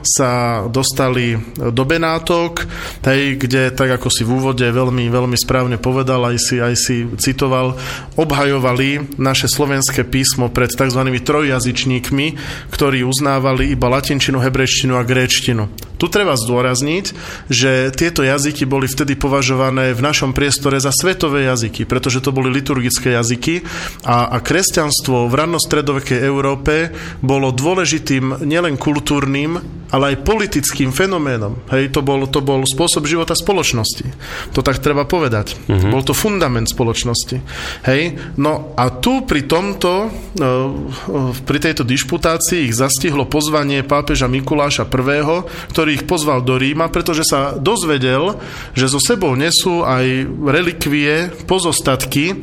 sa 0.00 0.64
dostali 0.72 1.15
dostali 1.16 1.72
do 1.72 1.84
Benátok, 1.84 2.68
hej, 3.08 3.40
kde, 3.40 3.72
tak 3.72 3.88
ako 3.96 4.08
si 4.12 4.22
v 4.24 4.36
úvode 4.36 4.68
veľmi, 4.68 5.08
veľmi 5.08 5.36
správne 5.40 5.80
povedal, 5.80 6.20
aj 6.28 6.36
si, 6.36 6.56
aj 6.60 6.74
si 6.76 7.08
citoval, 7.16 7.80
obhajovali 8.20 9.16
naše 9.16 9.48
slovenské 9.48 10.04
písmo 10.04 10.52
pred 10.52 10.68
tzv. 10.68 11.00
trojjazyčníkmi, 11.00 12.26
ktorí 12.68 13.00
uznávali 13.08 13.72
iba 13.72 13.88
latinčinu, 13.88 14.44
hebrejštinu 14.44 15.00
a 15.00 15.06
gréčtinu. 15.08 15.72
Tu 15.96 16.12
treba 16.12 16.36
zdôrazniť, 16.36 17.04
že 17.48 17.88
tieto 17.96 18.20
jazyky 18.20 18.68
boli 18.68 18.84
vtedy 18.84 19.16
považované 19.16 19.96
v 19.96 20.04
našom 20.04 20.36
priestore 20.36 20.76
za 20.76 20.92
svetové 20.92 21.48
jazyky, 21.48 21.88
pretože 21.88 22.20
to 22.20 22.36
boli 22.36 22.52
liturgické 22.52 23.16
jazyky 23.16 23.64
a, 24.04 24.28
a 24.28 24.44
kresťanstvo 24.44 25.24
v 25.24 25.34
rannostredovekej 25.34 26.20
Európe 26.20 26.92
bolo 27.24 27.48
dôležitým 27.48 28.44
nielen 28.44 28.76
kultúrnym, 28.76 29.56
ale 29.88 30.12
aj 30.12 30.26
politickým 30.28 30.92
fenoménom. 31.06 31.62
Hej, 31.70 31.94
to 31.94 32.02
bol, 32.02 32.26
to 32.26 32.42
bol 32.42 32.66
spôsob 32.66 33.06
života 33.06 33.38
spoločnosti. 33.38 34.10
To 34.58 34.60
tak 34.60 34.82
treba 34.82 35.06
povedať. 35.06 35.54
Uh-huh. 35.70 35.94
Bol 35.94 36.02
to 36.02 36.12
fundament 36.12 36.66
spoločnosti. 36.66 37.38
Hej, 37.86 38.18
no 38.36 38.74
a 38.74 38.90
tu 38.90 39.22
pri 39.22 39.46
tomto, 39.46 39.92
e, 40.02 40.08
e, 40.10 41.32
pri 41.46 41.58
tejto 41.62 41.86
dišputácii 41.86 42.66
ich 42.66 42.74
zastihlo 42.74 43.30
pozvanie 43.30 43.86
pápeža 43.86 44.26
Mikuláša 44.26 44.90
I, 44.90 45.46
ktorý 45.70 45.90
ich 45.94 46.04
pozval 46.04 46.42
do 46.42 46.58
Ríma, 46.58 46.90
pretože 46.90 47.22
sa 47.22 47.54
dozvedel, 47.54 48.42
že 48.74 48.90
so 48.90 48.98
sebou 48.98 49.38
nesú 49.38 49.86
aj 49.86 50.26
relikvie, 50.50 51.30
pozostatky, 51.46 52.34
e, 52.34 52.36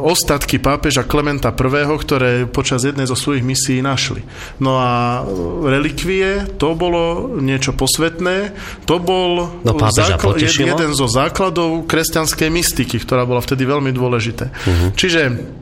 ostatky 0.00 0.56
pápeža 0.56 1.04
Klementa 1.04 1.52
I, 1.52 1.84
ktoré 2.00 2.48
počas 2.48 2.88
jednej 2.88 3.04
zo 3.04 3.14
svojich 3.14 3.44
misií 3.44 3.84
našli. 3.84 4.24
No 4.56 4.80
a 4.80 5.20
relikvie, 5.68 6.48
to 6.56 6.72
bolo 6.72 7.36
niečo 7.58 7.74
posvetné, 7.74 8.54
to 8.86 9.02
bol 9.02 9.50
no, 9.66 9.72
zákl- 9.74 10.38
jeden 10.38 10.90
zo 10.94 11.10
základov 11.10 11.90
kresťanskej 11.90 12.48
mystiky, 12.54 13.02
ktorá 13.02 13.26
bola 13.26 13.42
vtedy 13.42 13.66
veľmi 13.66 13.90
dôležité. 13.90 14.54
Uh-huh. 14.54 14.94
Čiže 14.94 15.58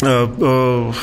E, 0.00 0.08
e, 0.08 0.28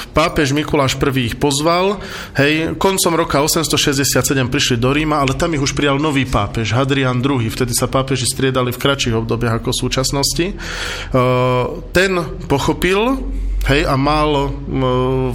pápež 0.10 0.58
Mikuláš 0.58 0.98
I 0.98 1.30
ich 1.30 1.38
pozval, 1.38 2.02
hej, 2.34 2.74
koncom 2.82 3.14
roka 3.14 3.38
867 3.46 4.50
prišli 4.50 4.82
do 4.82 4.90
Ríma, 4.90 5.22
ale 5.22 5.38
tam 5.38 5.54
ich 5.54 5.62
už 5.62 5.78
prijal 5.78 6.02
nový 6.02 6.26
pápež, 6.26 6.74
Hadrian 6.74 7.22
II, 7.22 7.46
vtedy 7.46 7.78
sa 7.78 7.86
pápeži 7.86 8.26
striedali 8.26 8.74
v 8.74 8.82
kratších 8.82 9.14
obdobiach 9.14 9.62
ako 9.62 9.70
v 9.70 9.82
súčasnosti. 9.86 10.46
E, 10.50 10.56
ten 11.94 12.12
pochopil, 12.50 13.22
hej, 13.68 13.82
a 13.84 13.96
mal 14.00 14.52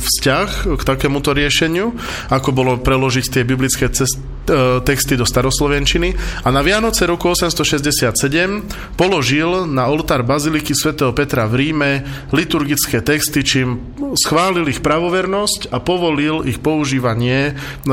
vzťah 0.01 0.77
k 0.77 0.83
takémuto 0.83 1.37
riešeniu, 1.37 1.93
ako 2.33 2.49
bolo 2.51 2.73
preložiť 2.81 3.27
tie 3.29 3.43
biblické 3.45 3.93
cest, 3.93 4.19
e, 4.49 4.81
texty 4.83 5.15
do 5.15 5.29
staroslovenčiny. 5.29 6.17
A 6.45 6.49
na 6.49 6.65
Vianoce 6.65 7.05
roku 7.05 7.31
867 7.31 8.97
položil 8.97 9.69
na 9.69 9.87
oltár 9.87 10.25
Baziliky 10.25 10.73
svätého 10.73 11.13
Petra 11.13 11.45
v 11.47 11.55
Ríme 11.61 11.91
liturgické 12.33 13.05
texty, 13.05 13.45
čím 13.45 13.95
schválil 14.17 14.67
ich 14.69 14.81
pravovernosť 14.81 15.71
a 15.71 15.79
povolil 15.79 16.49
ich 16.49 16.59
používanie 16.59 17.53
e, 17.53 17.93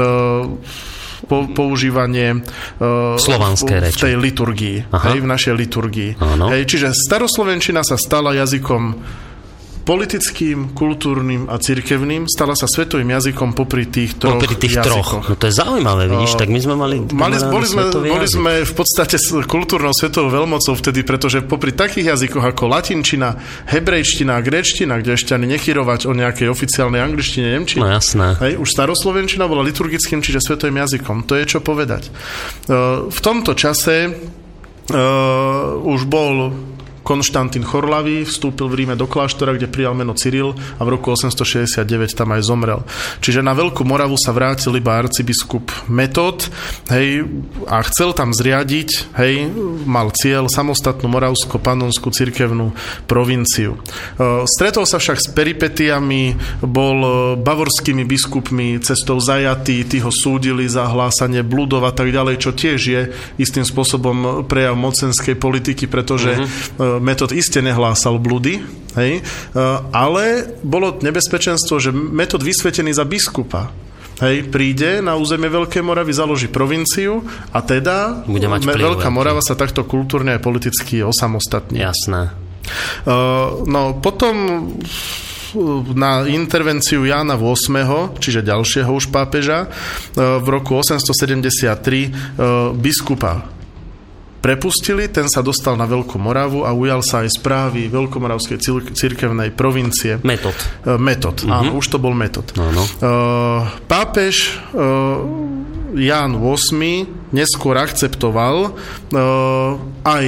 po, 1.19 1.45
používanie 1.51 2.41
uh, 2.41 3.19
Slovanské 3.19 3.85
v, 3.85 3.93
v 3.93 3.97
tej 4.01 4.13
liturgii, 4.17 4.77
hej, 4.89 5.17
v 5.21 5.27
našej 5.27 5.53
liturgii. 5.53 6.11
Hej, 6.49 6.63
čiže 6.65 6.95
staroslovenčina 6.95 7.85
sa 7.85 7.99
stala 7.99 8.33
jazykom 8.33 8.97
politickým, 9.89 10.77
kultúrnym 10.77 11.49
a 11.49 11.57
cirkevným, 11.57 12.29
stala 12.29 12.53
sa 12.53 12.69
svetovým 12.69 13.09
jazykom 13.09 13.57
popri 13.57 13.89
tých 13.89 14.21
troch 14.21 14.37
popri 14.37 14.53
tých 14.53 14.85
jazykoch. 14.85 15.25
troch. 15.25 15.33
No 15.33 15.35
to 15.41 15.49
je 15.49 15.53
zaujímavé, 15.57 16.05
vidíš, 16.05 16.37
tak 16.37 16.53
my 16.53 16.59
sme 16.61 16.75
mali... 16.77 17.01
mali 17.09 17.41
boli, 17.49 17.65
sme, 17.65 17.89
boli 17.89 18.27
sme 18.29 18.61
v 18.61 18.73
podstate 18.77 19.17
kultúrnou 19.49 19.89
svetovou 19.89 20.29
veľmocou 20.29 20.77
vtedy, 20.77 21.01
pretože 21.01 21.41
popri 21.41 21.73
takých 21.73 22.13
jazykoch 22.13 22.53
ako 22.53 22.69
latinčina, 22.69 23.33
hebrejština, 23.65 24.37
gréčtina, 24.45 25.01
kde 25.01 25.17
ešte 25.17 25.33
ani 25.33 25.49
nechyrovať 25.57 26.05
o 26.05 26.13
nejakej 26.13 26.53
oficiálnej 26.53 27.01
angličtine, 27.01 27.57
nemčine. 27.57 27.81
No 27.81 27.89
jasné. 27.89 28.37
Hej, 28.45 28.61
už 28.61 28.69
staroslovenčina 28.69 29.49
bola 29.49 29.65
liturgickým, 29.65 30.21
čiže 30.21 30.37
svetovým 30.37 30.85
jazykom. 30.85 31.25
To 31.25 31.33
je 31.33 31.49
čo 31.49 31.65
povedať. 31.65 32.13
V 33.09 33.19
tomto 33.25 33.57
čase 33.57 34.05
uh, 34.05 35.81
už 35.81 36.05
bol 36.05 36.53
Konštantín 37.09 37.65
Chorlavý 37.65 38.21
vstúpil 38.21 38.69
v 38.69 38.85
Ríme 38.85 38.93
do 38.93 39.09
kláštora, 39.09 39.57
kde 39.57 39.65
prijal 39.65 39.97
meno 39.97 40.13
Cyril 40.13 40.53
a 40.77 40.85
v 40.85 40.93
roku 40.93 41.09
869 41.09 41.89
tam 42.13 42.37
aj 42.37 42.45
zomrel. 42.45 42.85
Čiže 43.17 43.41
na 43.41 43.57
Veľkú 43.57 43.81
Moravu 43.81 44.13
sa 44.13 44.29
vrátil 44.29 44.77
iba 44.77 44.93
arcibiskup 44.93 45.89
Metod 45.89 46.45
hej, 46.93 47.25
a 47.65 47.81
chcel 47.89 48.13
tam 48.13 48.29
zriadiť, 48.29 49.17
hej, 49.17 49.49
mal 49.89 50.13
cieľ 50.13 50.53
samostatnú 50.53 51.09
moravsko-panonskú 51.09 52.13
cirkevnú 52.13 52.77
provinciu. 53.09 53.81
E, 53.81 54.45
stretol 54.45 54.85
sa 54.85 55.01
však 55.01 55.17
s 55.17 55.27
peripetiami, 55.33 56.37
bol 56.61 56.97
e, 57.01 57.11
bavorskými 57.41 58.05
biskupmi 58.05 58.77
cestou 58.85 59.17
zajatý, 59.17 59.81
tí 59.81 59.97
ho 59.97 60.13
súdili 60.13 60.69
za 60.69 60.85
hlásanie 60.85 61.41
bludov 61.41 61.89
a 61.89 61.93
tak 61.95 62.13
ďalej, 62.13 62.37
čo 62.37 62.53
tiež 62.53 62.79
je 62.85 63.01
istým 63.41 63.65
spôsobom 63.65 64.45
prejav 64.45 64.77
mocenskej 64.77 65.33
politiky, 65.41 65.89
pretože 65.89 66.37
uh-huh 66.37 66.98
metod 66.99 67.31
iste 67.33 67.63
nehlásal 67.63 68.19
blúdy, 68.19 68.61
hej, 68.95 69.19
e, 69.19 69.21
ale 69.91 70.55
bolo 70.61 70.99
nebezpečenstvo, 70.99 71.79
že 71.79 71.91
metod 71.91 72.43
vysvetený 72.43 72.93
za 72.95 73.07
biskupa 73.07 73.71
hej, 74.19 74.51
príde 74.51 74.99
na 74.99 75.15
územie 75.15 75.47
Veľkej 75.47 75.83
Moravy, 75.83 76.11
založí 76.11 76.51
provinciu 76.51 77.23
a 77.55 77.63
teda 77.63 78.27
Bude 78.27 78.51
mať 78.51 78.67
Veľká 78.67 79.09
Morava 79.09 79.39
sa 79.39 79.55
takto 79.55 79.87
kultúrne 79.87 80.35
a 80.35 80.43
politicky 80.43 80.99
osamostatní. 81.01 81.79
Jasné. 81.79 82.35
Uh, 83.07 83.65
no 83.65 83.97
potom 83.97 84.35
na 85.97 86.29
intervenciu 86.29 87.09
Jána 87.09 87.33
VIII, 87.33 88.21
čiže 88.21 88.45
ďalšieho 88.45 88.93
už 88.93 89.09
pápeža, 89.09 89.65
v 90.13 90.45
roku 90.45 90.77
873 90.77 92.77
biskupa 92.77 93.58
prepustili, 94.39 95.11
ten 95.11 95.27
sa 95.27 95.43
dostal 95.43 95.75
na 95.75 95.85
Veľkú 95.85 96.15
Moravu 96.15 96.63
a 96.63 96.71
ujal 96.71 97.03
sa 97.03 97.23
aj 97.23 97.39
správy 97.39 97.91
Veľkomoravskej 97.91 98.57
cirkevnej 98.95 99.51
provincie. 99.51 100.19
Metod. 100.23 100.55
Uh, 100.83 100.95
metod, 100.95 101.43
uh-huh. 101.43 101.59
áno, 101.63 101.79
už 101.79 101.87
to 101.91 101.97
bol 101.99 102.15
metod. 102.15 102.47
No, 102.55 102.71
no. 102.71 102.83
Uh, 103.03 103.67
pápež 103.85 104.59
uh, 104.73 105.23
Ján 105.99 106.39
VIII 106.39 107.33
neskôr 107.35 107.77
akceptoval 107.77 108.73
aj 110.05 110.25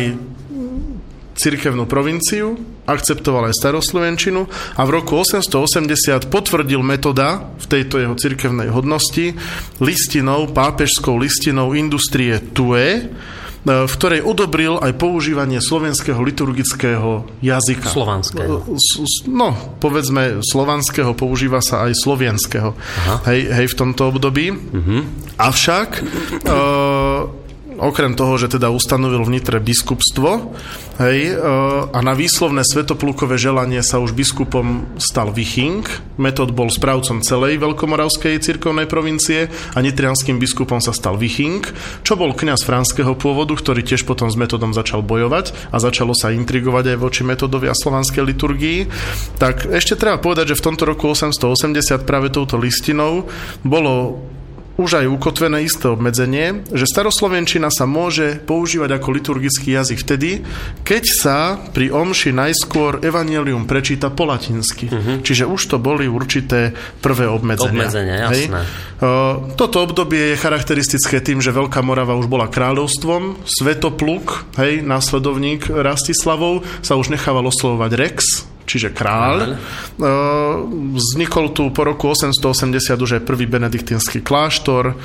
cirkevnú 1.38 1.86
provinciu, 1.86 2.58
akceptoval 2.86 3.50
aj 3.50 3.58
staroslovenčinu 3.62 4.42
a 4.78 4.82
v 4.86 4.90
roku 4.90 5.22
880 5.22 6.34
potvrdil 6.34 6.82
metoda 6.82 7.54
v 7.62 7.66
tejto 7.66 8.02
jeho 8.02 8.14
cirkevnej 8.18 8.74
hodnosti 8.74 9.38
listinou, 9.82 10.50
pápežskou 10.50 11.18
listinou 11.18 11.78
Industrie 11.78 12.42
Tue, 12.54 12.86
E, 12.86 13.41
v 13.62 13.94
ktorej 13.94 14.26
odobril 14.26 14.82
aj 14.82 14.98
používanie 14.98 15.62
slovenského 15.62 16.18
liturgického 16.18 17.30
jazyka. 17.46 17.94
Slovanského. 17.94 18.66
No, 19.30 19.54
povedzme, 19.78 20.42
slovanského 20.42 21.14
používa 21.14 21.62
sa 21.62 21.86
aj 21.86 21.94
slovenského. 22.02 22.74
Hej, 23.30 23.54
hej, 23.54 23.68
v 23.70 23.76
tomto 23.78 24.10
období. 24.10 24.50
Uh-huh. 24.50 25.06
Avšak 25.38 25.90
uh, 26.02 27.41
okrem 27.82 28.14
toho, 28.14 28.38
že 28.38 28.54
teda 28.54 28.70
ustanovil 28.70 29.26
v 29.26 29.42
biskupstvo 29.42 30.54
hej, 31.02 31.34
e, 31.34 31.36
a 31.90 32.00
na 32.06 32.14
výslovné 32.14 32.62
svetoplukové 32.62 33.42
želanie 33.42 33.82
sa 33.82 33.98
už 33.98 34.14
biskupom 34.14 34.86
stal 35.02 35.34
Viching. 35.34 35.84
Metod 36.22 36.54
bol 36.54 36.70
správcom 36.70 37.26
celej 37.26 37.58
Veľkomoravskej 37.58 38.38
cirkovnej 38.38 38.86
provincie 38.86 39.50
a 39.74 39.80
nitrianským 39.82 40.38
biskupom 40.38 40.78
sa 40.78 40.94
stal 40.94 41.18
Viching, 41.18 41.66
čo 42.06 42.14
bol 42.14 42.38
kňaz 42.38 42.62
franského 42.62 43.18
pôvodu, 43.18 43.58
ktorý 43.58 43.82
tiež 43.82 44.06
potom 44.06 44.30
s 44.30 44.38
metodom 44.38 44.72
začal 44.78 45.02
bojovať 45.02 45.74
a 45.74 45.82
začalo 45.82 46.14
sa 46.14 46.30
intrigovať 46.30 46.96
aj 46.96 46.98
voči 47.02 47.22
metodovi 47.26 47.66
a 47.66 47.76
slovanskej 47.76 48.22
liturgii. 48.22 48.80
Tak 49.42 49.66
ešte 49.74 49.98
treba 49.98 50.22
povedať, 50.22 50.54
že 50.54 50.60
v 50.62 50.66
tomto 50.70 50.86
roku 50.86 51.10
880 51.10 52.06
práve 52.06 52.30
touto 52.30 52.62
listinou 52.62 53.26
bolo 53.66 54.22
už 54.80 55.04
aj 55.04 55.06
ukotvené 55.12 55.68
isté 55.68 55.92
obmedzenie, 55.92 56.64
že 56.72 56.88
staroslovenčina 56.88 57.68
sa 57.68 57.84
môže 57.84 58.40
používať 58.44 58.98
ako 58.98 59.08
liturgický 59.12 59.76
jazyk 59.76 60.00
vtedy, 60.04 60.32
keď 60.82 61.04
sa 61.12 61.38
pri 61.72 61.92
omši 61.92 62.32
najskôr 62.32 63.04
evanelium 63.04 63.68
prečíta 63.68 64.10
po 64.10 64.28
latinsky. 64.28 64.88
Uh-huh. 64.88 65.20
Čiže 65.22 65.48
už 65.48 65.62
to 65.72 65.78
boli 65.78 66.08
určité 66.08 66.72
prvé 67.04 67.28
obmedzenia. 67.28 67.88
Obmedzenia, 67.88 68.16
jasné. 68.32 68.62
Uh, 69.02 69.54
toto 69.58 69.82
obdobie 69.84 70.34
je 70.34 70.42
charakteristické 70.42 71.20
tým, 71.20 71.42
že 71.44 71.56
Veľká 71.56 71.82
Morava 71.84 72.16
už 72.18 72.30
bola 72.30 72.48
kráľovstvom, 72.48 73.44
Svetopluk, 73.46 74.46
hej, 74.62 74.86
následovník 74.86 75.68
Rastislavov, 75.68 76.64
sa 76.86 76.98
už 76.98 77.14
nechával 77.14 77.46
oslovovať 77.50 77.92
Rex, 77.98 78.51
čiže 78.66 78.94
kráľ. 78.94 79.58
Uh, 79.98 80.66
vznikol 80.98 81.54
tu 81.54 81.70
po 81.74 81.86
roku 81.86 82.12
880 82.12 82.96
už 82.98 83.22
aj 83.22 83.24
prvý 83.26 83.46
benediktínsky 83.46 84.24
kláštor, 84.24 84.96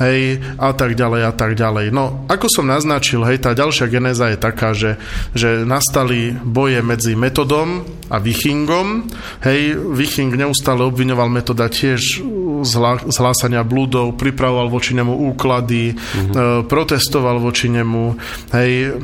hej, 0.00 0.40
a 0.56 0.70
tak 0.72 0.94
ďalej, 0.94 1.22
a 1.26 1.32
tak 1.32 1.58
ďalej. 1.58 1.92
No, 1.92 2.24
ako 2.30 2.46
som 2.48 2.66
naznačil, 2.68 3.24
hej, 3.26 3.42
tá 3.42 3.56
ďalšia 3.56 3.86
genéza 3.90 4.32
je 4.32 4.38
taká, 4.38 4.76
že, 4.76 5.00
že 5.32 5.64
nastali 5.64 6.32
boje 6.32 6.80
medzi 6.84 7.18
metodom 7.18 7.82
a 8.12 8.16
Vichingom. 8.22 9.08
Hej, 9.42 9.76
Viching 9.96 10.32
neustále 10.34 10.86
obviňoval 10.86 11.28
metoda 11.32 11.66
tiež 11.66 12.22
z 12.62 13.16
hlásania 13.18 13.66
blúdov, 13.66 14.16
pripravoval 14.16 14.72
voči 14.72 14.96
nemu 14.96 15.12
úklady, 15.34 15.92
mm-hmm. 15.92 16.70
protestoval 16.70 17.42
voči 17.42 17.68
nemu, 17.68 18.16
hej, 18.56 18.96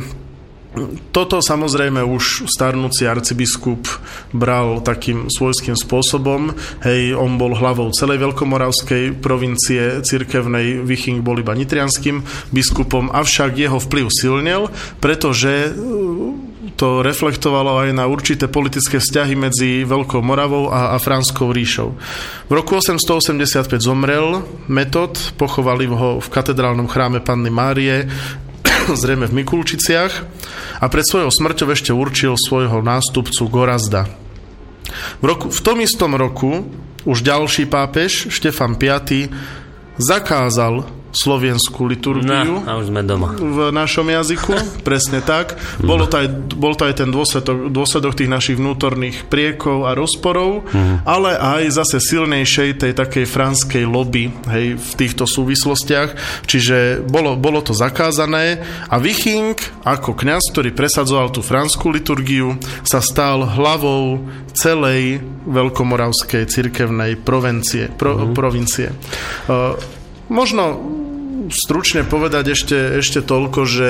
toto 1.12 1.44
samozrejme 1.44 2.00
už 2.00 2.48
starnúci 2.48 3.04
arcibiskup 3.04 3.84
bral 4.32 4.80
takým 4.80 5.28
svojským 5.28 5.76
spôsobom. 5.76 6.56
Hej, 6.80 7.12
on 7.12 7.36
bol 7.36 7.52
hlavou 7.52 7.92
celej 7.92 8.24
Veľkomoravskej 8.24 9.20
provincie 9.20 10.00
cirkevnej, 10.00 10.80
Viching 10.80 11.20
bol 11.20 11.36
iba 11.36 11.52
nitrianským 11.52 12.24
biskupom, 12.56 13.12
avšak 13.12 13.52
jeho 13.60 13.76
vplyv 13.76 14.06
silnel, 14.08 14.72
pretože 14.96 15.76
uh, 15.76 16.52
to 16.76 17.04
reflektovalo 17.04 17.84
aj 17.84 17.90
na 17.92 18.08
určité 18.08 18.48
politické 18.48 18.96
vzťahy 18.96 19.34
medzi 19.36 19.70
Veľkou 19.84 20.24
Moravou 20.24 20.72
a, 20.72 20.94
a 20.94 20.96
Franskou 20.96 21.52
ríšou. 21.52 21.94
V 22.48 22.52
roku 22.52 22.74
885 22.78 23.68
zomrel 23.78 24.42
Metod, 24.66 25.14
pochovali 25.36 25.86
ho 25.86 26.18
v 26.18 26.28
katedrálnom 26.32 26.88
chráme 26.88 27.20
Panny 27.20 27.52
Márie, 27.52 28.08
zrejme 29.02 29.26
v 29.30 29.42
Mikulčiciach 29.42 30.12
a 30.82 30.86
pred 30.90 31.06
svojou 31.06 31.30
smrťou 31.30 31.68
ešte 31.70 31.92
určil 31.94 32.34
svojho 32.34 32.82
nástupcu 32.82 33.42
Gorazda. 33.46 34.10
V, 35.22 35.24
roku, 35.24 35.48
v 35.48 35.60
tom 35.62 35.78
istom 35.80 36.12
roku 36.18 36.66
už 37.02 37.24
ďalší 37.24 37.66
pápež, 37.66 38.30
Štefan 38.30 38.78
V, 38.78 39.30
zakázal 39.98 41.01
slovenskú 41.12 41.84
liturgiu. 41.84 42.64
No, 42.64 42.64
a 42.64 42.80
už 42.80 42.88
sme 42.88 43.04
doma. 43.04 43.36
V 43.36 43.68
našom 43.68 44.08
jazyku, 44.08 44.56
presne 44.88 45.20
tak. 45.20 45.60
Bolo 45.78 46.08
to 46.08 46.24
aj, 46.24 46.26
bol 46.56 46.72
to 46.72 46.88
aj 46.88 47.04
ten 47.04 47.12
dôsledok, 47.12 47.68
dôsledok 47.68 48.16
tých 48.16 48.32
našich 48.32 48.56
vnútorných 48.56 49.28
priekov 49.28 49.84
a 49.84 49.92
rozporov, 49.92 50.64
mm. 50.72 51.04
ale 51.04 51.36
aj 51.36 51.62
zase 51.84 52.00
silnejšej 52.00 52.80
tej 52.80 52.92
takej 52.96 53.28
franskej 53.28 53.84
lobby 53.84 54.32
hej, 54.48 54.80
v 54.80 54.92
týchto 54.96 55.28
súvislostiach. 55.28 56.16
Čiže 56.48 57.04
bolo, 57.04 57.36
bolo 57.36 57.60
to 57.60 57.76
zakázané 57.76 58.64
a 58.88 58.96
Viching 58.96 59.54
ako 59.84 60.16
kňaz, 60.16 60.48
ktorý 60.56 60.72
presadzoval 60.72 61.28
tú 61.28 61.44
franskú 61.44 61.92
liturgiu, 61.92 62.56
sa 62.82 63.04
stal 63.04 63.44
hlavou 63.44 64.24
celej 64.56 65.20
veľkomoravskej 65.44 66.48
cirkevnej 66.48 67.20
provincie. 67.20 67.92
Pro, 67.92 68.16
mm. 68.16 68.32
provincie. 68.32 68.88
Uh, 69.48 69.76
možno 70.32 70.80
stručne 71.50 72.06
povedať 72.06 72.54
ešte, 72.54 72.78
ešte 73.00 73.24
toľko, 73.24 73.60
že 73.66 73.88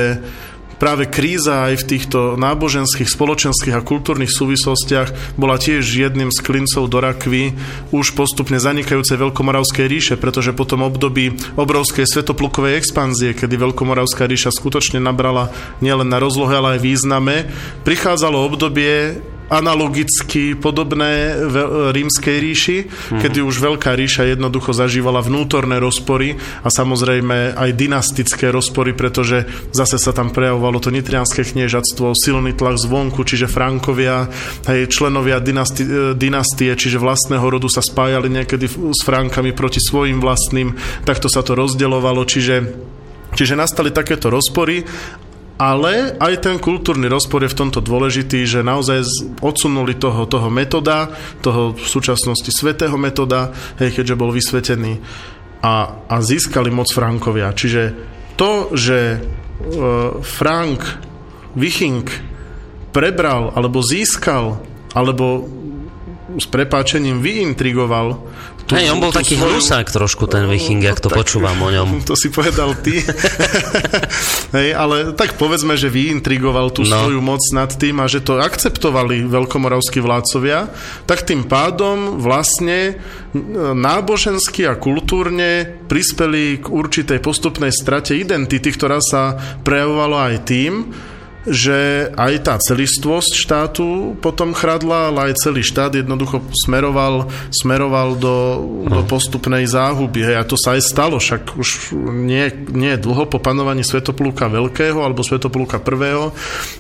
práve 0.83 1.07
kríza 1.07 1.71
aj 1.71 1.79
v 1.79 1.89
týchto 1.95 2.35
náboženských, 2.35 3.07
spoločenských 3.07 3.79
a 3.79 3.87
kultúrnych 3.87 4.35
súvislostiach 4.35 5.39
bola 5.39 5.55
tiež 5.55 5.87
jedným 5.87 6.35
z 6.35 6.43
klincov 6.43 6.91
do 6.91 6.99
rakvy 6.99 7.55
už 7.95 8.19
postupne 8.19 8.59
zanikajúcej 8.59 9.15
Veľkomoravskej 9.15 9.87
ríše, 9.87 10.15
pretože 10.19 10.51
po 10.51 10.67
tom 10.67 10.83
období 10.83 11.39
obrovskej 11.55 12.03
svetoplukovej 12.03 12.83
expanzie, 12.83 13.31
kedy 13.31 13.55
Veľkomoravská 13.63 14.27
ríša 14.27 14.51
skutočne 14.51 14.99
nabrala 14.99 15.55
nielen 15.79 16.11
na 16.11 16.19
rozlohe, 16.19 16.59
ale 16.59 16.69
aj 16.75 16.81
význame, 16.83 17.47
prichádzalo 17.87 18.43
obdobie 18.43 19.23
analogicky 19.53 20.57
podobné 20.57 21.37
v 21.37 21.57
rímskej 21.93 22.37
ríši, 22.41 22.79
mm. 22.89 23.21
kedy 23.21 23.45
už 23.45 23.61
Veľká 23.61 23.93
ríša 23.93 24.25
jednoducho 24.25 24.73
zažívala 24.73 25.21
vnútorné 25.21 25.77
rozpory 25.77 26.41
a 26.65 26.73
samozrejme 26.73 27.53
aj 27.53 27.71
dynastické 27.77 28.49
rozpory, 28.49 28.97
pretože 28.97 29.45
zase 29.77 30.01
sa 30.01 30.17
tam 30.17 30.33
prejavovalo 30.33 30.81
to 30.81 30.89
nitrianské 30.89 31.45
kniežatstvo, 31.45 32.17
silný 32.17 32.57
tlak 32.57 32.81
zvonku, 32.81 33.21
čiže 33.29 33.53
Frankovia, 33.53 34.33
hej, 34.73 34.89
členovia 34.89 35.39
dynasti, 35.45 35.85
e, 35.85 35.91
dynastie, 36.17 36.73
čiže 36.73 36.97
vlastného 36.97 37.45
rodu 37.45 37.69
sa 37.69 37.85
spájali 37.85 38.33
niekedy 38.33 38.67
s 38.67 39.01
Frankami 39.05 39.53
proti 39.53 39.85
svojim 39.85 40.17
vlastným, 40.17 40.73
takto 41.05 41.29
sa 41.29 41.45
to 41.45 41.53
rozdeľovalo, 41.53 42.25
čiže 42.25 42.57
Čiže 43.33 43.57
nastali 43.57 43.89
takéto 43.89 44.29
rozpory 44.29 44.85
ale 45.61 46.17
aj 46.19 46.43
ten 46.43 46.57
kultúrny 46.59 47.07
rozpor 47.07 47.45
je 47.45 47.53
v 47.53 47.59
tomto 47.59 47.85
dôležitý, 47.85 48.45
že 48.49 48.67
naozaj 48.67 49.05
odsunuli 49.45 49.95
toho, 49.95 50.27
toho 50.27 50.49
metoda, 50.49 51.13
toho 51.45 51.77
v 51.77 51.87
súčasnosti 51.87 52.49
svetého 52.51 52.95
metoda, 52.99 53.53
hej, 53.79 53.95
keďže 53.95 54.19
bol 54.19 54.35
vysvetený 54.35 54.99
a, 55.63 56.03
a 56.11 56.17
získali 56.19 56.73
moc 56.75 56.91
Frankovia. 56.91 57.55
Čiže 57.55 57.83
to, 58.35 58.75
že 58.75 59.21
uh, 59.21 60.19
Frank 60.25 60.83
Viching 61.55 62.09
prebral 62.91 63.55
alebo 63.55 63.85
získal 63.85 64.61
alebo 64.93 65.47
s 66.37 66.49
prepáčením 66.49 67.21
vyintrigoval 67.21 68.21
tú, 68.73 68.81
Hej, 68.81 68.89
on 68.89 69.05
bol 69.05 69.13
taký 69.13 69.37
svoju... 69.37 69.61
hlusák 69.61 69.87
trošku, 69.93 70.25
ten 70.25 70.49
Viking, 70.49 70.81
ak 70.89 71.05
to 71.05 71.13
tak, 71.13 71.21
počúvam 71.21 71.61
o 71.61 71.69
ňom. 71.69 72.01
To 72.09 72.17
si 72.17 72.33
povedal 72.33 72.73
ty. 72.81 73.05
Hej, 74.57 74.69
ale 74.73 75.13
tak 75.13 75.37
povedzme, 75.37 75.77
že 75.77 75.93
vyintrigoval 75.93 76.73
tú 76.73 76.89
no. 76.89 76.97
svoju 76.97 77.21
moc 77.21 77.45
nad 77.53 77.69
tým 77.69 78.01
a 78.01 78.09
že 78.09 78.25
to 78.25 78.41
akceptovali 78.41 79.29
veľkomoravskí 79.29 80.01
vládcovia, 80.01 80.73
tak 81.05 81.29
tým 81.29 81.45
pádom 81.45 82.17
vlastne 82.17 82.97
nábožensky 83.77 84.65
a 84.65 84.77
kultúrne 84.77 85.69
prispeli 85.89 86.61
k 86.61 86.67
určitej 86.73 87.21
postupnej 87.21 87.73
strate 87.73 88.17
identity, 88.17 88.73
ktorá 88.73 89.01
sa 89.01 89.37
prejavovala 89.65 90.33
aj 90.33 90.37
tým, 90.49 90.73
že 91.43 92.07
aj 92.15 92.33
tá 92.47 92.55
celistvosť 92.55 93.33
štátu 93.35 94.15
potom 94.23 94.55
chradla, 94.55 95.11
ale 95.11 95.33
aj 95.33 95.43
celý 95.43 95.67
štát 95.67 95.91
jednoducho 95.99 96.39
smeroval, 96.55 97.27
smeroval 97.51 98.15
do, 98.15 98.37
do 98.87 99.01
hm. 99.03 99.09
postupnej 99.11 99.67
záhuby. 99.67 100.23
Hej, 100.23 100.37
a 100.39 100.45
to 100.47 100.55
sa 100.55 100.79
aj 100.79 100.83
stalo, 100.87 101.19
však 101.19 101.59
už 101.59 101.99
nie, 102.23 102.47
nie 102.71 102.95
dlho 102.95 103.27
po 103.27 103.43
panovaní 103.43 103.83
Svetoplúka 103.83 104.47
Veľkého 104.47 105.03
alebo 105.03 105.27
Svetoplúka 105.27 105.83
Prvého 105.83 106.31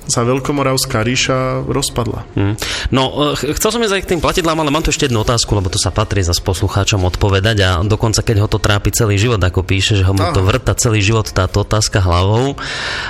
sa 0.06 0.22
Veľkomoravská 0.22 1.02
ríša 1.02 1.66
rozpadla. 1.66 2.22
Hmm. 2.38 2.54
No, 2.94 3.34
e, 3.34 3.54
chcel 3.58 3.70
som 3.74 3.82
ísť 3.82 3.94
aj 3.98 4.02
k 4.06 4.10
tým 4.14 4.22
platidlám, 4.22 4.62
ale 4.62 4.70
mám 4.70 4.86
tu 4.86 4.94
ešte 4.94 5.10
jednu 5.10 5.26
otázku, 5.26 5.58
lebo 5.58 5.72
to 5.74 5.82
sa 5.82 5.90
patrí 5.90 6.22
za 6.22 6.34
poslucháčom 6.38 7.02
odpovedať 7.02 7.56
a 7.66 7.70
dokonca 7.82 8.22
keď 8.22 8.46
ho 8.46 8.48
to 8.50 8.62
trápi 8.62 8.94
celý 8.94 9.18
život, 9.18 9.42
ako 9.42 9.66
píše, 9.66 9.98
že 9.98 10.06
ho 10.06 10.14
mu 10.14 10.22
to 10.30 10.42
vrta 10.42 10.74
celý 10.78 11.02
život 11.02 11.26
táto 11.30 11.66
otázka 11.66 11.98
hlavou. 11.98 12.54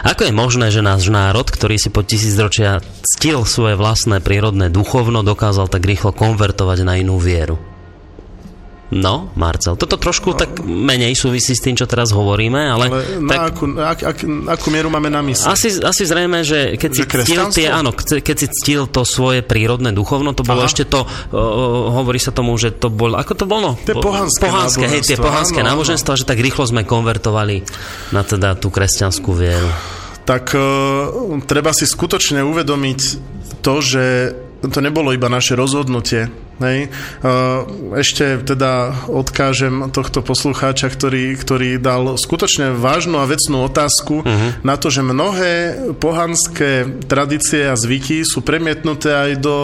Ako 0.05 0.29
je 0.29 0.33
možné, 0.33 0.73
že 0.73 0.81
náš 0.85 1.09
národ 1.13 1.42
národ, 1.43 1.59
ktorý 1.59 1.75
si 1.75 1.91
po 1.91 2.07
tisícročia 2.07 2.79
ctil 3.19 3.43
svoje 3.43 3.75
vlastné 3.75 4.23
prírodné 4.23 4.71
duchovno, 4.71 5.27
dokázal 5.27 5.67
tak 5.67 5.83
rýchlo 5.83 6.15
konvertovať 6.15 6.87
na 6.87 7.03
inú 7.03 7.19
vieru. 7.19 7.59
No, 8.93 9.33
Marcel, 9.41 9.81
toto 9.81 9.97
trošku 9.97 10.37
no. 10.37 10.39
tak 10.39 10.61
menej 10.69 11.17
súvisí 11.17 11.57
s 11.57 11.65
tým, 11.65 11.73
čo 11.73 11.89
teraz 11.89 12.13
hovoríme, 12.13 12.61
ale... 12.61 12.93
ale 12.93 13.25
na 13.25 13.31
tak, 13.33 13.57
akú, 13.57 13.65
ak, 13.73 13.99
ak, 14.05 14.19
akú 14.53 14.69
mieru 14.69 14.93
máme 14.93 15.09
na 15.09 15.25
mysli? 15.25 15.49
Asi, 15.49 15.81
asi 15.81 16.05
zrejme, 16.05 16.45
že 16.45 16.77
keď 16.77 16.91
že 16.93 17.01
si 17.01 17.03
ctil 17.25 17.43
tie, 17.57 17.67
áno, 17.73 17.97
keď 17.97 18.37
si 18.37 18.49
ctil 18.53 18.85
to 18.93 19.09
svoje 19.09 19.41
prírodné 19.41 19.97
duchovno, 19.97 20.37
to 20.37 20.45
bolo 20.45 20.63
Aha. 20.63 20.69
ešte 20.69 20.85
to, 20.85 21.09
uh, 21.09 21.89
hovorí 21.89 22.21
sa 22.21 22.37
tomu, 22.37 22.53
že 22.61 22.69
to 22.77 22.93
bolo, 22.93 23.17
ako 23.17 23.33
to 23.33 23.47
bolo? 23.49 23.81
Tie 23.81 23.97
pohanské, 23.97 24.45
pohanské 24.45 24.85
hej, 24.85 25.01
tie 25.09 25.17
pohanské 25.17 25.65
náboženstva, 25.65 26.21
že 26.21 26.29
tak 26.29 26.45
rýchlo 26.45 26.69
sme 26.69 26.85
konvertovali 26.85 27.65
na 28.13 28.21
teda 28.21 28.61
tú 28.61 28.69
kresťanskú 28.69 29.33
vieru 29.33 29.73
tak 30.23 30.55
uh, 30.55 31.39
treba 31.47 31.75
si 31.75 31.87
skutočne 31.87 32.47
uvedomiť 32.47 33.01
to, 33.63 33.75
že 33.83 34.05
to 34.63 34.79
nebolo 34.79 35.11
iba 35.11 35.27
naše 35.27 35.59
rozhodnutie. 35.59 36.31
Hej. 36.63 36.81
Ešte 37.99 38.39
teda 38.43 38.95
odkážem 39.11 39.91
tohto 39.91 40.23
poslucháča, 40.23 40.89
ktorý, 40.89 41.35
ktorý 41.35 41.83
dal 41.83 42.15
skutočne 42.15 42.79
vážnu 42.79 43.19
a 43.19 43.27
vecnú 43.27 43.67
otázku 43.67 44.23
uh-huh. 44.23 44.63
na 44.63 44.79
to, 44.79 44.89
že 44.89 45.03
mnohé 45.03 45.53
pohanské 45.99 46.87
tradície 47.11 47.67
a 47.67 47.75
zvyky 47.75 48.23
sú 48.23 48.41
premietnuté 48.47 49.11
aj 49.11 49.33
do 49.43 49.57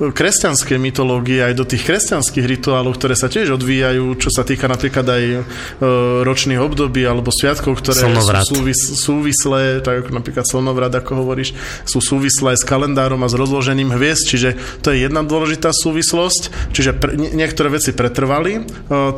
kresťanskej 0.00 0.78
mytológie, 0.80 1.44
aj 1.44 1.54
do 1.60 1.64
tých 1.68 1.84
kresťanských 1.84 2.46
rituálov, 2.46 2.96
ktoré 2.96 3.14
sa 3.14 3.28
tiež 3.28 3.60
odvíjajú, 3.60 4.16
čo 4.16 4.32
sa 4.32 4.42
týka 4.42 4.64
napríklad 4.66 5.06
aj 5.06 5.24
e, 5.24 5.38
ročných 6.24 6.60
období 6.60 7.04
alebo 7.04 7.28
sviatkov, 7.28 7.84
ktoré 7.84 8.08
Slnovrat. 8.08 8.48
sú 8.48 8.60
súvis, 8.60 8.80
súvislé, 8.96 9.84
tak 9.84 10.06
ako 10.06 10.10
napríklad 10.16 10.44
Slnovrat, 10.48 10.92
ako 10.96 11.26
hovoríš, 11.26 11.52
sú 11.84 12.00
súvislé 12.00 12.56
s 12.56 12.64
kalendárom 12.64 13.20
a 13.20 13.28
s 13.28 13.36
rozložením 13.36 13.92
hviezd, 13.92 14.24
čiže 14.30 14.50
to 14.80 14.94
je 14.94 15.04
jedna 15.04 15.20
dôležitá 15.26 15.74
súvislosť 15.74 16.29
minulosť, 16.30 16.70
čiže 16.70 16.90
pre, 16.94 17.18
niektoré 17.18 17.68
veci 17.74 17.90
pretrvali. 17.90 18.62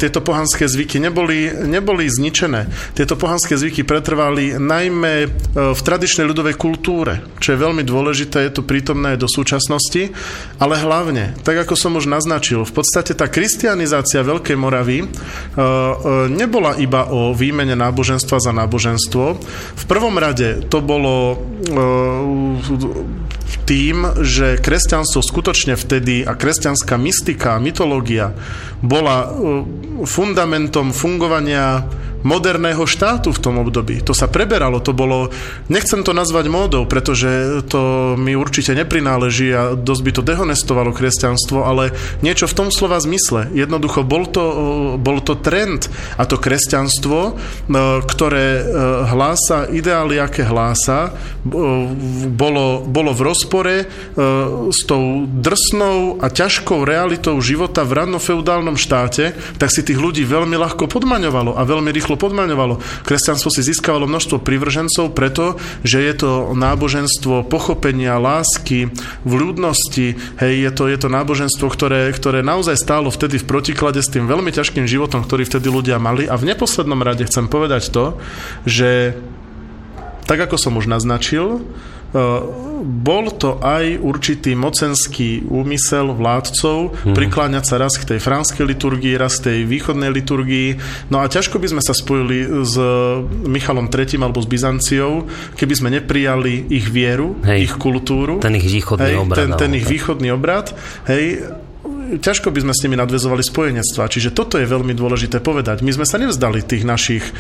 Tieto 0.01 0.25
pohanské 0.25 0.65
zvyky 0.65 0.97
neboli, 0.99 1.53
neboli 1.69 2.09
zničené. 2.09 2.73
Tieto 2.97 3.21
pohanské 3.21 3.55
zvyky 3.61 3.85
pretrvali 3.85 4.57
najmä 4.57 5.13
v 5.53 5.81
tradičnej 5.81 6.25
ľudovej 6.25 6.57
kultúre, 6.57 7.21
čo 7.39 7.53
je 7.55 7.63
veľmi 7.63 7.85
dôležité, 7.85 8.49
je 8.49 8.53
to 8.57 8.63
prítomné 8.65 9.21
do 9.21 9.29
súčasnosti, 9.29 10.11
ale 10.57 10.81
hlavne, 10.81 11.37
tak 11.45 11.69
ako 11.69 11.75
som 11.77 11.99
už 12.01 12.09
naznačil, 12.09 12.65
v 12.65 12.73
podstate 12.73 13.13
tá 13.13 13.29
kristianizácia 13.29 14.25
Veľkej 14.25 14.57
Moravy 14.57 15.05
nebola 16.33 16.79
iba 16.81 17.13
o 17.13 17.37
výmene 17.37 17.77
náboženstva 17.77 18.41
za 18.41 18.53
náboženstvo. 18.55 19.25
V 19.77 19.85
prvom 19.85 20.17
rade 20.17 20.65
to 20.73 20.81
bolo 20.81 21.45
tým, 23.63 24.19
že 24.21 24.59
kresťanstvo 24.59 25.23
skutočne 25.23 25.79
vtedy 25.79 26.27
a 26.27 26.35
kresťanská 26.35 26.99
mystika, 27.03 27.59
mytológia 27.61 28.31
bola 28.83 29.31
uh, 29.31 29.65
fundamentom 30.05 30.91
fungovania 30.91 31.87
moderného 32.23 32.87
štátu 32.87 33.35
v 33.35 33.43
tom 33.43 33.59
období. 33.61 34.01
To 34.07 34.15
sa 34.15 34.31
preberalo, 34.31 34.79
to 34.79 34.95
bolo, 34.95 35.29
nechcem 35.67 36.07
to 36.07 36.15
nazvať 36.15 36.47
módou, 36.49 36.87
pretože 36.87 37.63
to 37.67 38.15
mi 38.15 38.39
určite 38.39 38.73
neprináleží 38.79 39.51
a 39.53 39.63
dosť 39.75 40.03
by 40.03 40.11
to 40.15 40.23
dehonestovalo 40.23 40.91
kresťanstvo, 40.95 41.67
ale 41.67 41.91
niečo 42.23 42.47
v 42.47 42.57
tom 42.57 42.69
slova 42.71 43.03
zmysle. 43.03 43.51
Jednoducho 43.53 44.07
bol 44.07 44.31
to, 44.31 44.45
bol 45.03 45.19
to 45.21 45.35
trend 45.39 45.91
a 46.15 46.23
to 46.25 46.39
kresťanstvo, 46.39 47.19
e, 47.27 47.33
ktoré 48.07 48.65
hlása 49.11 49.67
ideály, 49.69 50.23
aké 50.23 50.47
hlása, 50.47 51.15
bolo, 51.43 52.87
bolo 52.87 53.11
v 53.11 53.21
rozpore 53.27 53.77
s 54.71 54.81
tou 54.87 55.27
drsnou 55.27 56.23
a 56.23 56.31
ťažkou 56.31 56.87
realitou 56.87 57.35
života 57.43 57.83
v 57.83 57.99
ranofeudálnom 58.73 58.77
štáte, 58.81 59.37
tak 59.61 59.69
si 59.71 59.85
tých 59.85 60.01
ľudí 60.01 60.25
veľmi 60.25 60.57
ľahko 60.57 60.89
podmaňovalo 60.89 61.57
a 61.57 61.63
veľmi 61.65 61.93
rýchlo 61.93 62.17
podmaňovalo. 62.17 62.81
Kresťanstvo 63.05 63.53
si 63.53 63.63
získavalo 63.63 64.09
množstvo 64.09 64.41
privržencov 64.41 65.13
preto, 65.13 65.61
že 65.85 66.01
je 66.01 66.15
to 66.17 66.31
náboženstvo 66.57 67.47
pochopenia, 67.49 68.21
lásky, 68.21 68.89
vľúdnosti, 69.29 70.17
hej, 70.41 70.55
je 70.69 70.71
to, 70.73 70.85
je 70.89 70.99
to 70.99 71.09
náboženstvo, 71.13 71.67
ktoré, 71.69 72.09
ktoré 72.13 72.41
naozaj 72.41 72.77
stálo 72.81 73.13
vtedy 73.13 73.39
v 73.41 73.49
protiklade 73.49 74.01
s 74.01 74.11
tým 74.11 74.25
veľmi 74.25 74.51
ťažkým 74.53 74.89
životom, 74.89 75.25
ktorý 75.25 75.45
vtedy 75.45 75.69
ľudia 75.69 76.01
mali. 76.01 76.25
A 76.27 76.39
v 76.39 76.49
neposlednom 76.49 77.01
rade 77.05 77.25
chcem 77.29 77.47
povedať 77.47 77.93
to, 77.93 78.17
že 78.65 79.17
tak 80.23 80.39
ako 80.49 80.57
som 80.57 80.79
už 80.79 80.87
naznačil, 80.87 81.61
bol 82.83 83.25
to 83.41 83.57
aj 83.65 83.97
určitý 84.05 84.53
mocenský 84.53 85.49
úmysel 85.49 86.13
vládcov 86.13 86.93
hmm. 86.93 87.17
prikláňať 87.17 87.65
sa 87.65 87.77
raz 87.81 87.97
k 87.97 88.05
tej 88.15 88.21
franskej 88.21 88.69
liturgii, 88.69 89.17
raz 89.17 89.41
k 89.41 89.49
tej 89.49 89.59
východnej 89.65 90.13
liturgii. 90.13 90.77
No 91.09 91.25
a 91.25 91.31
ťažko 91.31 91.57
by 91.57 91.73
sme 91.73 91.83
sa 91.83 91.97
spojili 91.97 92.67
s 92.67 92.75
Michalom 93.49 93.89
III 93.89 94.29
alebo 94.29 94.45
s 94.45 94.49
Byzanciou, 94.51 95.25
keby 95.57 95.75
sme 95.79 95.89
neprijali 95.95 96.69
ich 96.69 96.91
vieru, 96.93 97.41
Hej. 97.49 97.71
ich 97.71 97.75
kultúru. 97.81 98.45
Ten 98.45 98.61
ich 98.61 98.69
východný 98.69 99.17
Hej, 99.17 99.23
obrad. 99.23 99.37
Ten, 99.39 99.51
ten 99.57 99.71
ich 99.73 99.87
východný 99.89 100.29
obrad. 100.35 100.77
Hej, 101.09 101.49
ťažko 102.19 102.53
by 102.53 102.61
sme 102.67 102.73
s 102.75 102.83
nimi 102.85 102.97
nadvezovali 102.99 103.41
spojenectva. 103.41 104.11
Čiže 104.11 104.35
toto 104.35 104.61
je 104.61 104.67
veľmi 104.69 104.93
dôležité 104.93 105.41
povedať. 105.41 105.81
My 105.81 105.95
sme 105.95 106.05
sa 106.05 106.21
nevzdali 106.21 106.61
tých 106.61 106.85
našich 106.85 107.25
e, 107.25 107.33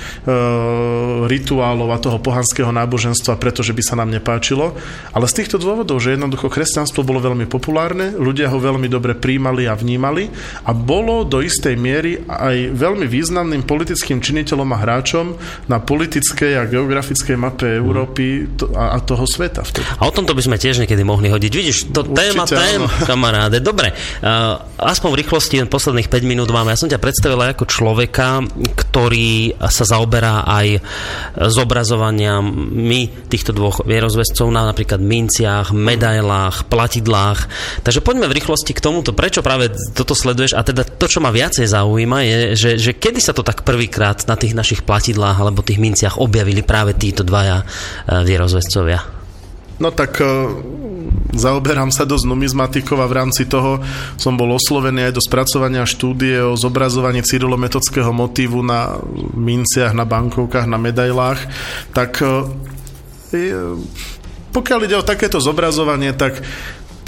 rituálov 1.29 1.89
a 1.93 1.99
toho 2.01 2.23
pohanského 2.23 2.70
náboženstva, 2.73 3.37
pretože 3.37 3.77
by 3.77 3.83
sa 3.83 3.99
nám 3.99 4.09
nepáčilo, 4.09 4.73
ale 5.12 5.27
z 5.29 5.43
týchto 5.43 5.61
dôvodov, 5.61 6.01
že 6.01 6.14
jednoducho 6.16 6.49
kresťanstvo 6.49 7.05
bolo 7.05 7.20
veľmi 7.20 7.45
populárne, 7.51 8.14
ľudia 8.16 8.49
ho 8.49 8.59
veľmi 8.62 8.87
dobre 8.87 9.18
príjmali 9.18 9.66
a 9.66 9.75
vnímali 9.77 10.31
a 10.64 10.70
bolo 10.73 11.27
do 11.27 11.43
istej 11.43 11.75
miery 11.77 12.23
aj 12.31 12.73
veľmi 12.73 13.05
významným 13.11 13.66
politickým 13.66 14.23
činiteľom 14.23 14.68
a 14.73 14.79
hráčom 14.79 15.27
na 15.66 15.83
politickej 15.83 16.53
a 16.61 16.68
geografickej 16.70 17.37
mape 17.37 17.68
Európy 17.77 18.47
a, 18.73 18.97
a 18.97 18.99
toho 19.03 19.27
sveta. 19.27 19.66
Vtedy. 19.66 19.85
A 19.99 20.07
o 20.07 20.12
tomto 20.14 20.33
by 20.33 20.43
sme 20.45 20.57
tiež 20.57 20.79
niekedy 20.83 21.03
mohli 21.03 21.29
hodiť. 21.29 21.53
Vidíš, 21.53 21.79
to 21.91 22.07
Určite, 22.07 22.14
téma, 22.14 22.45
téma, 22.47 22.89
kamaráde. 23.03 23.59
Dobre, 23.59 23.91
uh, 23.93 24.61
aspoň 24.82 25.08
v 25.14 25.20
rýchlosti 25.22 25.56
posledných 25.68 26.10
5 26.10 26.26
minút 26.26 26.50
máme. 26.50 26.74
Ja 26.74 26.80
som 26.80 26.90
ťa 26.90 26.98
predstavil 26.98 27.38
ako 27.38 27.64
človeka, 27.70 28.42
ktorý 28.74 29.56
sa 29.70 29.84
zaoberá 29.86 30.42
aj 30.42 30.82
zobrazovaniami 31.38 33.30
týchto 33.30 33.54
dvoch 33.54 33.86
vierozvescov 33.86 34.50
na 34.50 34.66
napríklad 34.66 34.98
minciach, 34.98 35.70
medailách, 35.70 36.66
platidlách. 36.66 37.46
Takže 37.86 38.02
poďme 38.02 38.26
v 38.26 38.36
rýchlosti 38.42 38.74
k 38.74 38.84
tomuto. 38.84 39.14
Prečo 39.14 39.40
práve 39.40 39.70
toto 39.94 40.12
sleduješ? 40.18 40.58
A 40.58 40.66
teda 40.66 40.82
to, 40.82 41.06
čo 41.06 41.22
ma 41.22 41.30
viacej 41.30 41.70
zaujíma, 41.70 42.18
je, 42.26 42.38
že, 42.58 42.70
že 42.76 42.92
kedy 42.98 43.22
sa 43.22 43.32
to 43.32 43.46
tak 43.46 43.62
prvýkrát 43.62 44.26
na 44.26 44.34
tých 44.34 44.58
našich 44.58 44.82
platidlách 44.82 45.38
alebo 45.38 45.64
tých 45.64 45.78
minciach 45.78 46.18
objavili 46.18 46.66
práve 46.66 46.98
títo 46.98 47.22
dvaja 47.22 47.62
eh, 47.62 48.26
vierozvescovia? 48.26 49.22
No 49.81 49.89
tak 49.93 50.20
uh, 50.20 50.53
zaoberám 51.33 51.89
sa 51.89 52.05
dosť 52.05 52.29
numizmatikou 52.29 53.01
a 53.01 53.09
v 53.09 53.16
rámci 53.25 53.49
toho 53.49 53.81
som 54.20 54.37
bol 54.37 54.53
oslovený 54.53 55.09
aj 55.09 55.16
do 55.16 55.23
spracovania 55.25 55.89
štúdie 55.89 56.41
o 56.45 56.59
zobrazovaní 56.59 57.25
cyrilometodského 57.25 58.12
motívu 58.12 58.61
na 58.61 59.01
minciach, 59.33 59.97
na 59.97 60.05
bankovkách, 60.05 60.68
na 60.68 60.77
medailách. 60.77 61.41
Tak 61.97 62.20
uh, 62.20 62.49
pokiaľ 64.53 64.79
ide 64.85 64.97
o 65.01 65.09
takéto 65.09 65.41
zobrazovanie, 65.41 66.12
tak 66.12 66.45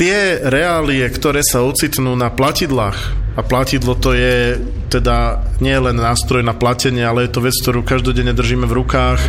tie 0.00 0.40
reálie, 0.40 1.04
ktoré 1.12 1.44
sa 1.44 1.60
ocitnú 1.60 2.16
na 2.16 2.32
platidlách, 2.32 3.23
a 3.34 3.40
platidlo 3.42 3.98
to 3.98 4.14
je 4.14 4.58
teda 4.94 5.42
nie 5.58 5.74
len 5.74 5.98
nástroj 5.98 6.46
na 6.46 6.54
platenie, 6.54 7.02
ale 7.02 7.26
je 7.26 7.34
to 7.34 7.42
vec, 7.42 7.56
ktorú 7.58 7.82
každodenne 7.82 8.30
držíme 8.30 8.62
v 8.70 8.78
rukách, 8.78 9.20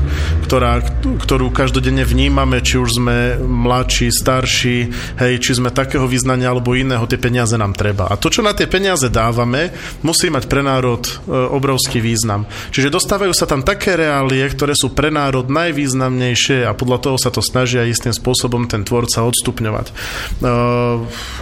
ktorá, 0.45 0.85
ktorú 1.01 1.49
každodenne 1.49 2.05
vnímame, 2.05 2.61
či 2.61 2.77
už 2.77 3.01
sme 3.01 3.41
mladší, 3.41 4.13
starší, 4.13 4.77
hej, 5.17 5.33
či 5.41 5.57
sme 5.57 5.73
takého 5.73 6.05
vyznania 6.05 6.53
alebo 6.53 6.77
iného, 6.77 7.09
tie 7.09 7.17
peniaze 7.17 7.57
nám 7.57 7.73
treba. 7.73 8.05
A 8.05 8.19
to, 8.19 8.29
čo 8.29 8.45
na 8.45 8.53
tie 8.53 8.69
peniaze 8.69 9.09
dávame, 9.09 9.73
musí 10.05 10.29
mať 10.29 10.45
pre 10.45 10.61
národ 10.61 11.01
e, 11.01 11.11
obrovský 11.33 11.97
význam. 11.97 12.45
Čiže 12.69 12.93
dostávajú 12.93 13.33
sa 13.33 13.49
tam 13.49 13.65
také 13.65 13.97
reálie, 13.97 14.45
ktoré 14.45 14.77
sú 14.77 14.93
pre 14.93 15.09
národ 15.09 15.49
najvýznamnejšie 15.49 16.61
a 16.69 16.77
podľa 16.77 17.09
toho 17.09 17.17
sa 17.17 17.33
to 17.33 17.41
snažia 17.41 17.89
istým 17.89 18.13
spôsobom 18.13 18.69
ten 18.69 18.85
tvorca 18.85 19.25
odstupňovať. 19.25 19.87
E, 19.89 19.93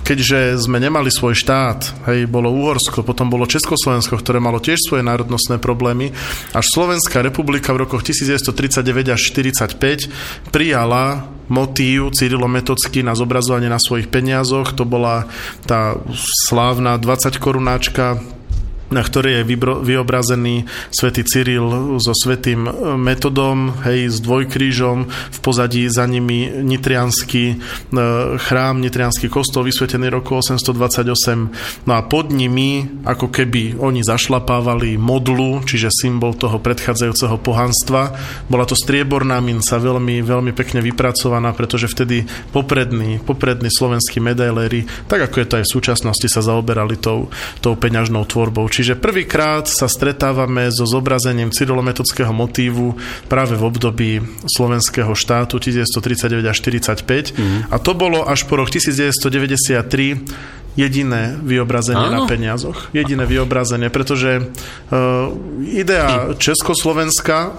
keďže 0.07 0.63
sme 0.63 0.79
nemali 0.79 1.11
svoj 1.11 1.35
štát, 1.35 2.07
hej, 2.07 2.23
bolo 2.31 2.52
Uhorsko, 2.53 3.01
potom 3.01 3.33
bolo 3.33 3.49
Československo, 3.49 4.21
ktoré 4.21 4.37
malo 4.37 4.61
tiež 4.61 4.77
svoje 4.77 5.01
národnostné 5.01 5.57
problémy. 5.57 6.13
Až 6.53 6.65
Slovenská 6.69 7.25
republika 7.25 7.73
v 7.73 7.89
rokoch 7.89 8.05
1939 8.05 9.09
až 9.09 9.21
1945 9.33 10.53
prijala 10.53 11.25
motív 11.51 12.13
Cyrilometodsky 12.15 13.01
na 13.01 13.17
zobrazovanie 13.17 13.67
na 13.67 13.81
svojich 13.81 14.07
peniazoch. 14.07 14.71
To 14.77 14.85
bola 14.85 15.27
tá 15.65 15.97
slávna 16.47 16.95
20 17.01 17.41
korunáčka 17.41 18.21
na 18.93 19.01
ktorej 19.01 19.41
je 19.41 19.57
vyobrazený 19.83 20.69
svätý 20.93 21.25
Cyril 21.25 21.97
so 21.97 22.13
svetým 22.13 22.69
metodom, 23.01 23.73
hej, 23.83 24.13
s 24.13 24.21
dvojkrížom, 24.21 25.09
v 25.09 25.37
pozadí 25.41 25.89
za 25.89 26.05
nimi 26.05 26.49
nitrianský 26.49 27.43
e, 27.49 27.55
chrám, 28.37 28.79
nitrianský 28.79 29.27
kostol 29.27 29.65
vysvetený 29.65 30.13
roku 30.13 30.37
828. 30.37 31.85
No 31.89 31.91
a 31.97 32.01
pod 32.05 32.29
nimi, 32.29 32.85
ako 33.03 33.33
keby 33.33 33.81
oni 33.81 34.05
zašlapávali 34.05 34.95
modlu, 34.99 35.65
čiže 35.65 35.89
symbol 35.89 36.37
toho 36.37 36.61
predchádzajúceho 36.61 37.39
pohanstva. 37.41 38.13
Bola 38.45 38.67
to 38.67 38.77
strieborná 38.77 39.39
minca, 39.39 39.79
veľmi, 39.79 40.21
veľmi 40.21 40.51
pekne 40.51 40.83
vypracovaná, 40.83 41.55
pretože 41.55 41.89
vtedy 41.89 42.27
poprední, 42.51 43.23
poprední 43.23 43.71
slovenskí 43.71 44.19
medailéri, 44.19 44.85
tak 45.07 45.31
ako 45.31 45.35
je 45.39 45.47
to 45.47 45.57
aj 45.59 45.65
v 45.65 45.73
súčasnosti, 45.79 46.27
sa 46.27 46.43
zaoberali 46.43 46.99
tou, 46.99 47.31
tou 47.63 47.73
peňažnou 47.79 48.27
tvorbou. 48.27 48.67
Čiže 48.67 48.82
Čiže 48.83 48.99
prvýkrát 48.99 49.63
sa 49.71 49.87
stretávame 49.87 50.67
so 50.67 50.83
zobrazením 50.83 51.55
cyrilometodského 51.55 52.35
motívu 52.35 52.99
práve 53.31 53.55
v 53.55 53.63
období 53.63 54.19
slovenského 54.43 55.15
štátu 55.15 55.55
1939 55.55 56.43
až 56.43 56.57
45 56.59 57.31
mm. 57.31 57.71
a 57.71 57.79
to 57.79 57.95
bolo 57.95 58.27
až 58.27 58.43
po 58.43 58.59
rok 58.59 58.67
1993 58.67 60.62
jediné 60.73 61.37
vyobrazenie 61.37 62.07
Áno. 62.09 62.25
na 62.25 62.29
peniazoch. 62.29 62.89
Jediné 62.97 63.29
vyobrazenie, 63.29 63.93
pretože 63.93 64.41
uh, 64.41 65.29
idea 65.69 66.33
Československa 66.37 67.53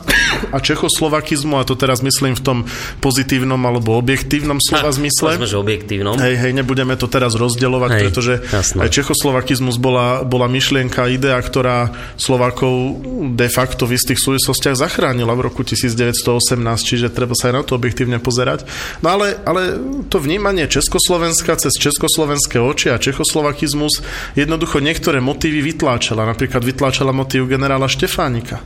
a 0.50 0.58
Čechoslovakizmu, 0.58 1.58
a 1.58 1.64
to 1.66 1.78
teraz 1.78 2.02
myslím 2.02 2.34
v 2.34 2.42
tom 2.42 2.58
pozitívnom 2.98 3.58
alebo 3.62 3.94
objektívnom 3.98 4.58
slova 4.58 4.90
ha, 4.90 4.96
zmysle. 4.96 5.38
že 5.46 5.54
objektívnom. 5.54 6.18
Hej, 6.18 6.34
hej, 6.42 6.52
nebudeme 6.58 6.98
to 6.98 7.06
teraz 7.06 7.38
rozdeľovať, 7.38 7.90
hej, 7.94 8.02
pretože 8.02 8.34
jasné. 8.50 8.90
Čechoslovakizmus 8.90 9.78
bola, 9.78 10.26
bola 10.26 10.50
myšlienka, 10.50 11.06
idea, 11.06 11.38
ktorá 11.38 11.94
Slovakov 12.18 13.02
de 13.38 13.46
facto 13.46 13.86
v 13.86 13.94
istých 13.94 14.18
súvislostiach 14.18 14.74
zachránila 14.74 15.38
v 15.38 15.50
roku 15.50 15.62
1918, 15.62 16.58
čiže 16.82 17.14
treba 17.14 17.38
sa 17.38 17.50
aj 17.50 17.54
na 17.54 17.62
to 17.62 17.78
objektívne 17.78 18.18
pozerať. 18.18 18.66
No 19.06 19.14
ale, 19.14 19.38
ale 19.46 19.78
to 20.10 20.18
vnímanie 20.18 20.66
Československa 20.66 21.54
cez 21.60 21.78
československé 21.78 22.58
oči 22.58 22.90
a 22.90 22.98
čechoslovakizmus 23.04 24.00
jednoducho 24.32 24.80
niektoré 24.80 25.20
motívy 25.20 25.60
vytláčala. 25.60 26.24
Napríklad 26.24 26.64
vytláčala 26.64 27.12
motív 27.12 27.52
generála 27.52 27.84
Štefánika. 27.84 28.64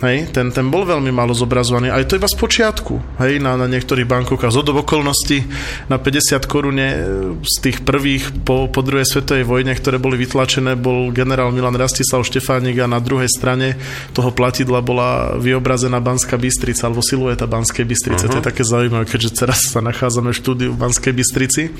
Hej, 0.00 0.32
ten, 0.32 0.48
ten 0.48 0.72
bol 0.72 0.88
veľmi 0.88 1.12
málo 1.12 1.36
zobrazovaný. 1.36 1.92
Aj 1.92 2.00
to 2.08 2.16
iba 2.16 2.24
z 2.24 2.32
počiatku. 2.40 3.20
Hej, 3.20 3.36
na, 3.36 3.60
na 3.60 3.68
niektorých 3.68 4.08
bankovkách 4.08 4.48
z 4.48 4.58
okolností 4.64 5.44
na 5.92 6.00
50 6.00 6.40
korune 6.48 6.86
e, 6.88 6.98
z 7.44 7.56
tých 7.60 7.84
prvých 7.84 8.32
po, 8.48 8.64
po 8.72 8.80
druhej 8.80 9.04
svetovej 9.04 9.44
vojne, 9.44 9.76
ktoré 9.76 10.00
boli 10.00 10.16
vytlačené, 10.16 10.80
bol 10.80 11.12
generál 11.12 11.52
Milan 11.52 11.76
Rastislav 11.76 12.24
Štefánik 12.24 12.80
a 12.80 12.88
na 12.88 12.96
druhej 12.96 13.28
strane 13.28 13.76
toho 14.16 14.32
platidla 14.32 14.80
bola 14.80 15.36
vyobrazená 15.36 16.00
Banská 16.00 16.40
Bystrica 16.40 16.88
alebo 16.88 17.04
silueta 17.04 17.44
Banskej 17.44 17.84
Bystrice. 17.84 18.24
Uh-huh. 18.24 18.40
To 18.40 18.40
je 18.40 18.48
také 18.48 18.64
zaujímavé, 18.64 19.04
keďže 19.04 19.36
teraz 19.36 19.68
sa 19.68 19.84
nachádzame 19.84 20.32
v 20.32 20.36
štúdiu 20.40 20.70
v 20.72 20.80
Banskej 20.80 21.12
Bystrici. 21.12 21.76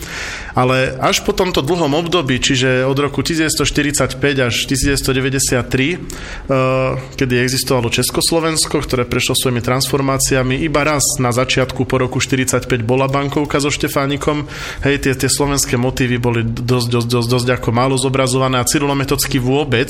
Ale 0.52 0.92
až 1.00 1.24
po 1.24 1.32
tomto 1.32 1.64
dlhom 1.64 1.96
období, 1.96 2.36
čiže 2.36 2.84
od 2.84 3.00
roku 3.00 3.24
1945 3.24 4.20
až 4.44 4.54
1993, 4.68 5.96
uh, 5.96 7.00
kedy 7.16 7.34
existovalo 7.40 7.88
Česko 7.88 8.09
Československo, 8.10 8.82
ktoré 8.82 9.06
prešlo 9.06 9.38
svojimi 9.38 9.62
transformáciami. 9.62 10.58
Iba 10.66 10.82
raz 10.82 11.22
na 11.22 11.30
začiatku 11.30 11.86
po 11.86 12.02
roku 12.02 12.18
45 12.18 12.66
bola 12.82 13.06
bankovka 13.06 13.62
so 13.62 13.70
Štefánikom. 13.70 14.50
Hej, 14.82 15.06
tie, 15.06 15.14
tie 15.14 15.30
slovenské 15.30 15.78
motívy 15.78 16.18
boli 16.18 16.42
dosť, 16.42 16.90
dosť, 16.90 17.06
dosť, 17.06 17.28
dosť 17.30 17.48
ako 17.54 17.70
málo 17.70 17.94
zobrazované 17.94 18.58
a 18.58 18.66
Cyrilometodsky 18.66 19.38
vôbec, 19.38 19.86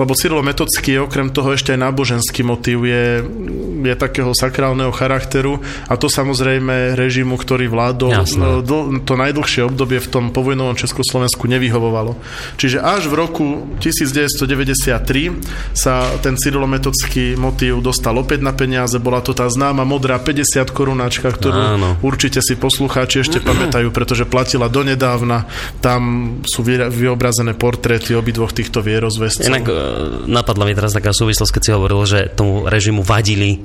lebo 0.00 0.16
Cyrilometodsky 0.16 0.96
je 0.96 1.04
okrem 1.04 1.28
toho 1.28 1.52
ešte 1.52 1.76
aj 1.76 1.84
náboženský 1.84 2.40
motív, 2.48 2.88
je, 2.88 3.28
je 3.84 3.92
takého 3.92 4.32
sakrálneho 4.32 4.88
charakteru 4.96 5.60
a 5.84 6.00
to 6.00 6.08
samozrejme 6.08 6.96
režimu, 6.96 7.36
ktorý 7.36 7.68
vládol 7.68 8.24
no, 8.40 8.64
to 9.04 9.14
najdlhšie 9.20 9.68
obdobie 9.68 10.00
v 10.00 10.08
tom 10.08 10.32
povojnovom 10.32 10.80
Československu 10.80 11.44
nevyhovovalo. 11.44 12.16
Čiže 12.56 12.80
až 12.80 13.12
v 13.12 13.20
roku 13.20 13.46
1993 13.84 15.76
sa 15.76 16.08
ten 16.24 16.40
Cyrilometodský 16.40 17.36
motív 17.36 17.49
dostal 17.82 18.16
opäť 18.16 18.40
na 18.42 18.54
peniaze, 18.54 18.96
bola 19.02 19.20
to 19.20 19.34
tá 19.34 19.46
známa 19.50 19.82
modrá 19.82 20.18
50 20.18 20.70
korunáčka, 20.70 21.30
ktorú 21.30 21.60
Áno. 21.76 21.88
určite 22.00 22.40
si 22.40 22.54
poslucháči 22.54 23.22
ešte 23.26 23.38
pamätajú, 23.48 23.90
pretože 23.90 24.24
platila 24.26 24.70
donedávna. 24.70 25.46
Tam 25.82 26.02
sú 26.46 26.64
vyobrazené 26.66 27.54
portréty 27.56 28.14
obidvoch 28.14 28.54
týchto 28.54 28.80
vierozvestcov. 28.80 29.50
Inak 29.50 29.66
e, 29.66 29.74
napadla 30.30 30.64
mi 30.66 30.74
teraz 30.74 30.94
taká 30.94 31.10
súvislosť, 31.10 31.52
keď 31.54 31.62
si 31.62 31.70
hovoril, 31.74 32.00
že 32.06 32.20
tomu 32.32 32.66
režimu 32.66 33.02
vadili 33.02 33.60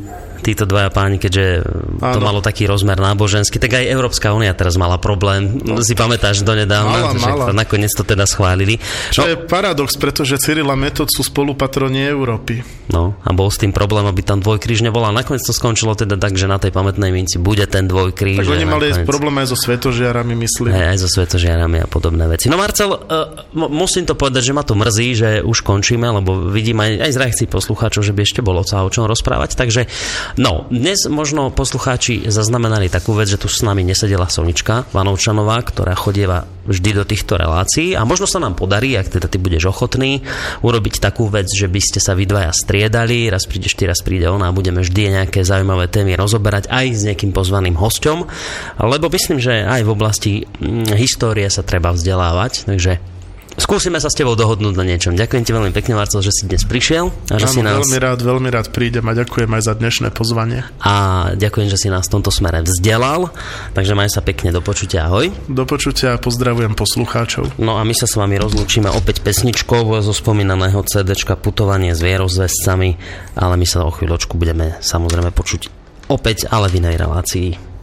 títo 0.46 0.70
dvaja 0.70 0.94
páni, 0.94 1.18
keďže 1.18 1.66
to 1.98 2.20
malo 2.22 2.38
taký 2.46 2.70
rozmer 2.70 3.02
náboženský, 3.02 3.58
tak 3.58 3.82
aj 3.82 3.90
Európska 3.90 4.30
únia 4.30 4.54
teraz 4.54 4.78
mala 4.78 5.02
problém. 5.02 5.58
No. 5.66 5.82
Si 5.82 5.98
pamätáš 5.98 6.46
donedávna, 6.46 7.10
mala, 7.10 7.18
že 7.18 7.26
mala. 7.26 7.44
nakoniec 7.50 7.90
to 7.98 8.06
teda 8.06 8.30
schválili. 8.30 8.78
Čo 9.10 9.26
no. 9.26 9.30
je 9.34 9.36
paradox, 9.50 9.98
pretože 9.98 10.38
Cyril 10.38 10.70
a 10.70 10.78
Metod 10.78 11.10
sú 11.10 11.26
spolupatroni 11.26 12.06
Európy. 12.06 12.62
No 12.94 13.18
a 13.26 13.34
bol 13.34 13.50
s 13.50 13.58
tým 13.58 13.74
problém, 13.74 14.06
aby 14.06 14.22
tam 14.22 14.46
dvojkríž 14.46 14.86
nebola. 14.86 15.10
Nakoniec 15.10 15.42
to 15.42 15.50
skončilo 15.50 15.98
teda 15.98 16.22
tak, 16.22 16.38
že 16.38 16.46
na 16.46 16.62
tej 16.62 16.70
pamätnej 16.70 17.10
minci 17.10 17.42
bude 17.42 17.66
ten 17.66 17.90
dvojkríž. 17.90 18.46
Tak 18.46 18.46
oni 18.46 18.66
mali 18.70 18.94
nakoniec... 18.94 19.10
problém 19.10 19.36
aj 19.42 19.48
so 19.50 19.58
svetožiarami, 19.58 20.34
myslím. 20.38 20.70
Aj, 20.70 20.94
aj 20.94 20.98
so 21.02 21.10
svetožiarami 21.10 21.82
a 21.82 21.88
podobné 21.90 22.30
veci. 22.30 22.46
No 22.46 22.62
Marcel, 22.62 22.94
uh, 22.94 23.50
musím 23.56 24.06
to 24.06 24.14
povedať, 24.14 24.46
že 24.46 24.54
ma 24.54 24.62
to 24.62 24.78
mrzí, 24.78 25.08
že 25.18 25.30
už 25.42 25.66
končíme, 25.66 26.06
lebo 26.06 26.46
vidím 26.54 26.78
aj, 26.78 27.10
aj 27.10 27.12
z 27.12 27.18
reakcií 27.18 27.48
poslucháčov, 27.50 28.06
že 28.06 28.14
by 28.14 28.22
ešte 28.22 28.46
bolo 28.46 28.62
sa 28.62 28.86
o 28.86 28.90
čom 28.94 29.10
rozprávať. 29.10 29.58
Takže 29.58 29.82
no, 30.38 30.68
dnes 30.68 31.08
možno 31.08 31.52
poslucháči 31.52 32.28
zaznamenali 32.28 32.92
takú 32.92 33.16
vec, 33.16 33.32
že 33.32 33.40
tu 33.40 33.48
s 33.48 33.64
nami 33.64 33.84
nesedela 33.84 34.28
Sonička 34.32 34.88
Vanovčanová, 34.92 35.60
ktorá 35.64 35.96
chodieva 35.96 36.48
vždy 36.66 36.90
do 36.98 37.04
týchto 37.06 37.38
relácií. 37.38 37.94
A 37.94 38.04
možno 38.04 38.26
sa 38.26 38.42
nám 38.42 38.58
podarí, 38.58 38.98
ak 38.98 39.14
teda 39.14 39.30
ty 39.30 39.38
budeš 39.38 39.70
ochotný, 39.70 40.26
urobiť 40.66 40.98
takú 40.98 41.30
vec, 41.30 41.48
že 41.48 41.70
by 41.70 41.82
ste 41.82 42.00
sa 42.02 42.18
vy 42.18 42.26
dvaja 42.26 42.52
striedali, 42.52 43.30
raz 43.30 43.46
prídeš 43.46 43.78
ty, 43.78 43.86
raz 43.86 44.02
príde 44.02 44.28
ona. 44.28 44.50
A 44.50 44.56
budeme 44.56 44.82
vždy 44.82 45.22
nejaké 45.22 45.46
zaujímavé 45.46 45.88
témy 45.88 46.18
rozoberať 46.18 46.68
aj 46.68 46.86
s 46.92 47.02
nejakým 47.06 47.32
pozvaným 47.32 47.78
hosťom, 47.78 48.18
lebo 48.82 49.06
myslím, 49.14 49.38
že 49.38 49.64
aj 49.64 49.82
v 49.86 49.94
oblasti 49.94 50.34
mm, 50.44 50.98
histórie 50.98 51.48
sa 51.48 51.62
treba 51.62 51.94
vzdelávať, 51.94 52.68
takže 52.68 53.15
skúsime 53.58 54.00
sa 54.00 54.12
s 54.12 54.16
tebou 54.16 54.38
dohodnúť 54.38 54.76
na 54.76 54.86
niečom. 54.86 55.16
Ďakujem 55.16 55.44
ti 55.44 55.52
veľmi 55.52 55.72
pekne, 55.72 55.98
Marcel, 56.00 56.24
že 56.24 56.32
si 56.32 56.48
dnes 56.48 56.64
prišiel. 56.64 57.12
A 57.32 57.38
že 57.40 57.48
Áno, 57.50 57.54
si 57.54 57.62
nás... 57.64 57.82
veľmi 57.82 57.98
rád, 58.00 58.20
veľmi 58.24 58.50
rád 58.52 58.68
prídem 58.72 59.06
a 59.08 59.14
ďakujem 59.16 59.50
aj 59.52 59.62
za 59.66 59.74
dnešné 59.76 60.08
pozvanie. 60.12 60.64
A 60.84 60.94
ďakujem, 61.36 61.68
že 61.72 61.78
si 61.80 61.88
nás 61.92 62.08
v 62.08 62.20
tomto 62.20 62.32
smere 62.32 62.64
vzdelal. 62.64 63.32
Takže 63.76 63.94
maj 63.94 64.12
sa 64.12 64.22
pekne 64.24 64.56
do 64.56 64.64
počutia. 64.64 65.08
Ahoj. 65.08 65.32
Do 65.52 65.64
počutia 65.68 66.16
a 66.16 66.22
pozdravujem 66.22 66.76
poslucháčov. 66.76 67.58
No 67.62 67.78
a 67.78 67.84
my 67.84 67.94
sa 67.96 68.08
s 68.08 68.16
vami 68.16 68.40
rozlúčime 68.40 68.88
opäť 68.92 69.22
pesničkou 69.22 69.88
zo 70.02 70.14
spomínaného 70.14 70.82
CD 70.88 71.18
Putovanie 71.36 71.94
s 71.94 72.02
vierozvescami, 72.02 72.90
ale 73.38 73.54
my 73.60 73.66
sa 73.68 73.84
o 73.84 73.92
chvíľočku 73.92 74.40
budeme 74.40 74.78
samozrejme 74.80 75.30
počuť 75.34 75.86
opäť, 76.10 76.50
ale 76.50 76.70
v 76.70 76.82
inej 76.82 76.96
relácii. 77.02 77.75